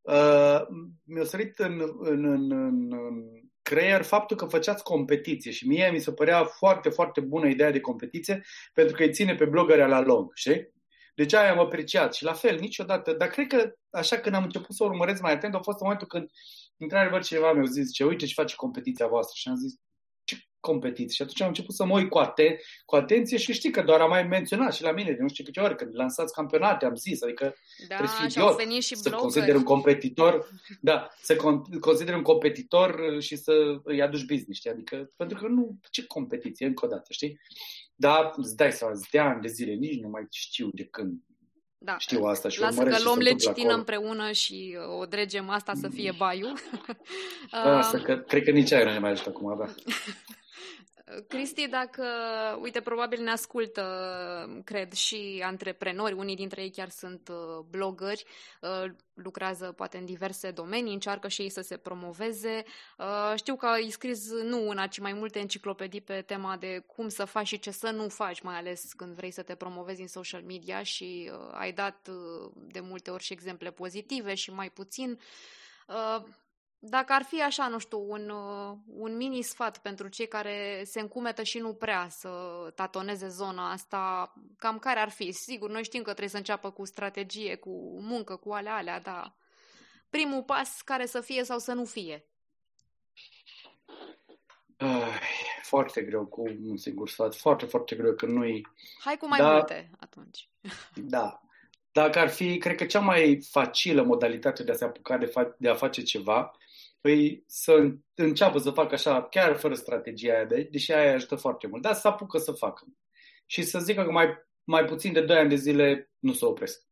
uh, 0.00 0.60
mi-a 1.04 1.24
sărit 1.24 1.58
în, 1.58 1.80
în, 1.98 2.24
în, 2.24 2.50
în, 2.50 2.92
în 2.92 3.41
creier 3.72 4.02
faptul 4.02 4.36
că 4.36 4.44
făceați 4.44 4.82
competiție 4.82 5.50
și 5.50 5.66
mie 5.66 5.90
mi 5.90 6.00
se 6.00 6.12
părea 6.12 6.44
foarte, 6.44 6.88
foarte 6.88 7.20
bună 7.20 7.48
ideea 7.48 7.70
de 7.70 7.80
competiție 7.80 8.44
pentru 8.72 8.96
că 8.96 9.02
îi 9.02 9.12
ține 9.12 9.34
pe 9.34 9.44
blogării 9.44 9.86
la 9.86 10.00
lung, 10.00 10.30
știi? 10.34 10.70
Deci 11.14 11.34
aia 11.34 11.50
am 11.50 11.58
apreciat 11.58 12.14
și 12.14 12.24
la 12.24 12.32
fel, 12.32 12.58
niciodată, 12.58 13.12
dar 13.12 13.28
cred 13.28 13.46
că 13.46 13.72
așa 13.90 14.16
când 14.16 14.34
am 14.34 14.42
început 14.42 14.74
să 14.74 14.84
urmăresc 14.84 15.22
mai 15.22 15.32
atent 15.32 15.54
a 15.54 15.60
fost 15.60 15.80
în 15.80 15.84
momentul 15.86 16.06
când 16.06 16.30
într-adevăr 16.76 17.22
cineva 17.22 17.52
mi-a 17.52 17.64
zis, 17.64 17.92
ce 17.92 18.04
uite 18.04 18.26
ce 18.26 18.34
face 18.34 18.54
competiția 18.54 19.06
voastră 19.06 19.34
și 19.36 19.48
am 19.48 19.56
zis, 19.56 19.74
ce 20.62 20.70
competiție? 20.70 21.14
Și 21.14 21.22
atunci 21.22 21.40
am 21.40 21.48
început 21.48 21.74
să 21.74 21.84
mă 21.84 21.98
uit 21.98 22.08
cu, 22.08 22.18
aten- 22.18 22.56
cu 22.84 22.96
atenție 22.96 23.38
și 23.38 23.52
știi 23.52 23.70
că 23.70 23.82
doar 23.82 24.00
am 24.00 24.08
mai 24.08 24.22
menționat 24.22 24.74
și 24.74 24.82
la 24.82 24.92
mine 24.92 25.10
de 25.12 25.22
nu 25.22 25.28
știu 25.28 25.44
câte 25.44 25.60
ori, 25.60 25.76
când 25.76 25.90
lansați 25.94 26.32
campionate, 26.34 26.84
am 26.84 26.94
zis, 26.94 27.22
adică 27.22 27.44
Da, 27.78 27.84
trebuie 27.86 28.08
să 28.08 28.14
fii 28.20 28.30
și 28.30 28.38
au 28.38 28.44
idiot 28.50 28.64
venit 28.66 28.82
și 28.82 28.94
să 28.94 29.00
blogări. 29.02 29.22
consideri 29.22 29.56
un 29.56 29.62
competitor, 29.62 30.48
da, 30.80 31.08
să 31.22 31.36
con- 31.36 31.78
consideri 31.80 32.16
un 32.16 32.22
competitor 32.22 33.16
și 33.20 33.36
să 33.36 33.52
îi 33.84 34.02
aduci 34.02 34.24
business, 34.24 34.58
știi? 34.58 34.70
Adică, 34.70 35.10
pentru 35.16 35.38
că 35.38 35.46
nu, 35.48 35.78
ce 35.90 36.06
competiție, 36.06 36.66
încă 36.66 36.84
o 36.84 36.88
dată, 36.88 37.06
știi? 37.12 37.40
Dar 37.94 38.32
îți 38.36 38.56
dai 38.56 38.72
seama, 38.72 38.94
de 39.10 39.18
ani 39.18 39.40
de 39.40 39.48
zile, 39.48 39.72
nici 39.72 40.00
nu 40.00 40.08
mai 40.08 40.26
știu 40.30 40.68
de 40.72 40.84
când 40.84 41.12
Da. 41.78 41.98
știu 41.98 42.24
asta 42.24 42.48
și 42.48 42.60
Lasă 42.60 42.72
urmăresc 42.72 42.96
că 42.96 43.02
ce 43.02 43.08
luăm 43.08 43.22
se 43.22 43.28
întâmplă 43.30 43.48
lecitină 43.48 43.72
acolo. 43.72 43.78
împreună 43.78 44.32
și 44.32 44.76
uh, 44.78 45.00
o 45.00 45.04
dregem 45.06 45.48
asta 45.48 45.72
să 45.74 45.88
fie 45.88 46.14
baiu. 46.18 46.46
Asta, 47.50 47.96
Uh, 47.98 48.04
că, 48.04 48.16
cred 48.16 48.42
că 48.44 48.50
nici 48.50 48.72
aia 48.72 48.84
nu 48.84 48.90
ne 48.92 48.98
mai 48.98 49.10
ajută 49.10 49.28
acum, 49.28 49.56
da. 49.58 49.64
Cristi, 51.28 51.68
dacă, 51.68 52.04
uite, 52.60 52.80
probabil 52.80 53.22
ne 53.22 53.30
ascultă, 53.30 53.82
cred, 54.64 54.92
și 54.92 55.42
antreprenori, 55.44 56.14
unii 56.14 56.36
dintre 56.36 56.62
ei 56.62 56.70
chiar 56.70 56.88
sunt 56.88 57.28
uh, 57.28 57.64
blogări, 57.70 58.24
uh, 58.60 58.90
lucrează 59.14 59.72
poate 59.72 59.98
în 59.98 60.04
diverse 60.04 60.50
domenii, 60.50 60.92
încearcă 60.92 61.28
și 61.28 61.42
ei 61.42 61.48
să 61.48 61.60
se 61.60 61.76
promoveze. 61.76 62.64
Uh, 62.98 63.32
Știu 63.36 63.56
că 63.56 63.66
ai 63.66 63.90
scris 63.90 64.32
nu 64.32 64.68
una, 64.68 64.86
ci 64.86 64.98
mai 64.98 65.12
multe 65.12 65.38
enciclopedii 65.38 66.00
pe 66.00 66.22
tema 66.22 66.56
de 66.56 66.84
cum 66.86 67.08
să 67.08 67.24
faci 67.24 67.46
și 67.46 67.58
ce 67.58 67.70
să 67.70 67.90
nu 67.90 68.08
faci, 68.08 68.40
mai 68.40 68.56
ales 68.56 68.92
când 68.92 69.14
vrei 69.14 69.30
să 69.30 69.42
te 69.42 69.54
promovezi 69.54 70.00
în 70.00 70.08
social 70.08 70.42
media 70.42 70.82
și 70.82 71.30
uh, 71.32 71.48
ai 71.52 71.72
dat 71.72 72.08
uh, 72.10 72.50
de 72.54 72.80
multe 72.80 73.10
ori 73.10 73.22
și 73.22 73.32
exemple 73.32 73.70
pozitive 73.70 74.34
și 74.34 74.52
mai 74.52 74.70
puțin. 74.70 75.18
Uh, 76.82 76.88
dacă 76.90 77.12
ar 77.12 77.22
fi 77.22 77.42
așa, 77.42 77.68
nu 77.68 77.78
știu, 77.78 78.10
un, 78.10 78.28
uh, 78.28 78.76
un 78.86 79.16
mini 79.16 79.42
sfat 79.42 79.78
pentru 79.78 80.08
cei 80.08 80.28
care 80.28 80.82
se 80.84 81.00
încumetă 81.00 81.42
și 81.42 81.58
nu 81.58 81.74
prea 81.74 82.06
să 82.10 82.28
tatoneze 82.74 83.28
zona 83.28 83.70
asta, 83.70 84.32
cam 84.58 84.78
care 84.78 85.00
ar 85.00 85.10
fi? 85.10 85.32
Sigur, 85.32 85.70
noi 85.70 85.84
știm 85.84 86.02
că 86.02 86.08
trebuie 86.08 86.28
să 86.28 86.36
înceapă 86.36 86.70
cu 86.70 86.84
strategie, 86.84 87.54
cu 87.56 87.98
muncă, 88.00 88.36
cu 88.36 88.52
alea 88.52 88.76
alea, 88.76 89.00
dar 89.00 89.34
primul 90.10 90.42
pas 90.42 90.80
care 90.84 91.06
să 91.06 91.20
fie 91.20 91.44
sau 91.44 91.58
să 91.58 91.72
nu 91.72 91.84
fie. 91.84 92.24
Ai, 94.76 95.20
foarte 95.62 96.02
greu 96.02 96.26
cu 96.26 96.42
un 96.62 96.76
singur 96.76 97.08
sfat, 97.08 97.34
foarte, 97.34 97.66
foarte 97.66 97.96
greu, 97.96 98.14
că 98.14 98.26
nu-i... 98.26 98.66
Hai 99.00 99.16
cu 99.16 99.28
mai 99.28 99.38
Da. 99.38 99.52
multe 99.52 99.90
atunci. 100.00 100.48
Da. 100.94 101.42
Dacă 101.92 102.18
ar 102.18 102.28
fi, 102.28 102.58
cred 102.58 102.76
că 102.76 102.84
cea 102.84 103.00
mai 103.00 103.42
facilă 103.50 104.02
modalitate 104.02 104.62
de 104.62 104.70
a 104.72 104.74
se 104.74 104.84
apuca 104.84 105.16
de, 105.16 105.26
fa- 105.26 105.56
de 105.56 105.68
a 105.68 105.74
face 105.74 106.02
ceva, 106.02 106.52
îi 107.02 107.44
să 107.46 107.92
înceapă 108.14 108.58
să 108.58 108.70
facă 108.70 108.94
așa, 108.94 109.22
chiar 109.22 109.56
fără 109.56 109.74
strategia 109.74 110.34
aia, 110.34 110.44
de- 110.44 110.68
deși 110.70 110.92
aia 110.92 111.14
ajută 111.14 111.34
foarte 111.34 111.66
mult, 111.66 111.82
dar 111.82 111.94
să 111.94 112.08
apucă 112.08 112.38
să 112.38 112.52
facă. 112.52 112.84
Și 113.46 113.62
să 113.62 113.78
zică 113.78 114.04
că 114.04 114.10
mai, 114.10 114.28
mai 114.64 114.84
puțin 114.84 115.12
de 115.12 115.20
2 115.20 115.36
ani 115.36 115.48
de 115.48 115.54
zile 115.54 116.10
nu 116.18 116.32
se 116.32 116.44
opresc. 116.44 116.86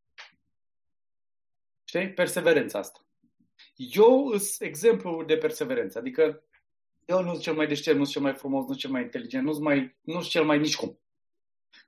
Știi? 1.85 2.13
Perseverența 2.13 2.79
asta. 2.79 3.05
Eu 3.77 4.37
sunt 4.37 4.69
exemplu 4.69 5.25
de 5.27 5.37
perseverență. 5.37 5.99
Adică 5.99 6.43
eu 7.05 7.23
nu 7.23 7.31
sunt 7.31 7.43
cel 7.43 7.55
mai 7.55 7.67
deștept, 7.67 7.97
nu 7.97 8.03
sunt 8.03 8.15
cel 8.15 8.23
mai 8.23 8.35
frumos, 8.35 8.61
nu 8.61 8.67
sunt 8.67 8.79
cel 8.79 8.91
mai 8.91 9.03
inteligent, 9.03 9.45
nu 9.45 9.53
sunt, 9.53 9.65
mai, 9.65 9.97
nu 10.01 10.13
sunt 10.13 10.31
cel 10.31 10.45
mai 10.45 10.59
nici 10.59 10.77
cum. 10.77 10.99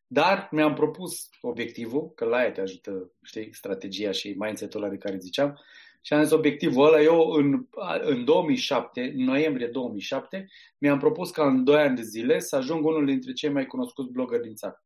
Dar 0.06 0.48
mi-am 0.50 0.74
propus 0.74 1.28
obiectivul, 1.40 2.12
că 2.14 2.24
la 2.24 2.36
aia 2.36 2.52
te 2.52 2.60
ajută, 2.60 3.10
știi, 3.22 3.54
strategia 3.54 4.10
și 4.10 4.34
mindset-ul 4.38 4.82
ăla 4.82 4.90
de 4.90 4.98
care 4.98 5.18
ziceam, 5.18 5.60
și 6.04 6.12
am 6.12 6.22
zis 6.22 6.32
obiectivul 6.32 6.86
ăla, 6.86 7.00
eu 7.00 7.30
în, 7.30 7.66
în 8.00 8.24
2007, 8.24 9.12
în 9.16 9.24
noiembrie 9.24 9.66
2007, 9.66 10.48
mi-am 10.78 10.98
propus 10.98 11.30
ca 11.30 11.46
în 11.46 11.64
2 11.64 11.80
ani 11.80 11.96
de 11.96 12.02
zile 12.02 12.38
să 12.38 12.56
ajung 12.56 12.84
unul 12.84 13.06
dintre 13.06 13.32
cei 13.32 13.50
mai 13.50 13.66
cunoscuți 13.66 14.10
blogări 14.10 14.42
din 14.42 14.54
țară. 14.54 14.84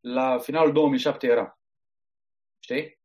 La 0.00 0.38
finalul 0.38 0.72
2007 0.72 1.26
era. 1.26 1.58
Știi? 2.58 2.98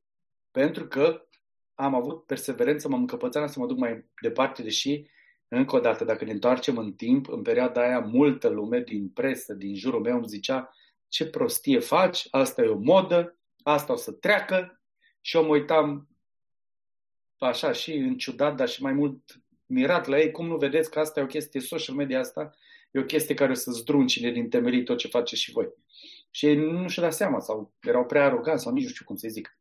Pentru 0.52 0.88
că 0.88 1.28
am 1.74 1.96
avut 1.96 2.26
perseverență, 2.26 2.88
m-am 2.88 3.00
încăpățat 3.00 3.50
să 3.50 3.60
mă 3.60 3.66
duc 3.66 3.78
mai 3.78 4.06
departe, 4.22 4.64
deși, 4.64 5.04
încă 5.48 5.76
o 5.76 5.80
dată, 5.80 6.04
dacă 6.04 6.26
ne 6.26 6.32
întoarcem 6.32 6.78
în 6.78 6.94
timp, 6.94 7.30
în 7.30 7.42
perioada 7.42 7.82
aia, 7.82 8.00
multă 8.00 8.48
lume 8.48 8.80
din 8.80 9.10
presă, 9.10 9.54
din 9.54 9.76
jurul 9.76 10.02
meu, 10.02 10.16
îmi 10.16 10.28
zicea 10.28 10.74
ce 11.08 11.30
prostie 11.30 11.80
faci, 11.80 12.28
asta 12.32 12.62
e 12.62 12.68
o 12.68 12.78
modă, 12.78 13.38
asta 13.64 13.94
o 13.94 13.96
să 13.96 14.12
treacă 14.12 14.82
și 15.22 15.36
eu 15.36 15.44
mă 15.44 15.50
uitam 15.50 16.08
așa 17.48 17.72
și 17.72 17.94
în 17.94 18.18
ciudat, 18.18 18.56
dar 18.56 18.70
și 18.70 18.82
mai 18.82 18.94
mult 18.94 19.42
mirat 19.66 20.08
la 20.08 20.20
ei, 20.20 20.32
cum 20.32 20.48
nu 20.48 20.58
vedeți 20.58 20.92
că 20.92 21.00
asta 21.00 21.20
e 21.20 21.24
o 21.24 21.26
chestie, 21.26 21.60
social 21.60 21.96
media 21.96 22.20
asta 22.20 22.54
e 22.92 23.00
o 23.00 23.04
chestie 23.04 23.36
care 23.36 23.52
o 23.52 23.54
să 23.54 23.72
zdruncine 23.72 24.32
din 24.32 24.50
temerii 24.50 24.84
tot 24.84 24.98
ce 24.98 25.08
faceți 25.08 25.42
și 25.42 25.52
voi. 25.52 25.74
Și 26.32 26.46
ei 26.46 26.56
nu 26.56 26.88
și-au 26.88 27.06
dat 27.06 27.16
seama 27.16 27.40
sau 27.40 27.74
erau 27.82 28.06
prea 28.06 28.26
aroganți 28.26 28.64
sau 28.64 28.74
nici 28.74 28.84
nu 28.84 28.90
știu 28.90 29.06
cum 29.06 29.16
să 29.16 29.28
zic. 29.28 29.58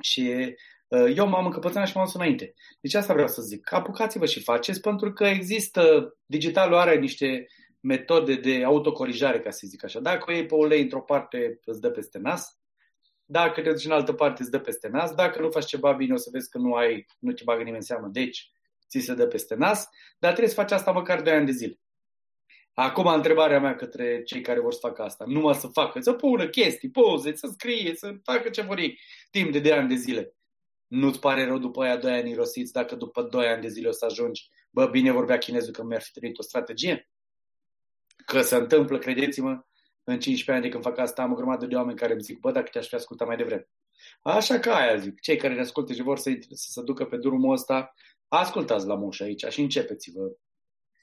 Și 0.00 0.54
uh, 0.88 1.12
eu 1.16 1.28
m-am 1.28 1.44
încăpățânat 1.44 1.86
și 1.86 1.96
m-am 1.96 2.04
dus 2.04 2.14
înainte. 2.14 2.54
Deci 2.80 2.94
asta 2.94 3.12
vreau 3.12 3.28
să 3.28 3.42
zic. 3.42 3.72
Apucați-vă 3.72 4.26
și 4.26 4.42
faceți 4.42 4.80
pentru 4.80 5.12
că 5.12 5.24
există, 5.24 6.14
digitalul 6.26 6.76
are 6.76 6.98
niște 6.98 7.46
metode 7.80 8.34
de 8.34 8.64
autocorijare, 8.64 9.40
ca 9.40 9.50
să 9.50 9.66
zic 9.66 9.84
așa. 9.84 10.00
Dacă 10.00 10.24
o 10.28 10.32
iei 10.32 10.46
pe 10.46 10.54
ulei 10.54 10.82
într-o 10.82 11.00
parte, 11.00 11.60
îți 11.64 11.80
dă 11.80 11.90
peste 11.90 12.18
nas. 12.18 12.58
Dacă 13.24 13.60
te 13.60 13.70
duci 13.70 13.84
în 13.84 13.90
altă 13.90 14.12
parte, 14.12 14.42
îți 14.42 14.50
dă 14.50 14.58
peste 14.58 14.88
nas. 14.88 15.14
Dacă 15.14 15.40
nu 15.40 15.50
faci 15.50 15.66
ceva 15.66 15.92
bine, 15.92 16.12
o 16.12 16.16
să 16.16 16.28
vezi 16.32 16.50
că 16.50 16.58
nu 16.58 16.74
ai, 16.74 17.06
nu 17.18 17.32
te 17.32 17.42
bagă 17.44 17.58
nimeni 17.58 17.76
în 17.76 17.82
seamă. 17.82 18.08
Deci, 18.12 18.50
ți 18.88 18.98
se 18.98 19.14
dă 19.14 19.26
peste 19.26 19.54
nas. 19.54 19.88
Dar 20.18 20.30
trebuie 20.30 20.54
să 20.54 20.60
faci 20.60 20.72
asta 20.72 20.90
măcar 20.92 21.22
2 21.22 21.32
ani 21.32 21.46
de 21.46 21.52
zile. 21.52 21.78
Acum, 22.74 23.06
întrebarea 23.06 23.60
mea 23.60 23.74
către 23.74 24.22
cei 24.22 24.40
care 24.40 24.60
vor 24.60 24.72
să 24.72 24.78
facă 24.82 25.02
asta. 25.02 25.24
Numai 25.28 25.54
să 25.54 25.66
facă, 25.66 26.00
să 26.00 26.12
pună 26.12 26.48
chestii, 26.48 26.90
poze, 26.90 27.34
să 27.34 27.48
scrie, 27.52 27.94
să 27.94 28.14
facă 28.22 28.48
ce 28.48 28.62
vor 28.62 28.78
ei 28.78 28.98
timp 29.30 29.52
de 29.52 29.60
2 29.60 29.72
ani 29.72 29.88
de 29.88 29.94
zile. 29.94 30.34
Nu-ți 30.86 31.20
pare 31.20 31.44
rău 31.44 31.58
după 31.58 31.82
aia 31.82 31.96
2 31.96 32.12
ani 32.12 32.30
irosiți 32.30 32.72
dacă 32.72 32.94
după 32.94 33.22
2 33.22 33.46
ani 33.46 33.62
de 33.62 33.68
zile 33.68 33.88
o 33.88 33.92
să 33.92 34.04
ajungi, 34.04 34.48
bă, 34.70 34.86
bine 34.86 35.10
vorbea 35.10 35.38
chinezul 35.38 35.72
că 35.72 35.82
mi-ar 35.82 36.02
fi 36.02 36.10
trebuit 36.10 36.38
o 36.38 36.42
strategie? 36.42 37.08
Că 38.26 38.40
se 38.40 38.56
întâmplă, 38.56 38.98
credeți-mă, 38.98 39.64
în 40.04 40.20
15 40.20 40.50
ani 40.50 40.62
de 40.62 40.68
când 40.68 40.82
fac 40.82 40.98
asta 40.98 41.22
am 41.22 41.32
o 41.32 41.34
grămadă 41.34 41.66
de 41.66 41.74
oameni 41.74 41.98
care 41.98 42.12
îmi 42.12 42.22
zic, 42.22 42.38
bă, 42.38 42.52
dacă 42.52 42.68
te-aș 42.72 42.88
fi 42.88 42.94
ascultat 42.94 43.26
mai 43.26 43.36
devreme. 43.36 43.68
Așa 44.22 44.58
că 44.58 44.70
aia 44.70 44.96
zic, 44.96 45.20
cei 45.20 45.36
care 45.36 45.54
ne 45.54 45.60
ascultă 45.60 45.92
și 45.92 46.02
vor 46.02 46.18
să, 46.18 46.30
să 46.50 46.70
se 46.70 46.82
ducă 46.82 47.04
pe 47.04 47.16
drumul 47.16 47.52
ăsta, 47.52 47.94
ascultați 48.28 48.86
la 48.86 48.94
moș 48.94 49.20
aici 49.20 49.44
și 49.44 49.60
începeți-vă 49.60 50.36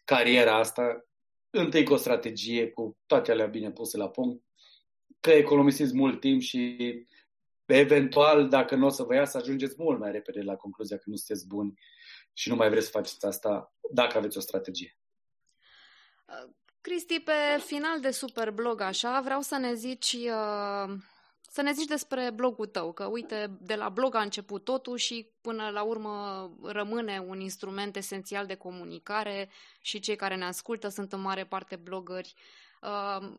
cariera 0.06 0.58
asta 0.58 1.06
întâi 1.49 1.84
cu 1.84 1.93
o 1.93 1.95
strategie, 1.95 2.70
cu 2.70 2.97
toate 3.06 3.32
alea 3.32 3.45
bine 3.45 3.72
puse 3.72 3.97
la 3.97 4.10
punct, 4.10 4.43
că 5.20 5.32
economisiți 5.32 5.95
mult 5.95 6.20
timp 6.20 6.41
și 6.41 6.78
eventual, 7.66 8.47
dacă 8.47 8.76
nu 8.76 8.86
o 8.86 8.89
să 8.89 9.04
vă 9.04 9.16
ia, 9.16 9.26
să 9.26 9.38
ajungeți 9.38 9.76
mult 9.78 9.99
mai 9.99 10.12
repede 10.12 10.41
la 10.41 10.56
concluzia 10.56 10.97
că 10.97 11.04
nu 11.06 11.16
sunteți 11.16 11.47
buni 11.47 11.80
și 12.34 12.49
nu 12.49 12.56
mai 12.56 12.70
vreți 12.70 12.86
să 12.86 12.91
faceți 12.91 13.26
asta 13.26 13.76
dacă 13.91 14.18
aveți 14.18 14.38
o 14.38 14.39
strategie. 14.39 14.97
Cristi, 16.82 17.19
pe 17.19 17.61
final 17.65 17.99
de 17.99 18.11
super 18.11 18.51
blog 18.51 18.82
așa, 18.82 19.21
vreau 19.23 19.41
să 19.41 19.57
ne 19.57 19.73
zici 19.73 20.13
uh, 20.13 20.93
să 21.53 21.61
ne 21.61 21.71
zici 21.71 21.88
despre 21.88 22.32
blogul 22.36 22.65
tău, 22.65 22.91
că 22.91 23.05
uite, 23.05 23.57
de 23.59 23.75
la 23.75 23.89
blog 23.89 24.15
a 24.15 24.21
început 24.21 24.63
totul 24.63 24.97
și 24.97 25.29
până 25.41 25.69
la 25.69 25.82
urmă 25.82 26.49
rămâne 26.63 27.23
un 27.27 27.39
instrument 27.39 27.95
esențial 27.95 28.45
de 28.45 28.55
comunicare 28.55 29.49
și 29.82 29.99
cei 29.99 30.15
care 30.15 30.36
ne 30.36 30.45
ascultă 30.45 30.88
sunt 30.88 31.13
în 31.13 31.21
mare 31.21 31.45
parte 31.45 31.75
blogări. 31.75 32.34
Uh, 32.82 33.34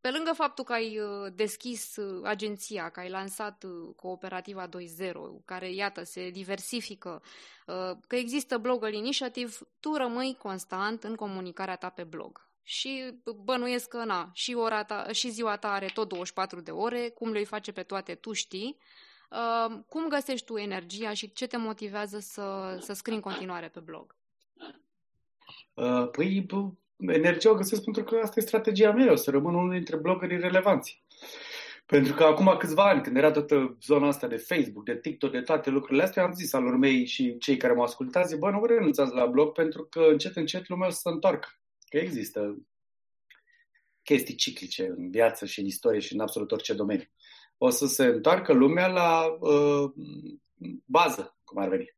pe 0.00 0.10
lângă 0.10 0.32
faptul 0.32 0.64
că 0.64 0.72
ai 0.72 0.98
uh, 0.98 1.32
deschis 1.34 1.96
uh, 1.96 2.20
agenția, 2.24 2.88
că 2.88 3.00
ai 3.00 3.08
lansat 3.08 3.64
Cooperativa 3.96 4.68
2.0, 4.68 5.12
care, 5.44 5.72
iată, 5.72 6.04
se 6.04 6.30
diversifică, 6.30 7.22
că 8.06 8.16
există 8.16 8.58
Blogger 8.58 8.92
Initiative, 8.92 9.52
tu 9.80 9.94
rămâi 9.94 10.36
constant 10.38 11.04
în 11.04 11.14
comunicarea 11.14 11.76
ta 11.76 11.88
pe 11.88 12.04
blog 12.04 12.46
și 12.68 13.14
bănuiesc 13.44 13.88
că 13.88 14.04
na, 14.04 14.30
și, 14.32 14.54
ora 14.54 14.84
ta, 14.84 15.06
și 15.12 15.30
ziua 15.30 15.56
ta 15.56 15.68
are 15.68 15.90
tot 15.94 16.08
24 16.08 16.60
de 16.60 16.70
ore, 16.70 17.08
cum 17.14 17.32
le 17.32 17.44
face 17.44 17.72
pe 17.72 17.82
toate 17.82 18.14
tu 18.14 18.32
știi. 18.32 18.76
Uh, 19.30 19.78
cum 19.88 20.08
găsești 20.08 20.46
tu 20.46 20.56
energia 20.56 21.12
și 21.12 21.32
ce 21.32 21.46
te 21.46 21.56
motivează 21.56 22.18
să, 22.18 22.76
să 22.80 22.92
scrii 22.92 23.14
în 23.14 23.20
continuare 23.20 23.68
pe 23.68 23.80
blog? 23.80 24.14
Uh, 25.74 26.08
păi, 26.10 26.46
energia 26.98 27.50
o 27.50 27.54
găsesc 27.54 27.84
pentru 27.84 28.04
că 28.04 28.20
asta 28.22 28.40
e 28.40 28.42
strategia 28.46 28.92
mea, 28.92 29.12
o 29.12 29.16
să 29.16 29.30
rămân 29.30 29.54
unul 29.54 29.70
dintre 29.70 29.96
bloggerii 29.96 30.40
relevanți. 30.40 31.02
Pentru 31.86 32.14
că 32.14 32.24
acum 32.24 32.56
câțiva 32.58 32.88
ani, 32.88 33.02
când 33.02 33.16
era 33.16 33.30
toată 33.30 33.76
zona 33.82 34.06
asta 34.06 34.26
de 34.26 34.36
Facebook, 34.36 34.84
de 34.84 34.96
TikTok, 34.96 35.30
de 35.30 35.40
toate 35.40 35.70
lucrurile 35.70 36.02
astea, 36.02 36.22
am 36.22 36.32
zis 36.32 36.52
alor 36.52 36.76
mei 36.76 37.06
și 37.06 37.38
cei 37.38 37.56
care 37.56 37.72
mă 37.72 37.82
ascultați, 37.82 38.28
zic, 38.28 38.38
bă, 38.38 38.50
nu 38.50 38.64
renunțați 38.64 39.14
la 39.14 39.26
blog 39.26 39.52
pentru 39.52 39.86
că 39.90 40.00
încet, 40.10 40.36
încet 40.36 40.68
lumea 40.68 40.86
o 40.86 40.90
să 40.90 41.00
se 41.02 41.08
întoarcă. 41.08 41.48
Că 41.88 41.98
există 41.98 42.66
chestii 44.02 44.34
ciclice 44.34 44.86
în 44.86 45.10
viață 45.10 45.46
și 45.46 45.60
în 45.60 45.66
istorie 45.66 46.00
și 46.00 46.14
în 46.14 46.20
absolut 46.20 46.52
orice 46.52 46.74
domeniu. 46.74 47.06
O 47.58 47.70
să 47.70 47.86
se 47.86 48.04
întoarcă 48.04 48.52
lumea 48.52 48.86
la 48.86 49.36
uh, 49.40 49.90
bază, 50.84 51.36
cum 51.44 51.62
ar 51.62 51.68
veni. 51.68 51.94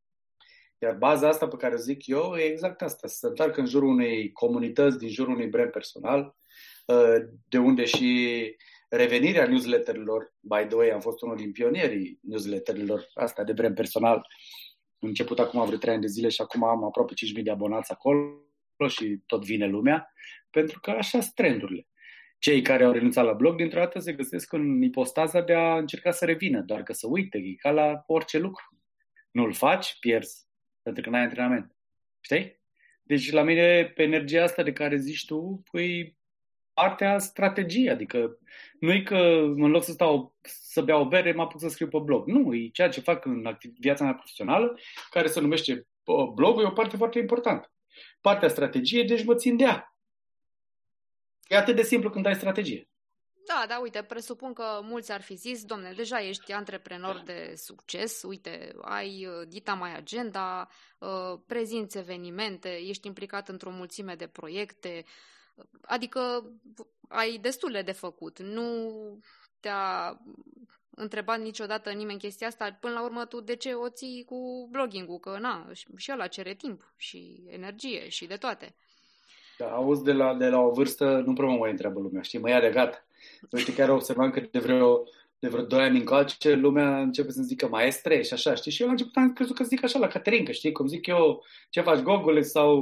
Iar 0.78 0.94
baza 0.94 1.28
asta 1.28 1.48
pe 1.48 1.56
care 1.56 1.74
o 1.74 1.78
zic 1.78 2.06
eu 2.06 2.34
e 2.36 2.42
exact 2.42 2.82
asta, 2.82 3.08
să 3.08 3.16
se 3.16 3.26
întoarcă 3.26 3.60
în 3.60 3.66
jurul 3.66 3.88
unei 3.88 4.32
comunități, 4.32 4.98
din 4.98 5.08
jurul 5.08 5.34
unui 5.34 5.46
brand 5.46 5.70
personal, 5.70 6.36
uh, 6.86 7.28
de 7.48 7.58
unde 7.58 7.84
și 7.84 8.40
revenirea 8.88 9.46
newsletterilor, 9.46 10.34
by 10.40 10.66
the 10.66 10.76
way, 10.76 10.90
am 10.90 11.00
fost 11.00 11.22
unul 11.22 11.36
din 11.36 11.52
pionierii 11.52 12.18
newsletterilor 12.22 13.06
asta 13.14 13.44
de 13.44 13.52
brand 13.52 13.74
personal, 13.74 14.16
am 15.00 15.08
început 15.08 15.38
acum 15.38 15.64
vreo 15.64 15.78
3 15.78 15.92
ani 15.92 16.02
de 16.02 16.08
zile 16.08 16.28
și 16.28 16.40
acum 16.40 16.64
am 16.64 16.84
aproape 16.84 17.12
5.000 17.36 17.42
de 17.42 17.50
abonați 17.50 17.92
acolo 17.92 18.47
și 18.86 19.20
tot 19.26 19.44
vine 19.44 19.66
lumea, 19.66 20.12
pentru 20.50 20.80
că 20.80 20.90
așa 20.90 21.20
sunt 21.20 21.34
trendurile. 21.34 21.86
Cei 22.38 22.62
care 22.62 22.84
au 22.84 22.92
renunțat 22.92 23.24
la 23.24 23.32
blog, 23.32 23.56
dintr-o 23.56 23.78
dată 23.78 23.98
se 23.98 24.12
găsesc 24.12 24.52
în 24.52 24.82
ipostaza 24.82 25.40
de 25.40 25.54
a 25.54 25.76
încerca 25.76 26.10
să 26.10 26.24
revină, 26.24 26.60
doar 26.60 26.82
că 26.82 26.92
să 26.92 27.06
uite, 27.10 27.38
e 27.38 27.54
ca 27.54 27.70
la 27.70 28.02
orice 28.06 28.38
lucru. 28.38 28.64
Nu-l 29.30 29.52
faci, 29.52 29.96
pierzi, 30.00 30.46
pentru 30.82 31.02
că 31.02 31.10
n-ai 31.10 31.22
antrenament. 31.22 31.76
Știi? 32.20 32.60
Deci 33.02 33.30
la 33.32 33.42
mine, 33.42 33.84
pe 33.84 34.02
energia 34.02 34.42
asta 34.42 34.62
de 34.62 34.72
care 34.72 34.96
zici 34.96 35.24
tu, 35.24 35.62
păi 35.70 36.16
partea 36.72 37.18
strategie, 37.18 37.90
adică 37.90 38.38
nu 38.80 38.92
e 38.92 39.00
că 39.00 39.16
în 39.56 39.70
loc 39.70 39.82
să 39.84 39.92
stau 39.92 40.36
să 40.42 40.82
beau 40.82 41.00
o 41.02 41.08
bere, 41.08 41.32
mă 41.32 41.42
apuc 41.42 41.60
să 41.60 41.68
scriu 41.68 41.88
pe 41.88 41.98
blog. 41.98 42.26
Nu, 42.26 42.54
e 42.54 42.68
ceea 42.68 42.88
ce 42.88 43.00
fac 43.00 43.24
în 43.24 43.58
viața 43.78 44.04
mea 44.04 44.14
profesională, 44.14 44.78
care 45.10 45.26
se 45.26 45.40
numește 45.40 45.86
blogul, 46.34 46.62
e 46.62 46.66
o 46.66 46.70
parte 46.70 46.96
foarte 46.96 47.18
importantă 47.18 47.72
partea 48.20 48.48
strategiei, 48.48 49.04
deci 49.04 49.24
mă 49.24 49.34
țin 49.34 49.56
de 49.56 49.64
ea. 49.64 49.94
E 51.46 51.56
atât 51.56 51.76
de 51.76 51.82
simplu 51.82 52.10
când 52.10 52.26
ai 52.26 52.34
strategie. 52.34 52.88
Da, 53.46 53.64
da, 53.68 53.78
uite, 53.78 54.02
presupun 54.02 54.52
că 54.52 54.80
mulți 54.82 55.12
ar 55.12 55.20
fi 55.20 55.34
zis, 55.34 55.64
domnule, 55.64 55.92
deja 55.92 56.20
ești 56.20 56.52
antreprenor 56.52 57.22
de 57.24 57.54
succes, 57.56 58.22
uite, 58.22 58.74
ai 58.80 59.26
uh, 59.26 59.48
Dita 59.48 59.74
mai 59.74 59.96
agenda, 59.96 60.68
uh, 60.98 61.40
prezinți 61.46 61.98
evenimente, 61.98 62.68
ești 62.68 63.06
implicat 63.06 63.48
într-o 63.48 63.70
mulțime 63.70 64.14
de 64.14 64.26
proiecte, 64.26 65.04
adică 65.80 66.52
ai 67.08 67.38
destule 67.38 67.82
de 67.82 67.92
făcut. 67.92 68.38
Nu 68.38 68.92
te-a 69.60 70.18
întrebat 70.98 71.40
niciodată 71.40 71.90
nimeni 71.90 72.18
chestia 72.18 72.46
asta, 72.46 72.76
până 72.80 72.92
la 72.92 73.04
urmă 73.04 73.24
tu 73.24 73.40
de 73.40 73.56
ce 73.56 73.72
o 73.72 73.88
ții 73.88 74.24
cu 74.26 74.68
blogging-ul, 74.70 75.18
că 75.18 75.36
na, 75.40 75.70
și 75.96 76.12
ăla 76.12 76.26
cere 76.26 76.54
timp 76.54 76.92
și 76.96 77.42
energie 77.48 78.08
și 78.08 78.26
de 78.26 78.36
toate. 78.36 78.74
Da, 79.58 79.70
auzi, 79.70 80.02
de 80.02 80.12
la, 80.12 80.34
de 80.34 80.48
la 80.48 80.60
o 80.60 80.70
vârstă 80.70 81.22
nu 81.26 81.32
prea 81.32 81.48
mă 81.48 81.56
mai 81.56 81.70
întreabă 81.70 82.00
lumea, 82.00 82.22
știi, 82.22 82.38
mă 82.38 82.48
ia 82.48 82.60
de 82.60 82.70
gata. 82.70 83.06
Uite, 83.50 83.74
chiar 83.74 83.88
observam 83.88 84.30
că 84.30 84.40
de 84.50 84.58
vreo, 84.58 85.02
de 85.38 85.48
vreo 85.48 85.64
2 85.64 85.80
ani 85.80 85.98
încoace 85.98 86.52
lumea 86.52 87.00
începe 87.00 87.30
să-mi 87.30 87.46
zică 87.46 87.68
maestre 87.68 88.22
și 88.22 88.32
așa, 88.32 88.54
știi? 88.54 88.70
Și 88.70 88.80
eu 88.80 88.86
la 88.86 88.92
început 88.92 89.16
am 89.16 89.32
crezut 89.32 89.56
că 89.56 89.64
zic 89.64 89.84
așa 89.84 89.98
la 89.98 90.06
Caterinca, 90.06 90.52
știi? 90.52 90.72
Cum 90.72 90.86
zic 90.86 91.06
eu, 91.06 91.44
ce 91.70 91.80
faci, 91.80 91.98
Gogole 91.98 92.42
sau 92.42 92.80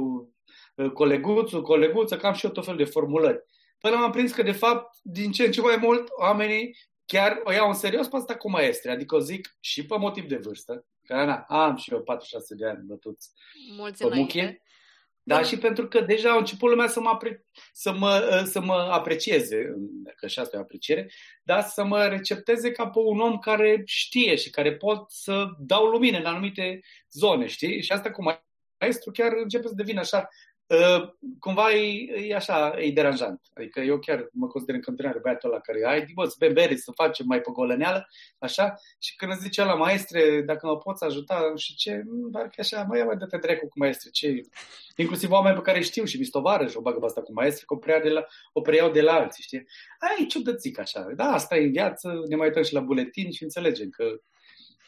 uh, 0.75 0.91
coleguțul, 0.91 1.61
coleguță, 1.61 2.17
cam 2.17 2.33
și 2.33 2.45
eu 2.45 2.51
tot 2.51 2.65
fel 2.65 2.75
de 2.75 2.83
formulări. 2.83 3.43
Până 3.79 3.95
m-am 3.95 4.11
prins 4.11 4.31
că, 4.31 4.43
de 4.43 4.51
fapt, 4.51 4.97
din 5.01 5.31
ce 5.31 5.45
în 5.45 5.51
ce 5.51 5.61
mai 5.61 5.77
mult, 5.81 6.07
oamenii 6.19 6.75
chiar 7.07 7.41
o 7.43 7.51
iau 7.51 7.67
în 7.67 7.73
serios 7.73 8.07
pe 8.07 8.15
asta 8.15 8.35
cu 8.35 8.49
maestre. 8.49 8.91
Adică 8.91 9.15
o 9.15 9.19
zic 9.19 9.57
și 9.59 9.85
pe 9.85 9.97
motiv 9.97 10.27
de 10.27 10.37
vârstă, 10.37 10.85
că 11.05 11.13
na, 11.13 11.45
am 11.47 11.75
și 11.75 11.93
eu 11.93 12.01
46 12.03 12.55
de 12.55 12.65
ani 12.65 12.83
bătuți 12.83 13.31
Mulți 13.77 14.07
pe 14.07 14.15
muchie, 14.15 14.61
dar 15.23 15.45
și 15.45 15.57
pentru 15.57 15.87
că 15.87 16.01
deja 16.01 16.29
au 16.31 16.37
început 16.37 16.69
lumea 16.69 16.87
să 16.87 16.99
mă, 16.99 17.09
apre- 17.09 17.45
să 17.73 17.93
mă, 17.93 18.43
să 18.45 18.61
mă 18.61 18.73
aprecieze, 18.73 19.75
că 20.15 20.27
și 20.27 20.39
asta 20.39 20.55
e 20.55 20.59
o 20.59 20.63
apreciere, 20.63 21.11
dar 21.43 21.63
să 21.63 21.83
mă 21.83 22.07
recepteze 22.07 22.71
ca 22.71 22.87
pe 22.87 22.99
un 22.99 23.19
om 23.19 23.37
care 23.37 23.81
știe 23.85 24.35
și 24.35 24.49
care 24.49 24.75
pot 24.75 25.11
să 25.11 25.45
dau 25.59 25.85
lumină 25.85 26.17
în 26.17 26.25
anumite 26.25 26.81
zone, 27.11 27.45
știi? 27.45 27.81
Și 27.81 27.91
asta 27.91 28.11
cu 28.11 28.23
maestru 28.79 29.11
chiar 29.11 29.31
începe 29.41 29.67
să 29.67 29.73
devină 29.73 29.99
așa 29.99 30.29
Uh, 30.69 31.09
cumva 31.39 31.71
e, 31.71 32.27
e 32.27 32.35
așa, 32.35 32.75
e 32.77 32.91
deranjant. 32.91 33.41
Adică 33.53 33.79
eu 33.79 33.99
chiar 33.99 34.29
mă 34.31 34.47
consider 34.47 34.75
în 34.75 34.81
continuare 34.81 35.19
băiatul 35.19 35.49
ăla 35.49 35.59
care 35.59 35.85
ai, 35.85 36.05
bă, 36.13 36.25
să 36.25 36.35
bem 36.39 36.53
bere, 36.53 36.75
să 36.75 36.91
facem 36.95 37.25
mai 37.27 37.41
pe 37.41 37.51
golăneală, 37.51 38.07
așa, 38.39 38.73
și 38.99 39.15
când 39.15 39.31
îți 39.31 39.41
zice 39.41 39.63
la 39.63 39.75
maestre, 39.75 40.41
dacă 40.41 40.67
mă 40.67 40.77
poți 40.77 41.03
ajuta 41.03 41.53
și 41.55 41.75
ce, 41.75 42.03
parcă 42.31 42.55
așa, 42.57 42.83
mai 42.83 42.99
ia 42.99 43.05
mai 43.05 43.15
dă-te 43.15 43.37
dracu 43.37 43.67
cu 43.67 43.79
maestre, 43.79 44.09
ce... 44.09 44.41
Inclusiv 44.95 45.31
oameni 45.31 45.55
pe 45.55 45.61
care 45.61 45.81
știu 45.81 46.03
și 46.03 46.17
mi 46.17 46.25
și 46.25 46.31
o 46.77 46.81
bagă 46.81 46.99
pe 46.99 47.05
asta 47.05 47.21
cu 47.21 47.33
maestre, 47.33 47.63
că 47.67 47.73
o, 47.73 47.77
preiau 47.77 48.01
de 48.01 48.09
la, 48.09 48.25
o 48.53 48.61
preiau 48.61 48.91
de 48.91 49.01
la 49.01 49.13
alții, 49.13 49.43
știi? 49.43 49.67
Ai 49.99 50.25
ciudățic 50.25 50.79
așa. 50.79 51.07
Da, 51.15 51.25
asta 51.25 51.55
e 51.55 51.63
în 51.63 51.71
viață, 51.71 52.23
ne 52.29 52.35
mai 52.35 52.47
uităm 52.47 52.63
și 52.63 52.73
la 52.73 52.79
buletin 52.79 53.31
și 53.31 53.43
înțelegem 53.43 53.89
că 53.89 54.05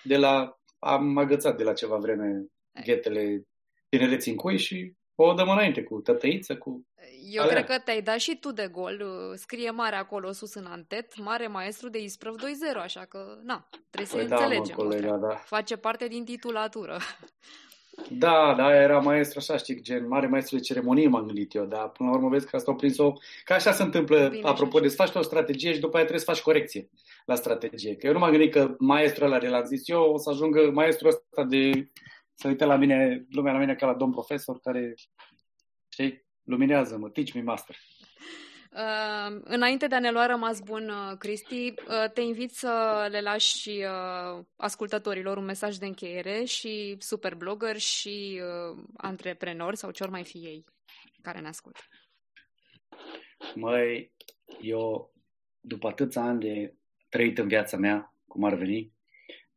de 0.03 0.17
la, 0.17 0.59
am 0.79 1.17
agățat 1.17 1.57
de 1.57 1.63
la 1.63 1.73
ceva 1.73 1.97
vreme 1.97 2.45
ghetele 2.83 3.43
tinereții 3.89 4.31
în 4.31 4.37
cui 4.37 4.57
și 4.57 4.97
o 5.23 5.33
dăm 5.33 5.49
înainte 5.49 5.83
cu 5.83 5.99
tătăiță, 5.99 6.55
cu... 6.55 6.85
Eu 7.31 7.41
alea. 7.41 7.53
cred 7.53 7.65
că 7.65 7.81
te-ai 7.83 8.01
dat 8.01 8.17
și 8.17 8.37
tu 8.39 8.51
de 8.51 8.69
gol. 8.71 9.03
Scrie 9.35 9.71
mare 9.71 9.95
acolo 9.95 10.31
sus 10.31 10.53
în 10.53 10.65
antet, 10.65 11.19
mare 11.19 11.47
maestru 11.47 11.89
de 11.89 12.01
Isprăv 12.01 12.35
2-0, 12.35 12.83
așa 12.83 13.05
că, 13.09 13.37
na, 13.43 13.67
trebuie 13.89 14.11
păi 14.11 14.21
să 14.21 14.27
da, 14.27 14.35
înțelegem. 14.35 14.75
Mă, 14.77 14.83
colega, 14.83 15.15
da. 15.15 15.35
Face 15.35 15.75
parte 15.75 16.07
din 16.07 16.25
titulatură. 16.25 16.97
Da, 18.09 18.53
da, 18.57 18.75
era 18.75 18.99
maestru 18.99 19.39
așa, 19.39 19.57
știi, 19.57 19.81
gen 19.81 20.07
mare 20.07 20.27
maestru 20.27 20.55
de 20.55 20.61
ceremonie 20.61 21.07
m-am 21.07 21.25
gândit 21.25 21.53
eu, 21.55 21.65
dar 21.65 21.89
până 21.89 22.09
la 22.09 22.15
urmă 22.15 22.29
vezi 22.29 22.47
că 22.47 22.55
asta 22.55 22.71
au 22.71 22.77
prins-o, 22.77 23.13
că 23.43 23.53
așa 23.53 23.71
se 23.71 23.83
întâmplă, 23.83 24.27
Bine, 24.27 24.47
apropo 24.47 24.79
de 24.79 24.87
să 24.87 24.95
faci 24.95 25.15
o 25.15 25.21
strategie 25.21 25.73
și 25.73 25.79
după 25.79 25.95
aia 25.95 26.05
trebuie 26.05 26.25
să 26.25 26.31
faci 26.31 26.41
corecție 26.41 26.89
la 27.25 27.35
strategie. 27.35 27.95
Că 27.95 28.07
eu 28.07 28.13
nu 28.13 28.19
m-am 28.19 28.31
gândit 28.31 28.51
că 28.51 28.75
maestrul 28.77 29.25
ăla 29.25 29.39
de 29.39 29.47
l-am 29.47 29.63
zis 29.65 29.87
eu 29.87 30.01
o 30.01 30.17
să 30.17 30.29
ajungă 30.29 30.71
maestrul 30.73 31.09
ăsta 31.09 31.43
de 31.43 31.89
să 32.39 32.47
uite 32.47 32.65
la 32.65 32.75
mine, 32.75 33.25
lumea 33.29 33.53
la 33.53 33.59
mine 33.59 33.75
ca 33.75 33.85
la 33.85 33.93
domn 33.93 34.11
profesor 34.11 34.59
care, 34.59 34.93
știi, 35.89 36.25
luminează-mă, 36.43 37.09
teach 37.09 37.31
me 37.31 37.41
master. 37.41 37.75
Uh, 38.71 39.39
înainte 39.43 39.87
de 39.87 39.95
a 39.95 39.99
ne 39.99 40.11
lua 40.11 40.25
rămas 40.25 40.59
bun, 40.59 40.89
uh, 40.89 41.17
Cristi, 41.17 41.73
uh, 41.87 42.11
te 42.13 42.21
invit 42.21 42.51
să 42.51 43.07
le 43.11 43.21
lași 43.21 43.69
uh, 43.69 44.45
ascultătorilor 44.55 45.37
un 45.37 45.45
mesaj 45.45 45.75
de 45.75 45.85
încheiere 45.85 46.43
și 46.43 46.95
super 46.99 47.35
blogger 47.35 47.77
și 47.77 48.41
uh, 48.41 48.83
antreprenori 48.97 49.77
sau 49.77 49.91
ce 49.91 50.03
ori 50.03 50.11
mai 50.11 50.23
fi 50.23 50.37
ei 50.37 50.65
care 51.21 51.39
ne 51.39 51.47
ascultă. 51.47 51.79
Măi, 53.55 54.11
eu, 54.61 55.13
după 55.59 55.87
atâția 55.87 56.21
ani 56.21 56.39
de 56.39 56.73
trăit 57.09 57.37
în 57.37 57.47
viața 57.47 57.77
mea, 57.77 58.13
cum 58.27 58.43
ar 58.43 58.53
veni, 58.53 58.91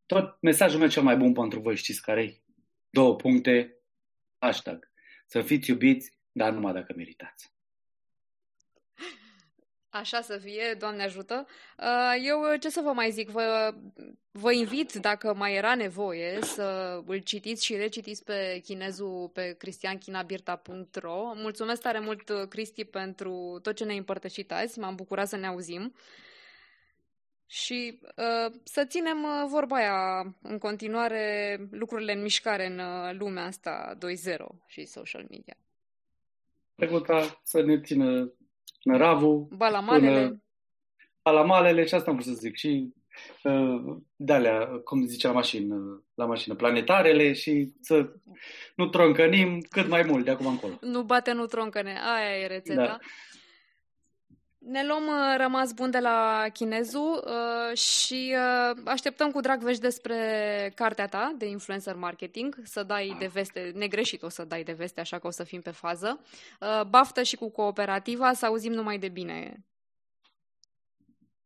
tot 0.06 0.36
mesajul 0.40 0.78
meu 0.78 0.88
cel 0.88 1.02
mai 1.02 1.16
bun 1.16 1.32
pentru 1.32 1.60
voi 1.60 1.76
știți 1.76 2.02
care 2.02 2.22
e? 2.22 2.41
Două 2.92 3.16
puncte, 3.16 3.76
hashtag. 4.38 4.90
Să 5.26 5.42
fiți 5.42 5.70
iubiți, 5.70 6.12
dar 6.32 6.52
numai 6.52 6.72
dacă 6.72 6.92
meritați. 6.96 7.50
Așa 9.88 10.20
să 10.20 10.38
fie, 10.38 10.76
Doamne 10.78 11.02
ajută. 11.02 11.46
Uh, 11.78 12.22
eu 12.24 12.56
ce 12.60 12.70
să 12.70 12.80
vă 12.80 12.92
mai 12.92 13.10
zic, 13.10 13.28
vă, 13.28 13.74
vă 14.30 14.52
invit, 14.52 14.92
dacă 14.92 15.34
mai 15.34 15.54
era 15.54 15.74
nevoie, 15.74 16.38
să 16.42 16.98
îl 17.06 17.18
citiți 17.18 17.64
și 17.64 17.76
recitiți 17.76 18.24
pe 18.24 18.60
chinezul 18.64 19.30
pe 19.32 19.54
cristianchinabirta.ro. 19.58 21.32
Mulțumesc 21.34 21.82
tare 21.82 21.98
mult, 21.98 22.30
Cristi, 22.48 22.84
pentru 22.84 23.58
tot 23.62 23.76
ce 23.76 23.84
ne-ai 23.84 23.98
împărtășit 23.98 24.52
azi. 24.52 24.78
M-am 24.78 24.94
bucurat 24.94 25.28
să 25.28 25.36
ne 25.36 25.46
auzim. 25.46 25.94
Și 27.52 27.98
uh, 28.02 28.52
să 28.62 28.84
ținem 28.84 29.22
uh, 29.22 29.48
vorba 29.48 29.76
aia 29.76 30.34
în 30.42 30.58
continuare 30.58 31.56
lucrurile 31.70 32.12
în 32.12 32.22
mișcare 32.22 32.66
în 32.66 32.78
uh, 32.78 33.16
lumea 33.18 33.44
asta 33.44 33.96
2.0 33.96 34.46
și 34.66 34.84
social 34.84 35.26
media. 35.30 35.56
Trecuta 36.74 37.40
să 37.42 37.62
ne 37.62 37.80
țină 37.80 38.32
năravul, 38.82 39.48
balamalele. 39.56 40.42
balamalele 41.22 41.84
și 41.86 41.94
asta 41.94 42.10
am 42.10 42.16
vrut 42.16 42.34
să 42.34 42.40
zic. 42.40 42.56
Și 42.56 42.92
uh, 43.42 43.96
de-alea, 44.16 44.66
cum 44.66 45.06
zice 45.06 45.26
la 45.26 45.32
mașină, 45.32 46.04
la 46.14 46.24
mașină, 46.24 46.54
planetarele 46.54 47.32
și 47.32 47.72
să 47.80 48.12
nu 48.76 48.86
troncănim 48.86 49.60
cât 49.60 49.88
mai 49.88 50.02
mult 50.02 50.24
de 50.24 50.30
acum 50.30 50.46
încolo. 50.46 50.78
Nu 50.80 51.02
bate, 51.02 51.32
nu 51.32 51.46
troncăne. 51.46 51.98
Aia 52.14 52.38
e 52.38 52.46
rețeta. 52.46 52.84
Da. 52.84 52.98
Ne 54.64 54.86
luăm 54.86 55.06
uh, 55.06 55.34
rămas 55.36 55.72
bun 55.72 55.90
de 55.90 55.98
la 55.98 56.46
chinezu 56.52 57.22
uh, 57.24 57.76
și 57.76 58.34
uh, 58.36 58.76
așteptăm 58.84 59.30
cu 59.30 59.40
drag 59.40 59.62
vești 59.62 59.80
despre 59.80 60.72
cartea 60.74 61.06
ta 61.06 61.34
de 61.38 61.46
influencer 61.46 61.96
marketing, 61.96 62.60
să 62.62 62.82
dai 62.82 63.16
de 63.18 63.26
veste, 63.26 63.72
negreșit 63.74 64.22
o 64.22 64.28
să 64.28 64.44
dai 64.44 64.62
de 64.62 64.72
veste, 64.72 65.00
așa 65.00 65.18
că 65.18 65.26
o 65.26 65.30
să 65.30 65.44
fim 65.44 65.60
pe 65.60 65.70
fază. 65.70 66.20
Uh, 66.60 66.84
baftă 66.88 67.22
și 67.22 67.36
cu 67.36 67.50
cooperativa, 67.50 68.32
să 68.32 68.46
auzim 68.46 68.72
numai 68.72 68.98
de 68.98 69.08
bine. 69.08 69.64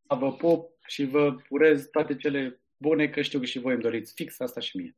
Vă 0.03 0.33
pop 0.33 0.71
și 0.87 1.05
vă 1.05 1.37
urez 1.49 1.89
toate 1.91 2.17
cele 2.17 2.61
bune, 2.77 3.09
că 3.09 3.23
știu 3.23 3.39
că 3.39 3.45
și 3.45 3.59
voi 3.59 3.73
îmi 3.73 3.83
doriți 3.83 4.13
fix 4.15 4.41
asta 4.41 4.61
și 4.61 4.77
mie. 4.77 4.97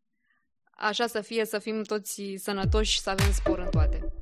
Așa 0.71 1.07
să 1.07 1.21
fie, 1.21 1.45
să 1.45 1.59
fim 1.59 1.83
toți 1.83 2.23
sănătoși 2.37 2.93
și 2.93 3.01
să 3.01 3.11
avem 3.11 3.33
spor 3.33 3.59
în 3.59 3.71
toate. 3.71 4.18